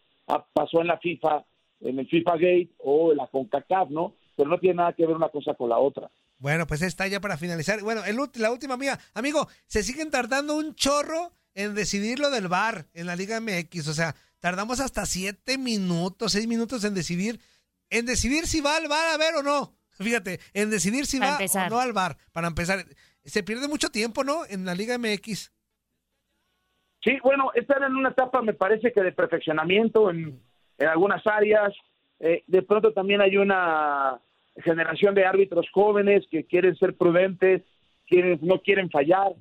pasó 0.53 0.81
en 0.81 0.87
la 0.87 0.99
FIFA, 0.99 1.45
en 1.81 1.99
el 1.99 2.09
FIFA 2.09 2.33
Gate 2.33 2.71
o 2.79 3.13
en 3.13 3.19
la 3.19 3.27
CONCACAF, 3.27 3.91
¿no? 3.91 4.15
Pero 4.37 4.49
no 4.49 4.59
tiene 4.59 4.77
nada 4.77 4.93
que 4.93 5.07
ver 5.07 5.17
una 5.17 5.29
cosa 5.29 5.55
con 5.55 5.69
la 5.69 5.79
otra. 5.79 6.11
Bueno, 6.39 6.67
pues 6.67 6.83
está 6.83 7.07
ya 7.07 7.21
para 7.21 7.37
finalizar. 7.37 7.81
Bueno, 7.83 8.05
el 8.05 8.17
la 8.37 8.51
última 8.51 8.77
mía. 8.77 8.99
Amigo, 9.15 9.47
se 9.67 9.83
siguen 9.83 10.11
tardando 10.11 10.57
un 10.57 10.75
chorro 10.75 11.33
en 11.55 11.75
decidir 11.75 12.19
lo 12.19 12.31
del 12.31 12.49
bar 12.49 12.87
en 12.95 13.07
la 13.07 13.15
Liga 13.15 13.41
MX. 13.41 13.89
O 13.89 13.95
sea, 13.95 14.17
tardamos 14.41 14.81
hasta 14.81 15.07
siete 15.07 15.59
minutos, 15.59 16.33
seis 16.33 16.49
minutos 16.49 16.83
en 16.85 16.95
decidir, 16.95 17.41
en 17.91 18.07
decidir 18.07 18.47
si 18.47 18.61
va 18.61 18.77
al 18.77 18.89
bar 18.89 19.15
a 19.15 19.19
ver 19.19 19.37
o 19.37 19.43
no. 19.43 19.77
Fíjate, 19.93 20.41
en 20.55 20.71
decidir 20.71 21.07
si 21.07 21.19
Para 21.19 21.33
va 21.33 21.37
empezar. 21.39 21.67
o 21.73 21.75
no 21.75 21.81
al 21.81 21.93
bar. 21.93 22.17
Para 22.33 22.49
empezar, 22.49 22.85
se 23.25 23.43
pierde 23.43 23.69
mucho 23.69 23.91
tiempo, 23.91 24.25
¿no? 24.25 24.45
En 24.49 24.65
la 24.65 24.75
Liga 24.75 24.99
MX. 24.99 25.53
Sí, 27.05 27.19
bueno, 27.23 27.51
están 27.55 27.83
en 27.83 27.97
una 27.97 28.11
etapa, 28.11 28.43
me 28.43 28.55
parece 28.55 28.93
que 28.93 29.03
de 29.03 29.13
perfeccionamiento 29.13 30.11
en, 30.11 30.41
en 30.79 30.89
algunas 30.89 31.27
áreas. 31.27 31.73
Eh, 32.21 32.45
de 32.47 32.63
pronto 32.63 32.93
también 32.93 33.21
hay 33.21 33.37
una 33.37 34.21
generación 34.63 35.15
de 35.15 35.25
árbitros 35.25 35.67
jóvenes 35.73 36.25
que 36.31 36.45
quieren 36.45 36.77
ser 36.77 36.95
prudentes, 36.95 37.63
quieren, 38.07 38.39
no 38.43 38.61
quieren 38.61 38.91
fallar. 38.91 39.33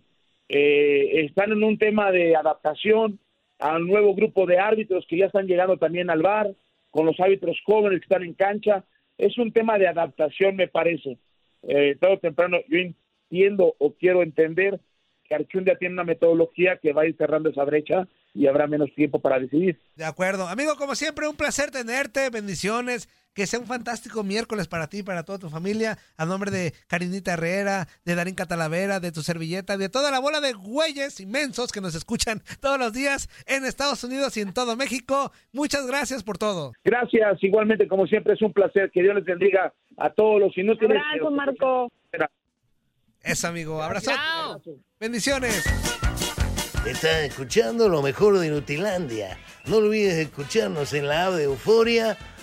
Eh, 0.49 1.25
están 1.25 1.51
en 1.51 1.63
un 1.63 1.77
tema 1.77 2.11
de 2.11 2.35
adaptación 2.35 3.19
al 3.59 3.85
nuevo 3.85 4.15
grupo 4.15 4.45
de 4.47 4.57
árbitros 4.57 5.05
que 5.07 5.17
ya 5.17 5.27
están 5.27 5.45
llegando 5.45 5.77
también 5.77 6.09
al 6.09 6.23
bar, 6.23 6.49
con 6.89 7.05
los 7.05 7.19
árbitros 7.19 7.57
jóvenes 7.65 7.99
que 7.99 8.05
están 8.05 8.23
en 8.23 8.33
cancha. 8.33 8.83
Es 9.21 9.37
un 9.37 9.53
tema 9.53 9.77
de 9.77 9.87
adaptación, 9.87 10.55
me 10.55 10.67
parece. 10.67 11.19
Eh, 11.61 11.95
temprano, 12.19 12.57
yo 12.67 12.79
entiendo 12.79 13.75
o 13.77 13.93
quiero 13.93 14.23
entender 14.23 14.81
que 15.23 15.35
Archundia 15.35 15.77
tiene 15.77 15.93
una 15.93 16.03
metodología 16.03 16.77
que 16.81 16.91
va 16.91 17.03
a 17.03 17.05
ir 17.05 17.15
cerrando 17.15 17.51
esa 17.51 17.63
brecha 17.63 18.07
y 18.33 18.47
habrá 18.47 18.65
menos 18.65 18.89
tiempo 18.95 19.19
para 19.19 19.37
decidir. 19.37 19.79
De 19.95 20.05
acuerdo. 20.05 20.47
Amigo, 20.47 20.75
como 20.75 20.95
siempre, 20.95 21.27
un 21.27 21.35
placer 21.35 21.69
tenerte. 21.69 22.31
Bendiciones. 22.31 23.09
Que 23.33 23.47
sea 23.47 23.59
un 23.59 23.65
fantástico 23.65 24.23
miércoles 24.23 24.67
para 24.67 24.87
ti 24.87 24.99
y 24.99 25.03
para 25.03 25.23
toda 25.23 25.39
tu 25.39 25.49
familia. 25.49 25.97
A 26.17 26.25
nombre 26.25 26.51
de 26.51 26.73
Karinita 26.87 27.33
Herrera, 27.33 27.87
de 28.03 28.15
Darín 28.15 28.35
Catalavera, 28.35 28.99
de 28.99 29.11
tu 29.11 29.21
servilleta, 29.21 29.77
de 29.77 29.89
toda 29.89 30.11
la 30.11 30.19
bola 30.19 30.41
de 30.41 30.53
güeyes 30.53 31.19
inmensos 31.19 31.71
que 31.71 31.81
nos 31.81 31.95
escuchan 31.95 32.43
todos 32.59 32.77
los 32.77 32.91
días 32.91 33.29
en 33.45 33.65
Estados 33.65 34.03
Unidos 34.03 34.35
y 34.37 34.41
en 34.41 34.53
todo 34.53 34.75
México. 34.75 35.31
Muchas 35.53 35.87
gracias 35.87 36.23
por 36.23 36.37
todo. 36.37 36.73
Gracias, 36.83 37.41
igualmente, 37.41 37.87
como 37.87 38.05
siempre, 38.07 38.33
es 38.33 38.41
un 38.41 38.51
placer. 38.51 38.91
Que 38.91 39.01
Dios 39.01 39.15
les 39.15 39.25
bendiga 39.25 39.73
a 39.97 40.09
todos 40.09 40.39
los 40.39 40.57
inútiles. 40.57 41.01
Abrazo, 41.01 41.31
Marco. 41.31 41.91
Eso, 43.23 43.47
amigo. 43.47 43.81
Abrazo. 43.81 44.11
Chao. 44.11 44.61
Bendiciones. 44.99 45.63
Estás 46.85 47.23
escuchando 47.23 47.87
lo 47.87 48.01
mejor 48.01 48.39
de 48.39 48.49
Nutilandia. 48.49 49.37
No 49.67 49.77
olvides 49.77 50.15
escucharnos 50.15 50.93
en 50.93 51.07
la 51.07 51.27
app 51.27 51.33
de 51.33 51.43
Euforia 51.43 52.17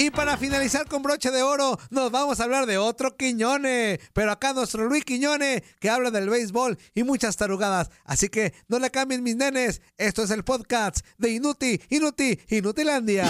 Y 0.00 0.10
para 0.12 0.36
finalizar 0.36 0.86
con 0.86 1.02
broche 1.02 1.32
de 1.32 1.42
oro, 1.42 1.76
nos 1.90 2.12
vamos 2.12 2.38
a 2.38 2.44
hablar 2.44 2.66
de 2.66 2.78
otro 2.78 3.16
Quiñone. 3.16 3.98
Pero 4.12 4.30
acá 4.30 4.52
nuestro 4.52 4.84
Luis 4.88 5.04
Quiñone, 5.04 5.64
que 5.80 5.90
habla 5.90 6.12
del 6.12 6.30
béisbol 6.30 6.78
y 6.94 7.02
muchas 7.02 7.36
tarugadas. 7.36 7.90
Así 8.04 8.28
que 8.28 8.54
no 8.68 8.78
le 8.78 8.92
cambien 8.92 9.24
mis 9.24 9.34
nenes. 9.34 9.82
Esto 9.96 10.22
es 10.22 10.30
el 10.30 10.44
podcast 10.44 10.98
de 11.18 11.30
Inuti, 11.30 11.80
Inuti, 11.90 12.38
Inutilandia. 12.48 13.26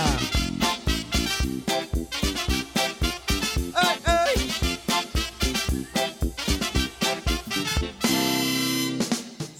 ¡Ay, 3.74 3.98
ay! 4.04 5.48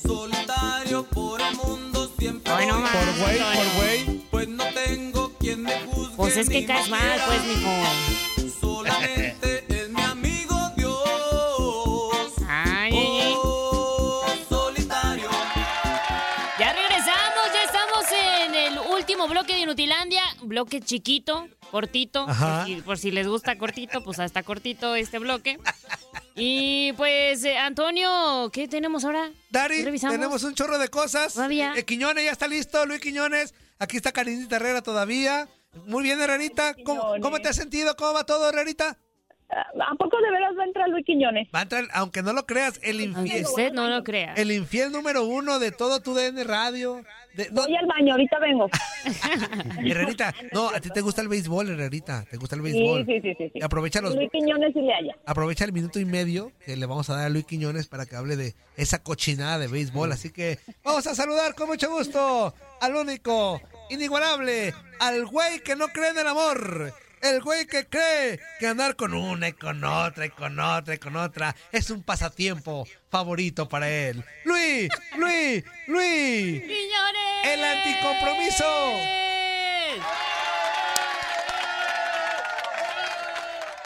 Solitario 0.02 1.04
por 1.04 1.40
el 1.40 1.56
mundo 1.56 2.12
siempre. 2.18 2.52
Ay, 2.52 2.66
no 2.66 2.74
voy. 2.74 2.82
más, 2.82 2.92
Por 2.92 3.18
güey, 3.22 3.38
por 3.38 3.76
güey. 3.76 4.24
Pues 4.30 4.48
no 4.48 4.64
juzgue. 4.64 4.87
Pues 6.18 6.36
es 6.36 6.48
que 6.50 6.66
caes 6.66 6.88
mal, 6.88 7.20
pues, 7.26 7.44
mijo. 7.44 7.70
Solamente 8.60 9.64
es 9.68 9.88
mi 9.88 10.02
amigo 10.02 10.56
Dios. 10.76 12.32
Ay, 12.48 12.92
ay, 12.92 13.20
ay. 13.20 13.34
Oh, 13.36 14.26
solitario. 14.48 15.30
Ya 16.58 16.72
regresamos, 16.72 17.52
ya 17.54 17.62
estamos 17.62 18.04
en 18.10 18.54
el 18.56 18.78
último 18.92 19.28
bloque 19.28 19.54
de 19.54 19.60
Inutilandia. 19.60 20.24
Bloque 20.42 20.80
chiquito, 20.80 21.48
cortito. 21.70 22.26
Ajá. 22.28 22.64
Por 22.64 22.66
si, 22.66 22.82
por 22.82 22.98
si 22.98 23.10
les 23.12 23.28
gusta 23.28 23.56
cortito, 23.56 24.02
pues 24.02 24.18
hasta 24.18 24.42
cortito 24.42 24.96
este 24.96 25.20
bloque. 25.20 25.60
Y 26.34 26.94
pues, 26.94 27.44
eh, 27.44 27.58
Antonio, 27.58 28.50
¿qué 28.52 28.66
tenemos 28.66 29.04
ahora? 29.04 29.30
Dari, 29.50 29.84
tenemos 30.00 30.42
un 30.42 30.56
chorro 30.56 30.78
de 30.78 30.88
cosas. 30.88 31.34
Todavía. 31.34 31.74
Eh, 31.76 31.84
Quiñones 31.84 32.24
ya 32.24 32.32
está 32.32 32.48
listo, 32.48 32.84
Luis 32.86 33.00
Quiñones. 33.00 33.54
Aquí 33.78 33.96
está 33.96 34.10
Karinita 34.10 34.56
Herrera 34.56 34.82
todavía. 34.82 35.48
Muy 35.86 36.02
bien, 36.02 36.20
Herrerita. 36.20 36.74
¿Cómo, 36.84 37.14
cómo 37.20 37.38
te 37.40 37.48
has 37.48 37.56
sentido? 37.56 37.94
¿Cómo 37.96 38.14
va 38.14 38.24
todo, 38.24 38.48
Herrerita? 38.48 38.98
¿A 39.50 39.94
poco 39.94 40.18
de 40.20 40.30
veras 40.30 40.52
va 40.58 40.62
a 40.62 40.66
entrar 40.66 40.88
Luis 40.90 41.06
Quiñones? 41.06 41.48
Va 41.54 41.60
a 41.60 41.62
entrar, 41.62 41.84
aunque 41.94 42.22
no 42.22 42.34
lo 42.34 42.44
creas, 42.44 42.78
el 42.82 43.00
Aunque 43.14 43.20
infiel, 43.38 43.44
usted 43.46 43.72
no 43.72 43.88
lo 43.88 44.04
crea. 44.04 44.34
el 44.34 44.52
infiel 44.52 44.92
número 44.92 45.24
uno 45.24 45.58
de 45.58 45.72
todo 45.72 46.00
tu 46.02 46.12
DN 46.12 46.44
Radio. 46.44 47.02
De- 47.34 47.48
no, 47.50 47.62
Voy 47.62 47.74
al 47.74 47.86
baño, 47.86 48.12
ahorita 48.12 48.38
vengo. 48.40 48.68
Herrerita, 49.78 50.34
no, 50.52 50.68
a 50.68 50.80
ti 50.80 50.90
te 50.90 51.00
gusta 51.00 51.22
el 51.22 51.28
béisbol, 51.28 51.70
Herrerita. 51.70 52.24
Te 52.30 52.36
gusta 52.36 52.56
el 52.56 52.62
béisbol. 52.62 53.06
sí, 53.06 53.20
sí, 53.22 53.34
sí. 53.38 53.50
sí. 53.54 53.60
Aprovecha 53.62 54.00
los, 54.00 54.14
Luis 54.14 54.30
Quiñones 54.30 54.74
y 54.76 54.80
le 54.82 54.92
haya. 54.94 55.16
aprovecha 55.24 55.64
el 55.64 55.72
minuto 55.72 55.98
y 55.98 56.04
medio 56.04 56.52
que 56.64 56.76
le 56.76 56.84
vamos 56.86 57.08
a 57.10 57.16
dar 57.16 57.26
a 57.26 57.28
Luis 57.30 57.46
Quiñones 57.46 57.86
para 57.86 58.04
que 58.06 58.16
hable 58.16 58.36
de 58.36 58.54
esa 58.76 59.02
cochinada 59.02 59.58
de 59.58 59.68
béisbol. 59.68 60.12
Así 60.12 60.30
que 60.30 60.58
vamos 60.84 61.06
a 61.06 61.14
saludar 61.14 61.54
con 61.54 61.68
mucho 61.68 61.90
gusto 61.90 62.54
al 62.80 62.94
único, 62.96 63.60
inigualable, 63.90 64.74
al 65.00 65.26
güey 65.26 65.60
que 65.60 65.76
no 65.76 65.88
cree 65.88 66.10
en 66.10 66.18
el 66.18 66.26
amor. 66.26 66.92
El 67.20 67.42
güey 67.42 67.66
que 67.66 67.86
cree 67.86 68.38
que 68.60 68.68
andar 68.68 68.94
con 68.94 69.12
una 69.12 69.48
y 69.48 69.52
con 69.52 69.82
otra 69.82 70.26
y 70.26 70.30
con 70.30 70.58
otra 70.60 70.94
y 70.94 70.98
con 70.98 71.16
otra 71.16 71.54
es 71.72 71.90
un 71.90 72.04
pasatiempo 72.04 72.86
favorito 73.10 73.68
para 73.68 73.90
él. 73.90 74.24
Luis, 74.44 74.88
Luis, 75.16 75.64
Luis, 75.88 76.62
¡Quiñones! 76.62 77.44
el 77.44 77.64
anticompromiso. 77.64 78.64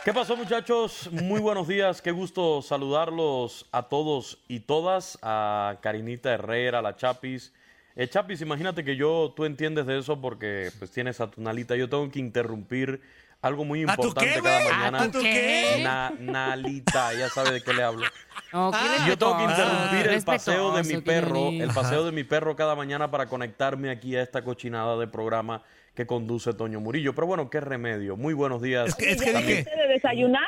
¿Qué 0.04 0.12
pasó 0.12 0.36
muchachos? 0.36 1.08
Muy 1.12 1.40
buenos 1.40 1.68
días, 1.68 2.02
qué 2.02 2.10
gusto 2.10 2.60
saludarlos 2.60 3.66
a 3.70 3.84
todos 3.84 4.38
y 4.48 4.60
todas, 4.60 5.16
a 5.22 5.78
Karinita 5.80 6.32
Herrera, 6.32 6.80
a 6.80 6.82
la 6.82 6.96
Chapis. 6.96 7.52
Eh, 7.94 8.08
Chapis, 8.08 8.40
imagínate 8.40 8.84
que 8.84 8.96
yo, 8.96 9.32
tú 9.36 9.44
entiendes 9.44 9.86
de 9.86 9.98
eso 9.98 10.20
porque 10.20 10.70
pues 10.78 10.90
tienes 10.90 11.20
a 11.20 11.30
tu 11.30 11.40
Nalita, 11.42 11.76
yo 11.76 11.88
tengo 11.88 12.10
que 12.10 12.18
interrumpir 12.20 13.00
algo 13.42 13.64
muy 13.64 13.82
¿A 13.82 13.96
tu 13.96 14.04
importante 14.04 14.34
qué, 14.34 14.40
cada 14.40 14.70
mañana. 14.70 15.02
¿A 15.02 15.10
tu 15.10 15.20
qué? 15.20 15.80
Na- 15.82 16.12
Nalita, 16.18 17.12
ya 17.12 17.28
sabe 17.28 17.52
de 17.52 17.62
qué 17.62 17.74
le 17.74 17.82
hablo. 17.82 18.06
Qué 18.50 19.08
yo 19.08 19.18
tengo 19.18 19.36
que 19.36 19.44
interrumpir 19.44 20.06
el 20.08 20.22
paseo 20.22 20.74
de 20.76 20.82
mi 20.84 21.00
perro, 21.00 21.48
el 21.50 21.70
paseo 21.74 22.04
de 22.04 22.12
mi 22.12 22.24
perro 22.24 22.54
cada 22.56 22.74
mañana 22.74 23.10
para 23.10 23.26
conectarme 23.26 23.90
aquí 23.90 24.16
a 24.16 24.22
esta 24.22 24.42
cochinada 24.42 24.96
de 24.96 25.06
programa 25.06 25.62
que 25.94 26.06
conduce 26.06 26.54
Toño 26.54 26.80
Murillo. 26.80 27.14
Pero 27.14 27.26
bueno, 27.26 27.50
qué 27.50 27.60
remedio. 27.60 28.16
Muy 28.16 28.32
buenos 28.32 28.62
días. 28.62 28.88
Es 28.88 28.94
que, 28.94 29.10
es 29.10 29.20
que 29.22 29.32
¿Ya 29.32 29.38
dije, 29.38 29.48
dijiste 29.50 29.76
de 29.76 29.88
desayunar? 29.88 30.46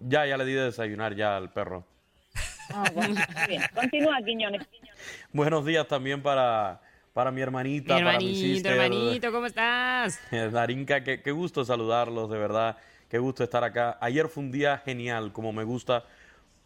Ya, 0.00 0.26
ya 0.26 0.36
le 0.36 0.44
di 0.44 0.52
de 0.52 0.64
desayunar 0.64 1.14
ya 1.14 1.36
al 1.36 1.52
perro. 1.52 1.86
Ah, 2.72 2.90
bueno, 2.94 3.14
muy 3.14 3.46
bien. 3.48 3.62
Continúa, 3.74 4.18
Quiñones. 4.24 4.62
Buenos 5.32 5.64
días 5.64 5.86
también 5.86 6.22
para, 6.22 6.80
para 7.12 7.30
mi 7.30 7.40
hermanita, 7.40 7.96
Mi 7.96 8.02
para 8.02 8.18
mi 8.18 8.24
hermanito, 8.26 8.54
sister. 8.54 8.72
hermanito, 8.72 9.32
¿cómo 9.32 9.46
estás? 9.46 10.18
Darinka, 10.52 11.04
qué, 11.04 11.20
qué 11.22 11.30
gusto 11.32 11.64
saludarlos, 11.64 12.30
de 12.30 12.38
verdad. 12.38 12.76
Qué 13.08 13.18
gusto 13.18 13.44
estar 13.44 13.62
acá. 13.62 13.98
Ayer 14.00 14.28
fue 14.28 14.42
un 14.42 14.50
día 14.50 14.78
genial, 14.78 15.32
como 15.32 15.52
me 15.52 15.64
gusta. 15.64 16.04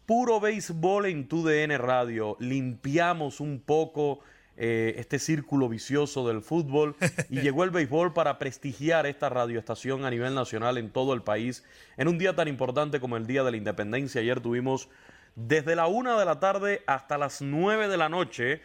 Puro 0.05 0.39
béisbol 0.39 1.05
en 1.05 1.27
tu 1.27 1.43
DN 1.43 1.77
Radio. 1.77 2.37
Limpiamos 2.39 3.39
un 3.39 3.59
poco 3.59 4.21
eh, 4.57 4.95
este 4.97 5.19
círculo 5.19 5.69
vicioso 5.69 6.27
del 6.27 6.41
fútbol 6.41 6.95
y 7.29 7.41
llegó 7.41 7.63
el 7.63 7.69
béisbol 7.69 8.13
para 8.13 8.39
prestigiar 8.39 9.05
esta 9.05 9.29
radioestación 9.29 10.05
a 10.05 10.09
nivel 10.09 10.33
nacional 10.33 10.77
en 10.77 10.89
todo 10.89 11.13
el 11.13 11.21
país. 11.21 11.63
En 11.97 12.07
un 12.07 12.17
día 12.17 12.35
tan 12.35 12.47
importante 12.47 12.99
como 12.99 13.15
el 13.17 13.27
Día 13.27 13.43
de 13.43 13.51
la 13.51 13.57
Independencia, 13.57 14.21
ayer 14.21 14.39
tuvimos 14.41 14.89
desde 15.35 15.75
la 15.75 15.87
una 15.87 16.17
de 16.17 16.25
la 16.25 16.39
tarde 16.39 16.83
hasta 16.87 17.17
las 17.17 17.41
nueve 17.41 17.87
de 17.87 17.97
la 17.97 18.09
noche 18.09 18.61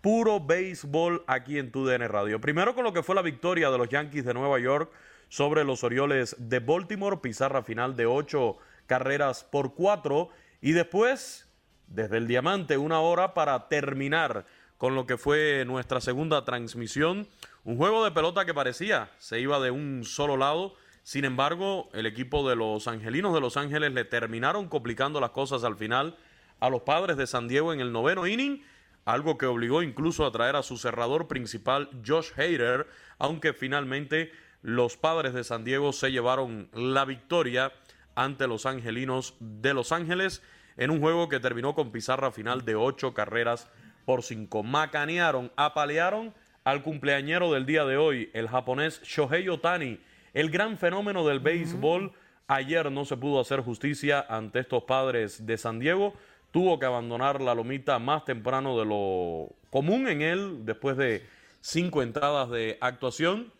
puro 0.00 0.40
béisbol 0.40 1.24
aquí 1.26 1.58
en 1.58 1.72
TUDN 1.72 2.08
Radio. 2.08 2.40
Primero 2.40 2.74
con 2.74 2.84
lo 2.84 2.92
que 2.92 3.02
fue 3.02 3.14
la 3.14 3.22
victoria 3.22 3.70
de 3.70 3.78
los 3.78 3.88
Yankees 3.88 4.24
de 4.24 4.34
Nueva 4.34 4.58
York 4.58 4.90
sobre 5.28 5.64
los 5.64 5.82
Orioles 5.82 6.36
de 6.38 6.60
Baltimore, 6.60 7.18
pizarra 7.18 7.62
final 7.62 7.96
de 7.96 8.06
ocho 8.06 8.58
carreras 8.86 9.44
por 9.44 9.74
cuatro. 9.74 10.28
Y 10.60 10.72
después, 10.72 11.48
desde 11.88 12.18
el 12.18 12.28
Diamante, 12.28 12.78
una 12.78 13.00
hora 13.00 13.34
para 13.34 13.68
terminar 13.68 14.46
con 14.78 14.94
lo 14.94 15.06
que 15.06 15.16
fue 15.16 15.64
nuestra 15.66 16.00
segunda 16.00 16.44
transmisión. 16.44 17.26
Un 17.64 17.76
juego 17.76 18.04
de 18.04 18.12
pelota 18.12 18.44
que 18.44 18.54
parecía 18.54 19.10
se 19.18 19.40
iba 19.40 19.58
de 19.58 19.70
un 19.70 20.04
solo 20.04 20.36
lado. 20.36 20.74
Sin 21.06 21.24
embargo, 21.24 21.88
el 21.92 22.04
equipo 22.04 22.48
de 22.48 22.56
los 22.56 22.88
Angelinos 22.88 23.32
de 23.32 23.40
Los 23.40 23.56
Ángeles 23.56 23.92
le 23.92 24.04
terminaron 24.04 24.68
complicando 24.68 25.20
las 25.20 25.30
cosas 25.30 25.62
al 25.62 25.76
final 25.76 26.16
a 26.58 26.68
los 26.68 26.82
padres 26.82 27.16
de 27.16 27.28
San 27.28 27.46
Diego 27.46 27.72
en 27.72 27.78
el 27.78 27.92
noveno 27.92 28.26
inning 28.26 28.64
algo 29.04 29.38
que 29.38 29.46
obligó 29.46 29.84
incluso 29.84 30.26
a 30.26 30.32
traer 30.32 30.56
a 30.56 30.64
su 30.64 30.78
cerrador 30.78 31.28
principal 31.28 31.90
Josh 32.04 32.32
Hader, 32.36 32.88
aunque 33.20 33.52
finalmente 33.52 34.32
los 34.62 34.96
padres 34.96 35.32
de 35.32 35.44
San 35.44 35.62
Diego 35.62 35.92
se 35.92 36.10
llevaron 36.10 36.70
la 36.72 37.04
victoria 37.04 37.72
ante 38.16 38.48
los 38.48 38.66
angelinos 38.66 39.36
de 39.38 39.74
Los 39.74 39.92
Ángeles 39.92 40.42
en 40.76 40.90
un 40.90 40.98
juego 40.98 41.28
que 41.28 41.38
terminó 41.38 41.76
con 41.76 41.92
pizarra 41.92 42.32
final 42.32 42.64
de 42.64 42.74
ocho 42.74 43.14
carreras 43.14 43.70
por 44.06 44.24
cinco. 44.24 44.64
Macanearon, 44.64 45.52
apalearon 45.54 46.34
al 46.64 46.82
cumpleañero 46.82 47.52
del 47.52 47.64
día 47.64 47.84
de 47.84 47.96
hoy, 47.96 48.28
el 48.34 48.48
japonés 48.48 49.00
Shohei 49.04 49.48
Otani, 49.48 50.00
el 50.36 50.50
gran 50.50 50.76
fenómeno 50.76 51.26
del 51.26 51.40
béisbol. 51.40 52.12
Ayer 52.46 52.92
no 52.92 53.04
se 53.06 53.16
pudo 53.16 53.40
hacer 53.40 53.60
justicia 53.60 54.24
ante 54.28 54.60
estos 54.60 54.84
padres 54.84 55.46
de 55.46 55.56
San 55.56 55.78
Diego 55.80 56.14
tuvo 56.52 56.78
que 56.78 56.86
abandonar 56.86 57.42
la 57.42 57.54
lomita 57.54 57.98
más 57.98 58.24
temprano 58.24 58.78
de 58.78 58.86
lo 58.86 59.48
común 59.68 60.08
en 60.08 60.22
él, 60.22 60.64
después 60.64 60.96
de 60.96 61.26
cinco 61.60 62.02
entradas 62.02 62.48
de 62.50 62.78
actuación, 62.80 63.52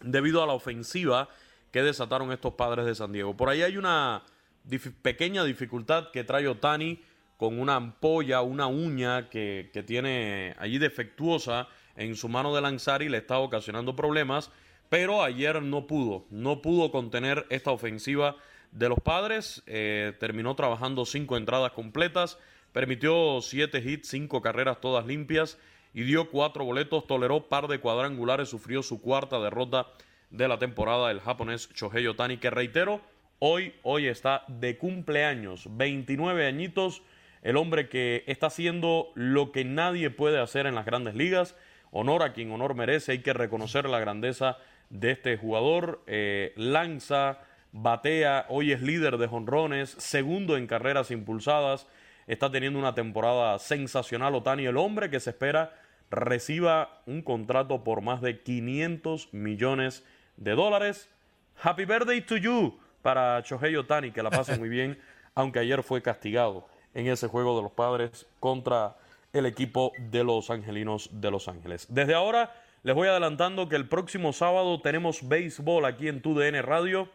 debido 0.00 0.42
a 0.42 0.46
la 0.46 0.54
ofensiva 0.54 1.28
que 1.70 1.82
desataron 1.82 2.32
estos 2.32 2.54
padres 2.54 2.86
de 2.86 2.94
San 2.94 3.12
Diego. 3.12 3.36
Por 3.36 3.50
ahí 3.50 3.62
hay 3.62 3.76
una 3.76 4.22
dif- 4.66 4.94
pequeña 5.02 5.44
dificultad 5.44 6.10
que 6.10 6.24
trae 6.24 6.48
Otani 6.48 7.02
con 7.36 7.60
una 7.60 7.74
ampolla, 7.76 8.40
una 8.40 8.66
uña 8.66 9.28
que, 9.28 9.70
que 9.72 9.82
tiene 9.82 10.54
allí 10.58 10.78
defectuosa 10.78 11.68
en 11.96 12.16
su 12.16 12.28
mano 12.30 12.54
de 12.54 12.62
lanzar 12.62 13.02
y 13.02 13.10
le 13.10 13.18
está 13.18 13.38
ocasionando 13.40 13.94
problemas, 13.94 14.50
pero 14.92 15.22
ayer 15.22 15.62
no 15.62 15.86
pudo, 15.86 16.26
no 16.28 16.60
pudo 16.60 16.90
contener 16.92 17.46
esta 17.48 17.70
ofensiva 17.70 18.36
de 18.72 18.90
los 18.90 19.00
padres. 19.00 19.62
eh, 19.66 20.12
terminó 20.20 20.54
trabajando 20.54 21.06
cinco 21.06 21.38
entradas 21.38 21.72
completas, 21.72 22.38
permitió 22.72 23.40
siete 23.40 23.78
hits, 23.78 24.08
cinco 24.08 24.42
carreras 24.42 24.82
todas 24.82 25.06
limpias 25.06 25.58
y 25.94 26.02
dio 26.02 26.28
cuatro 26.28 26.66
boletos, 26.66 27.06
toleró 27.06 27.48
par 27.48 27.68
de 27.68 27.80
cuadrangulares, 27.80 28.50
sufrió 28.50 28.82
su 28.82 29.00
cuarta 29.00 29.40
derrota 29.40 29.86
de 30.28 30.46
la 30.46 30.58
temporada 30.58 31.10
el 31.10 31.20
japonés 31.20 31.70
Shohei 31.72 32.06
Otani, 32.06 32.36
que 32.36 32.50
reitero, 32.50 33.00
hoy, 33.38 33.72
hoy 33.84 34.08
está 34.08 34.44
de 34.46 34.76
cumpleaños, 34.76 35.68
29 35.70 36.46
añitos, 36.46 37.02
el 37.40 37.56
hombre 37.56 37.88
que 37.88 38.24
está 38.26 38.48
haciendo 38.48 39.10
lo 39.14 39.52
que 39.52 39.64
nadie 39.64 40.10
puede 40.10 40.38
hacer 40.38 40.66
en 40.66 40.74
las 40.74 40.84
grandes 40.84 41.14
ligas, 41.14 41.56
honor 41.92 42.22
a 42.22 42.34
quien 42.34 42.52
honor 42.52 42.74
merece, 42.74 43.12
hay 43.12 43.22
que 43.22 43.32
reconocer 43.32 43.88
la 43.88 43.98
grandeza 43.98 44.58
de 44.92 45.10
este 45.10 45.38
jugador, 45.38 46.02
eh, 46.06 46.52
lanza, 46.54 47.38
batea, 47.72 48.44
hoy 48.50 48.72
es 48.72 48.82
líder 48.82 49.16
de 49.16 49.26
jonrones, 49.26 49.90
segundo 49.98 50.56
en 50.56 50.66
carreras 50.66 51.10
impulsadas, 51.10 51.88
está 52.26 52.50
teniendo 52.50 52.78
una 52.78 52.94
temporada 52.94 53.58
sensacional 53.58 54.34
Otani, 54.34 54.66
el 54.66 54.76
hombre 54.76 55.10
que 55.10 55.18
se 55.18 55.30
espera 55.30 55.72
reciba 56.10 57.00
un 57.06 57.22
contrato 57.22 57.82
por 57.82 58.02
más 58.02 58.20
de 58.20 58.42
500 58.42 59.32
millones 59.32 60.04
de 60.36 60.52
dólares. 60.52 61.08
Happy 61.62 61.86
birthday 61.86 62.20
to 62.20 62.36
you 62.36 62.78
para 63.00 63.40
Shohei 63.40 63.74
Otani, 63.76 64.12
que 64.12 64.22
la 64.22 64.30
pase 64.30 64.58
muy 64.58 64.68
bien, 64.68 64.98
aunque 65.34 65.60
ayer 65.60 65.82
fue 65.82 66.02
castigado 66.02 66.68
en 66.92 67.06
ese 67.06 67.28
juego 67.28 67.56
de 67.56 67.62
los 67.62 67.72
padres 67.72 68.26
contra 68.40 68.96
el 69.32 69.46
equipo 69.46 69.92
de 70.10 70.22
los 70.22 70.50
angelinos 70.50 71.08
de 71.10 71.30
Los 71.30 71.48
Ángeles. 71.48 71.86
Desde 71.88 72.12
ahora 72.12 72.52
les 72.82 72.94
voy 72.94 73.08
adelantando 73.08 73.68
que 73.68 73.76
el 73.76 73.86
próximo 73.86 74.32
sábado 74.32 74.80
tenemos 74.80 75.28
béisbol 75.28 75.84
aquí 75.84 76.08
en 76.08 76.20
TUDN 76.20 76.62
Radio, 76.62 77.08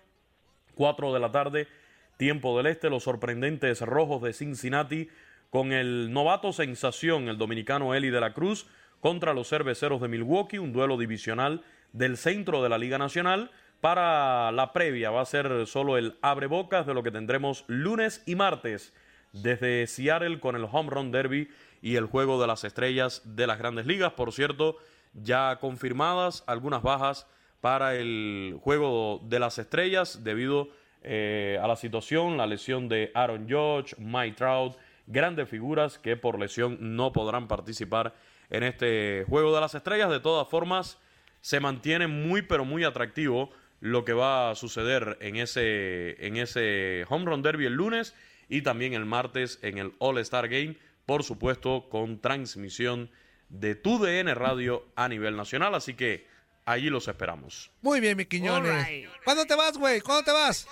4 0.75 1.13
de 1.13 1.19
la 1.19 1.31
tarde, 1.31 1.67
tiempo 2.15 2.55
del 2.55 2.67
este, 2.67 2.89
los 2.89 3.03
sorprendentes 3.03 3.81
rojos 3.81 4.21
de 4.21 4.31
Cincinnati 4.31 5.09
con 5.49 5.73
el 5.73 6.13
novato 6.13 6.53
sensación, 6.53 7.27
el 7.27 7.37
dominicano 7.37 7.93
Eli 7.93 8.09
de 8.09 8.21
la 8.21 8.33
Cruz, 8.33 8.67
contra 9.01 9.33
los 9.33 9.49
cerveceros 9.49 10.01
de 10.01 10.07
Milwaukee, 10.07 10.57
un 10.57 10.71
duelo 10.71 10.97
divisional 10.97 11.63
del 11.91 12.17
centro 12.17 12.63
de 12.63 12.69
la 12.69 12.77
Liga 12.77 12.97
Nacional. 12.97 13.51
Para 13.81 14.51
la 14.53 14.73
previa 14.73 15.11
va 15.11 15.21
a 15.21 15.25
ser 15.25 15.67
solo 15.67 15.97
el 15.97 16.17
abrebocas 16.21 16.87
de 16.87 16.93
lo 16.93 17.03
que 17.03 17.11
tendremos 17.11 17.65
lunes 17.67 18.23
y 18.25 18.35
martes 18.35 18.93
desde 19.33 19.85
Seattle 19.85 20.39
con 20.39 20.55
el 20.55 20.65
Home 20.71 20.89
Run 20.89 21.11
Derby 21.11 21.49
y 21.81 21.95
el 21.95 22.05
juego 22.05 22.41
de 22.41 22.47
las 22.47 22.63
estrellas 22.63 23.21
de 23.25 23.47
las 23.47 23.59
grandes 23.59 23.85
ligas. 23.85 24.13
Por 24.13 24.33
cierto, 24.33 24.77
ya 25.13 25.57
confirmadas 25.59 26.43
algunas 26.47 26.81
bajas 26.81 27.27
para 27.61 27.95
el 27.95 28.57
juego 28.61 29.21
de 29.23 29.39
las 29.39 29.57
estrellas 29.57 30.23
debido 30.23 30.69
eh, 31.03 31.59
a 31.61 31.67
la 31.67 31.75
situación, 31.75 32.37
la 32.37 32.47
lesión 32.47 32.89
de 32.89 33.11
Aaron 33.13 33.47
Judge, 33.49 33.95
Mike 33.97 34.35
Trout, 34.35 34.77
grandes 35.05 35.49
figuras 35.49 35.97
que 35.97 36.17
por 36.17 36.39
lesión 36.39 36.77
no 36.95 37.11
podrán 37.11 37.47
participar 37.47 38.13
en 38.49 38.63
este 38.63 39.25
juego 39.27 39.53
de 39.53 39.61
las 39.61 39.75
estrellas. 39.75 40.09
De 40.09 40.19
todas 40.19 40.47
formas, 40.47 40.99
se 41.41 41.59
mantiene 41.59 42.07
muy 42.07 42.41
pero 42.41 42.65
muy 42.65 42.83
atractivo 42.83 43.49
lo 43.79 44.05
que 44.05 44.13
va 44.13 44.49
a 44.49 44.55
suceder 44.55 45.17
en 45.21 45.35
ese, 45.35 46.25
en 46.25 46.37
ese 46.37 47.05
Home 47.09 47.25
Run 47.25 47.41
Derby 47.41 47.65
el 47.65 47.73
lunes 47.73 48.15
y 48.49 48.61
también 48.61 48.93
el 48.93 49.05
martes 49.05 49.59
en 49.61 49.77
el 49.77 49.93
All 49.99 50.17
Star 50.19 50.47
Game, 50.47 50.77
por 51.05 51.23
supuesto 51.23 51.89
con 51.89 52.19
transmisión 52.19 53.09
de 53.49 53.75
TUDN 53.75 54.33
Radio 54.35 54.85
a 54.95 55.07
nivel 55.07 55.35
nacional, 55.35 55.75
así 55.75 55.93
que 55.93 56.27
allí 56.65 56.89
los 56.89 57.07
esperamos. 57.07 57.71
Muy 57.81 57.99
bien, 57.99 58.17
mi 58.17 58.25
Quiñones. 58.25 59.07
¿Cuándo 59.23 59.45
te 59.45 59.55
vas, 59.55 59.77
güey? 59.77 60.01
¿Cuándo 60.01 60.23
te 60.23 60.31
vas? 60.31 60.67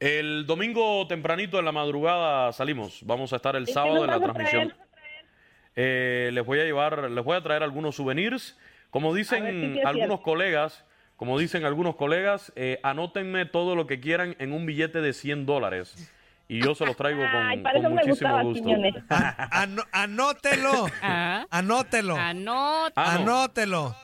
El 0.00 0.46
domingo 0.46 1.06
tempranito 1.08 1.58
en 1.58 1.64
la 1.64 1.72
madrugada 1.72 2.52
salimos. 2.52 3.00
Vamos 3.04 3.32
a 3.32 3.36
estar 3.36 3.56
el 3.56 3.66
sábado 3.66 4.04
en 4.04 4.10
la 4.10 4.20
transmisión. 4.20 4.74
Eh, 5.74 6.30
les 6.32 6.44
voy 6.44 6.60
a 6.60 6.64
llevar, 6.64 7.10
les 7.10 7.24
voy 7.24 7.36
a 7.36 7.42
traer 7.42 7.62
algunos 7.62 7.96
souvenirs. 7.96 8.56
Como 8.90 9.14
dicen 9.14 9.74
si 9.74 9.80
algunos 9.80 10.20
colegas, 10.20 10.84
como 11.16 11.38
dicen 11.38 11.64
algunos 11.64 11.96
colegas, 11.96 12.52
eh, 12.56 12.80
anótenme 12.82 13.44
todo 13.44 13.74
lo 13.76 13.86
que 13.86 14.00
quieran 14.00 14.36
en 14.38 14.52
un 14.52 14.66
billete 14.66 15.00
de 15.00 15.12
100 15.12 15.46
dólares. 15.46 15.94
Y 16.48 16.62
yo 16.62 16.74
se 16.74 16.86
los 16.86 16.96
traigo 16.96 17.20
con, 17.20 17.42
Ay, 17.42 17.58
para 17.58 17.74
con 17.74 17.84
eso 17.84 17.94
me 17.94 18.02
muchísimo 18.02 18.42
gusto. 18.42 18.64
Quiñones. 18.64 18.94
Ano- 19.50 19.84
anótelo. 19.92 20.86
Anótelo. 21.50 22.16
Anótelo. 22.16 22.92
Ah. 22.96 23.14
Anótelo. 23.14 23.96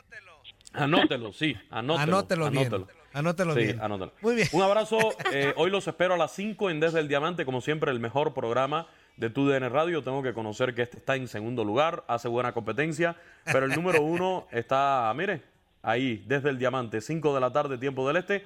Anótelo, 0.73 1.33
sí, 1.33 1.55
anótelo. 1.71 2.01
Anótelo 2.01 2.49
bien. 2.51 2.67
anótelo. 2.67 2.87
Anótelo 3.13 3.53
Sí, 3.53 3.59
bien. 3.61 3.81
anótalo. 3.81 4.11
Muy 4.21 4.35
bien. 4.35 4.47
Un 4.51 4.61
abrazo. 4.61 4.97
eh, 5.31 5.53
hoy 5.55 5.71
los 5.71 5.87
espero 5.87 6.15
a 6.15 6.17
las 6.17 6.31
5 6.33 6.69
en 6.69 6.81
Desde 6.81 6.99
el 6.99 7.07
Diamante, 7.07 7.45
como 7.45 7.61
siempre, 7.61 7.91
el 7.91 7.99
mejor 8.01 8.33
programa 8.33 8.87
de 9.15 9.29
TUDN 9.29 9.69
Radio. 9.71 10.03
Tengo 10.03 10.21
que 10.21 10.33
conocer 10.33 10.75
que 10.75 10.81
este 10.81 10.97
está 10.97 11.15
en 11.15 11.29
segundo 11.29 11.63
lugar, 11.63 12.03
hace 12.07 12.27
buena 12.27 12.51
competencia, 12.51 13.15
pero 13.45 13.65
el 13.65 13.71
número 13.71 14.01
uno 14.03 14.47
está, 14.51 15.11
mire, 15.15 15.41
ahí, 15.81 16.23
desde 16.27 16.49
el 16.49 16.59
Diamante, 16.59 16.99
5 16.99 17.33
de 17.33 17.39
la 17.39 17.53
tarde, 17.53 17.77
tiempo 17.77 18.05
del 18.07 18.17
este. 18.17 18.45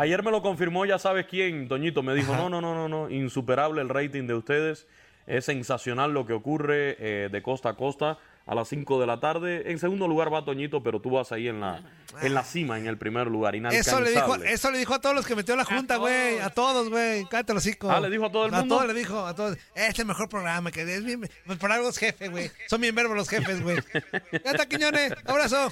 Ayer 0.00 0.22
me 0.22 0.30
lo 0.30 0.42
confirmó, 0.42 0.86
ya 0.86 0.96
sabes 0.98 1.26
quién, 1.26 1.66
Toñito, 1.66 2.04
me 2.04 2.14
dijo, 2.14 2.36
no, 2.36 2.48
no, 2.48 2.60
no, 2.60 2.72
no, 2.72 2.88
no, 2.88 3.10
insuperable 3.10 3.82
el 3.82 3.88
rating 3.88 4.28
de 4.28 4.34
ustedes. 4.34 4.86
Es 5.26 5.44
sensacional 5.46 6.14
lo 6.14 6.24
que 6.24 6.32
ocurre 6.32 6.96
eh, 7.00 7.28
de 7.30 7.42
costa 7.42 7.70
a 7.70 7.74
costa 7.74 8.16
a 8.46 8.54
las 8.54 8.68
5 8.68 8.98
de 9.00 9.06
la 9.06 9.20
tarde. 9.20 9.70
En 9.70 9.78
segundo 9.78 10.08
lugar 10.08 10.32
va 10.32 10.44
Toñito, 10.44 10.82
pero 10.82 11.00
tú 11.00 11.10
vas 11.10 11.32
ahí 11.32 11.48
en 11.48 11.60
la, 11.60 11.82
en 12.22 12.32
la 12.32 12.44
cima, 12.44 12.78
en 12.78 12.86
el 12.86 12.96
primer 12.96 13.26
lugar. 13.26 13.54
Eso 13.56 14.00
le, 14.00 14.10
dijo, 14.10 14.36
eso 14.36 14.70
le 14.70 14.78
dijo 14.78 14.94
a 14.94 15.00
todos 15.00 15.14
los 15.14 15.26
que 15.26 15.36
metió 15.36 15.54
la 15.54 15.64
junta, 15.64 15.96
güey. 15.96 16.38
A 16.38 16.48
todos, 16.48 16.88
güey. 16.88 17.26
Cállate 17.26 17.52
los 17.52 17.62
hocico. 17.66 17.90
Ah, 17.90 18.00
¿le 18.00 18.08
dijo 18.08 18.24
a 18.24 18.32
todo 18.32 18.46
el 18.46 18.54
A 18.54 18.60
mundo? 18.60 18.76
todos 18.76 18.86
le 18.88 18.94
dijo, 18.94 19.26
a 19.26 19.34
todos. 19.34 19.58
Este 19.74 19.90
es 19.90 19.98
el 19.98 20.06
mejor 20.06 20.28
programa, 20.30 20.70
que 20.70 20.82
es 20.82 21.04
bien, 21.04 21.28
por 21.60 21.70
algo 21.72 21.90
es 21.90 21.98
jefe, 21.98 22.28
güey. 22.28 22.50
Son 22.68 22.80
bien 22.80 22.94
verbos 22.94 23.16
los 23.16 23.28
jefes, 23.28 23.62
güey. 23.62 23.76
Ya 24.44 24.52
está, 24.52 24.66
Quiñones. 24.66 25.12
Abrazo. 25.26 25.70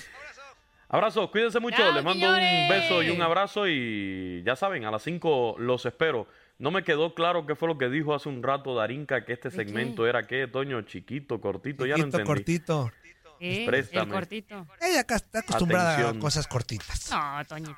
Abrazo, 0.89 1.31
cuídense 1.31 1.59
mucho. 1.61 1.77
Chao, 1.79 1.93
Les 1.93 2.05
mando 2.05 2.29
un 2.29 2.69
beso 2.69 3.03
y 3.03 3.11
un 3.11 3.21
abrazo. 3.23 3.67
Y 3.67 4.43
ya 4.45 4.55
saben, 4.57 4.85
a 4.85 4.91
las 4.91 5.03
5 5.03 5.57
los 5.59 5.85
espero. 5.87 6.29
No 6.59 6.71
me 6.71 6.85
quedó 6.85 7.15
claro 7.15 7.45
qué 7.47 7.55
fue 7.55 7.69
lo 7.69 7.77
que 7.77 7.89
dijo 7.89 8.15
hace 8.15 8.29
un 8.29 8.43
rato 8.43 8.75
Darinka, 8.75 9.25
que 9.25 9.33
este 9.35 9.51
segmento 9.51 10.07
era 10.07 10.27
qué, 10.27 10.47
Toño, 10.47 10.81
chiquito, 10.83 11.41
cortito, 11.41 11.85
ya 11.85 11.97
no 11.97 12.05
Chiquito, 12.05 12.19
entendí. 12.19 12.27
cortito. 12.27 12.93
Sí, 13.39 13.67
el 13.93 14.09
cortito. 14.09 14.67
Ella 14.81 15.01
acá 15.01 15.17
está 15.17 15.41
acostumbrada 15.41 15.93
Atención. 15.93 16.17
a 16.17 16.21
cosas 16.21 16.47
cortitas. 16.47 17.11
No, 17.11 17.45
Toñito. 17.47 17.77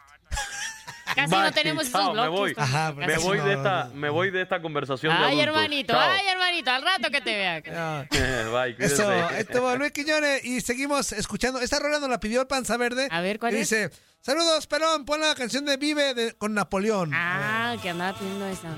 Casi 1.15 1.31
Bye, 1.35 1.43
no 1.43 1.53
tenemos 1.53 1.91
chao, 1.91 2.13
esos 2.13 2.15
me 2.23 2.29
voy. 2.29 2.55
Ajá, 2.57 2.93
me 2.93 3.07
casi 3.07 3.25
voy 3.27 3.39
no. 3.39 3.45
de 3.47 3.55
esta, 3.55 3.91
me 3.95 4.11
voy 4.11 4.31
de 4.31 4.43
esta 4.43 4.61
conversación 4.63 5.13
Ay, 5.17 5.41
hermanito, 5.41 5.93
Chao. 5.93 6.01
ay, 6.11 6.27
hermanito, 6.29 6.71
al 6.71 6.83
rato 6.83 7.11
que 7.11 7.21
te 7.21 7.37
vea. 7.37 7.61
Bye. 8.53 8.77
Eso, 8.79 9.11
estuvo 9.31 9.75
Luis 9.77 9.93
Quiñones 9.93 10.45
y 10.45 10.61
seguimos 10.61 11.13
escuchando. 11.13 11.61
Esta 11.61 11.79
rola 11.79 11.99
nos 11.99 12.09
la 12.11 12.21
pidió 12.21 12.41
el 12.43 12.47
Panza 12.47 12.77
Verde. 12.77 13.09
A 13.11 13.21
ver, 13.21 13.39
¿cuál 13.39 13.55
es? 13.55 13.61
Dice, 13.71 13.91
saludos, 14.21 14.67
Pelón, 14.67 15.05
pon 15.05 15.21
la 15.21 15.35
canción 15.35 15.65
de 15.65 15.77
Vive 15.77 16.15
de- 16.15 16.33
con 16.35 16.55
Napoleón. 16.55 17.13
Ah, 17.15 17.77
que 17.83 17.91
andaba 17.91 18.19
pidiendo 18.19 18.47
esa. 18.47 18.69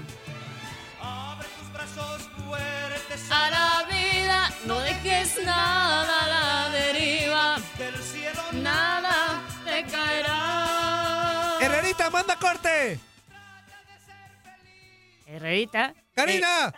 A 3.32 3.48
la 3.50 3.84
vida 3.88 4.50
no 4.66 4.80
dejes 4.80 5.38
nada 5.44 6.19
Herrerita, 11.90 12.10
manda 12.10 12.36
corte. 12.36 13.00
Herrerita. 15.26 15.92
Karina. 16.14 16.72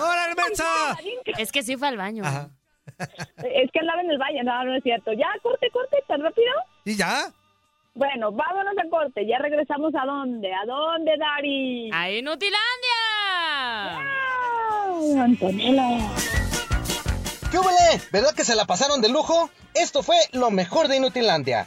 ¡Hola, 0.00 0.34
mensa! 0.48 0.98
Es 1.38 1.52
que 1.52 1.62
sí 1.62 1.76
fue 1.76 1.86
al 1.88 1.96
baño. 1.96 2.24
Es 3.38 3.70
que 3.72 3.80
andaba 3.80 4.02
en 4.02 4.10
el 4.10 4.18
baño, 4.18 4.42
no, 4.44 4.64
no 4.64 4.76
es 4.76 4.82
cierto. 4.82 5.12
Ya, 5.12 5.26
corte, 5.42 5.68
corte, 5.72 5.96
tan 6.06 6.20
rápido. 6.20 6.52
¿Y 6.84 6.96
ya? 6.96 7.32
Bueno, 7.94 8.30
vámonos 8.30 8.74
a 8.76 8.88
corte. 8.90 9.26
Ya 9.26 9.38
regresamos 9.38 9.92
a 9.94 10.04
dónde? 10.04 10.52
¿A 10.52 10.64
dónde, 10.66 11.12
Dari? 11.16 11.90
¡A 11.92 12.10
Inutilandia! 12.10 13.00
¡Wow, 14.90 15.20
Antonella! 15.22 16.08
¿Qué 17.50 17.58
huele? 17.58 18.02
¿Verdad 18.12 18.34
que 18.34 18.44
se 18.44 18.54
la 18.54 18.64
pasaron 18.64 19.00
de 19.00 19.08
lujo? 19.08 19.50
Esto 19.74 20.02
fue 20.02 20.16
lo 20.32 20.50
mejor 20.50 20.88
de 20.88 20.96
Inutilandia. 20.96 21.66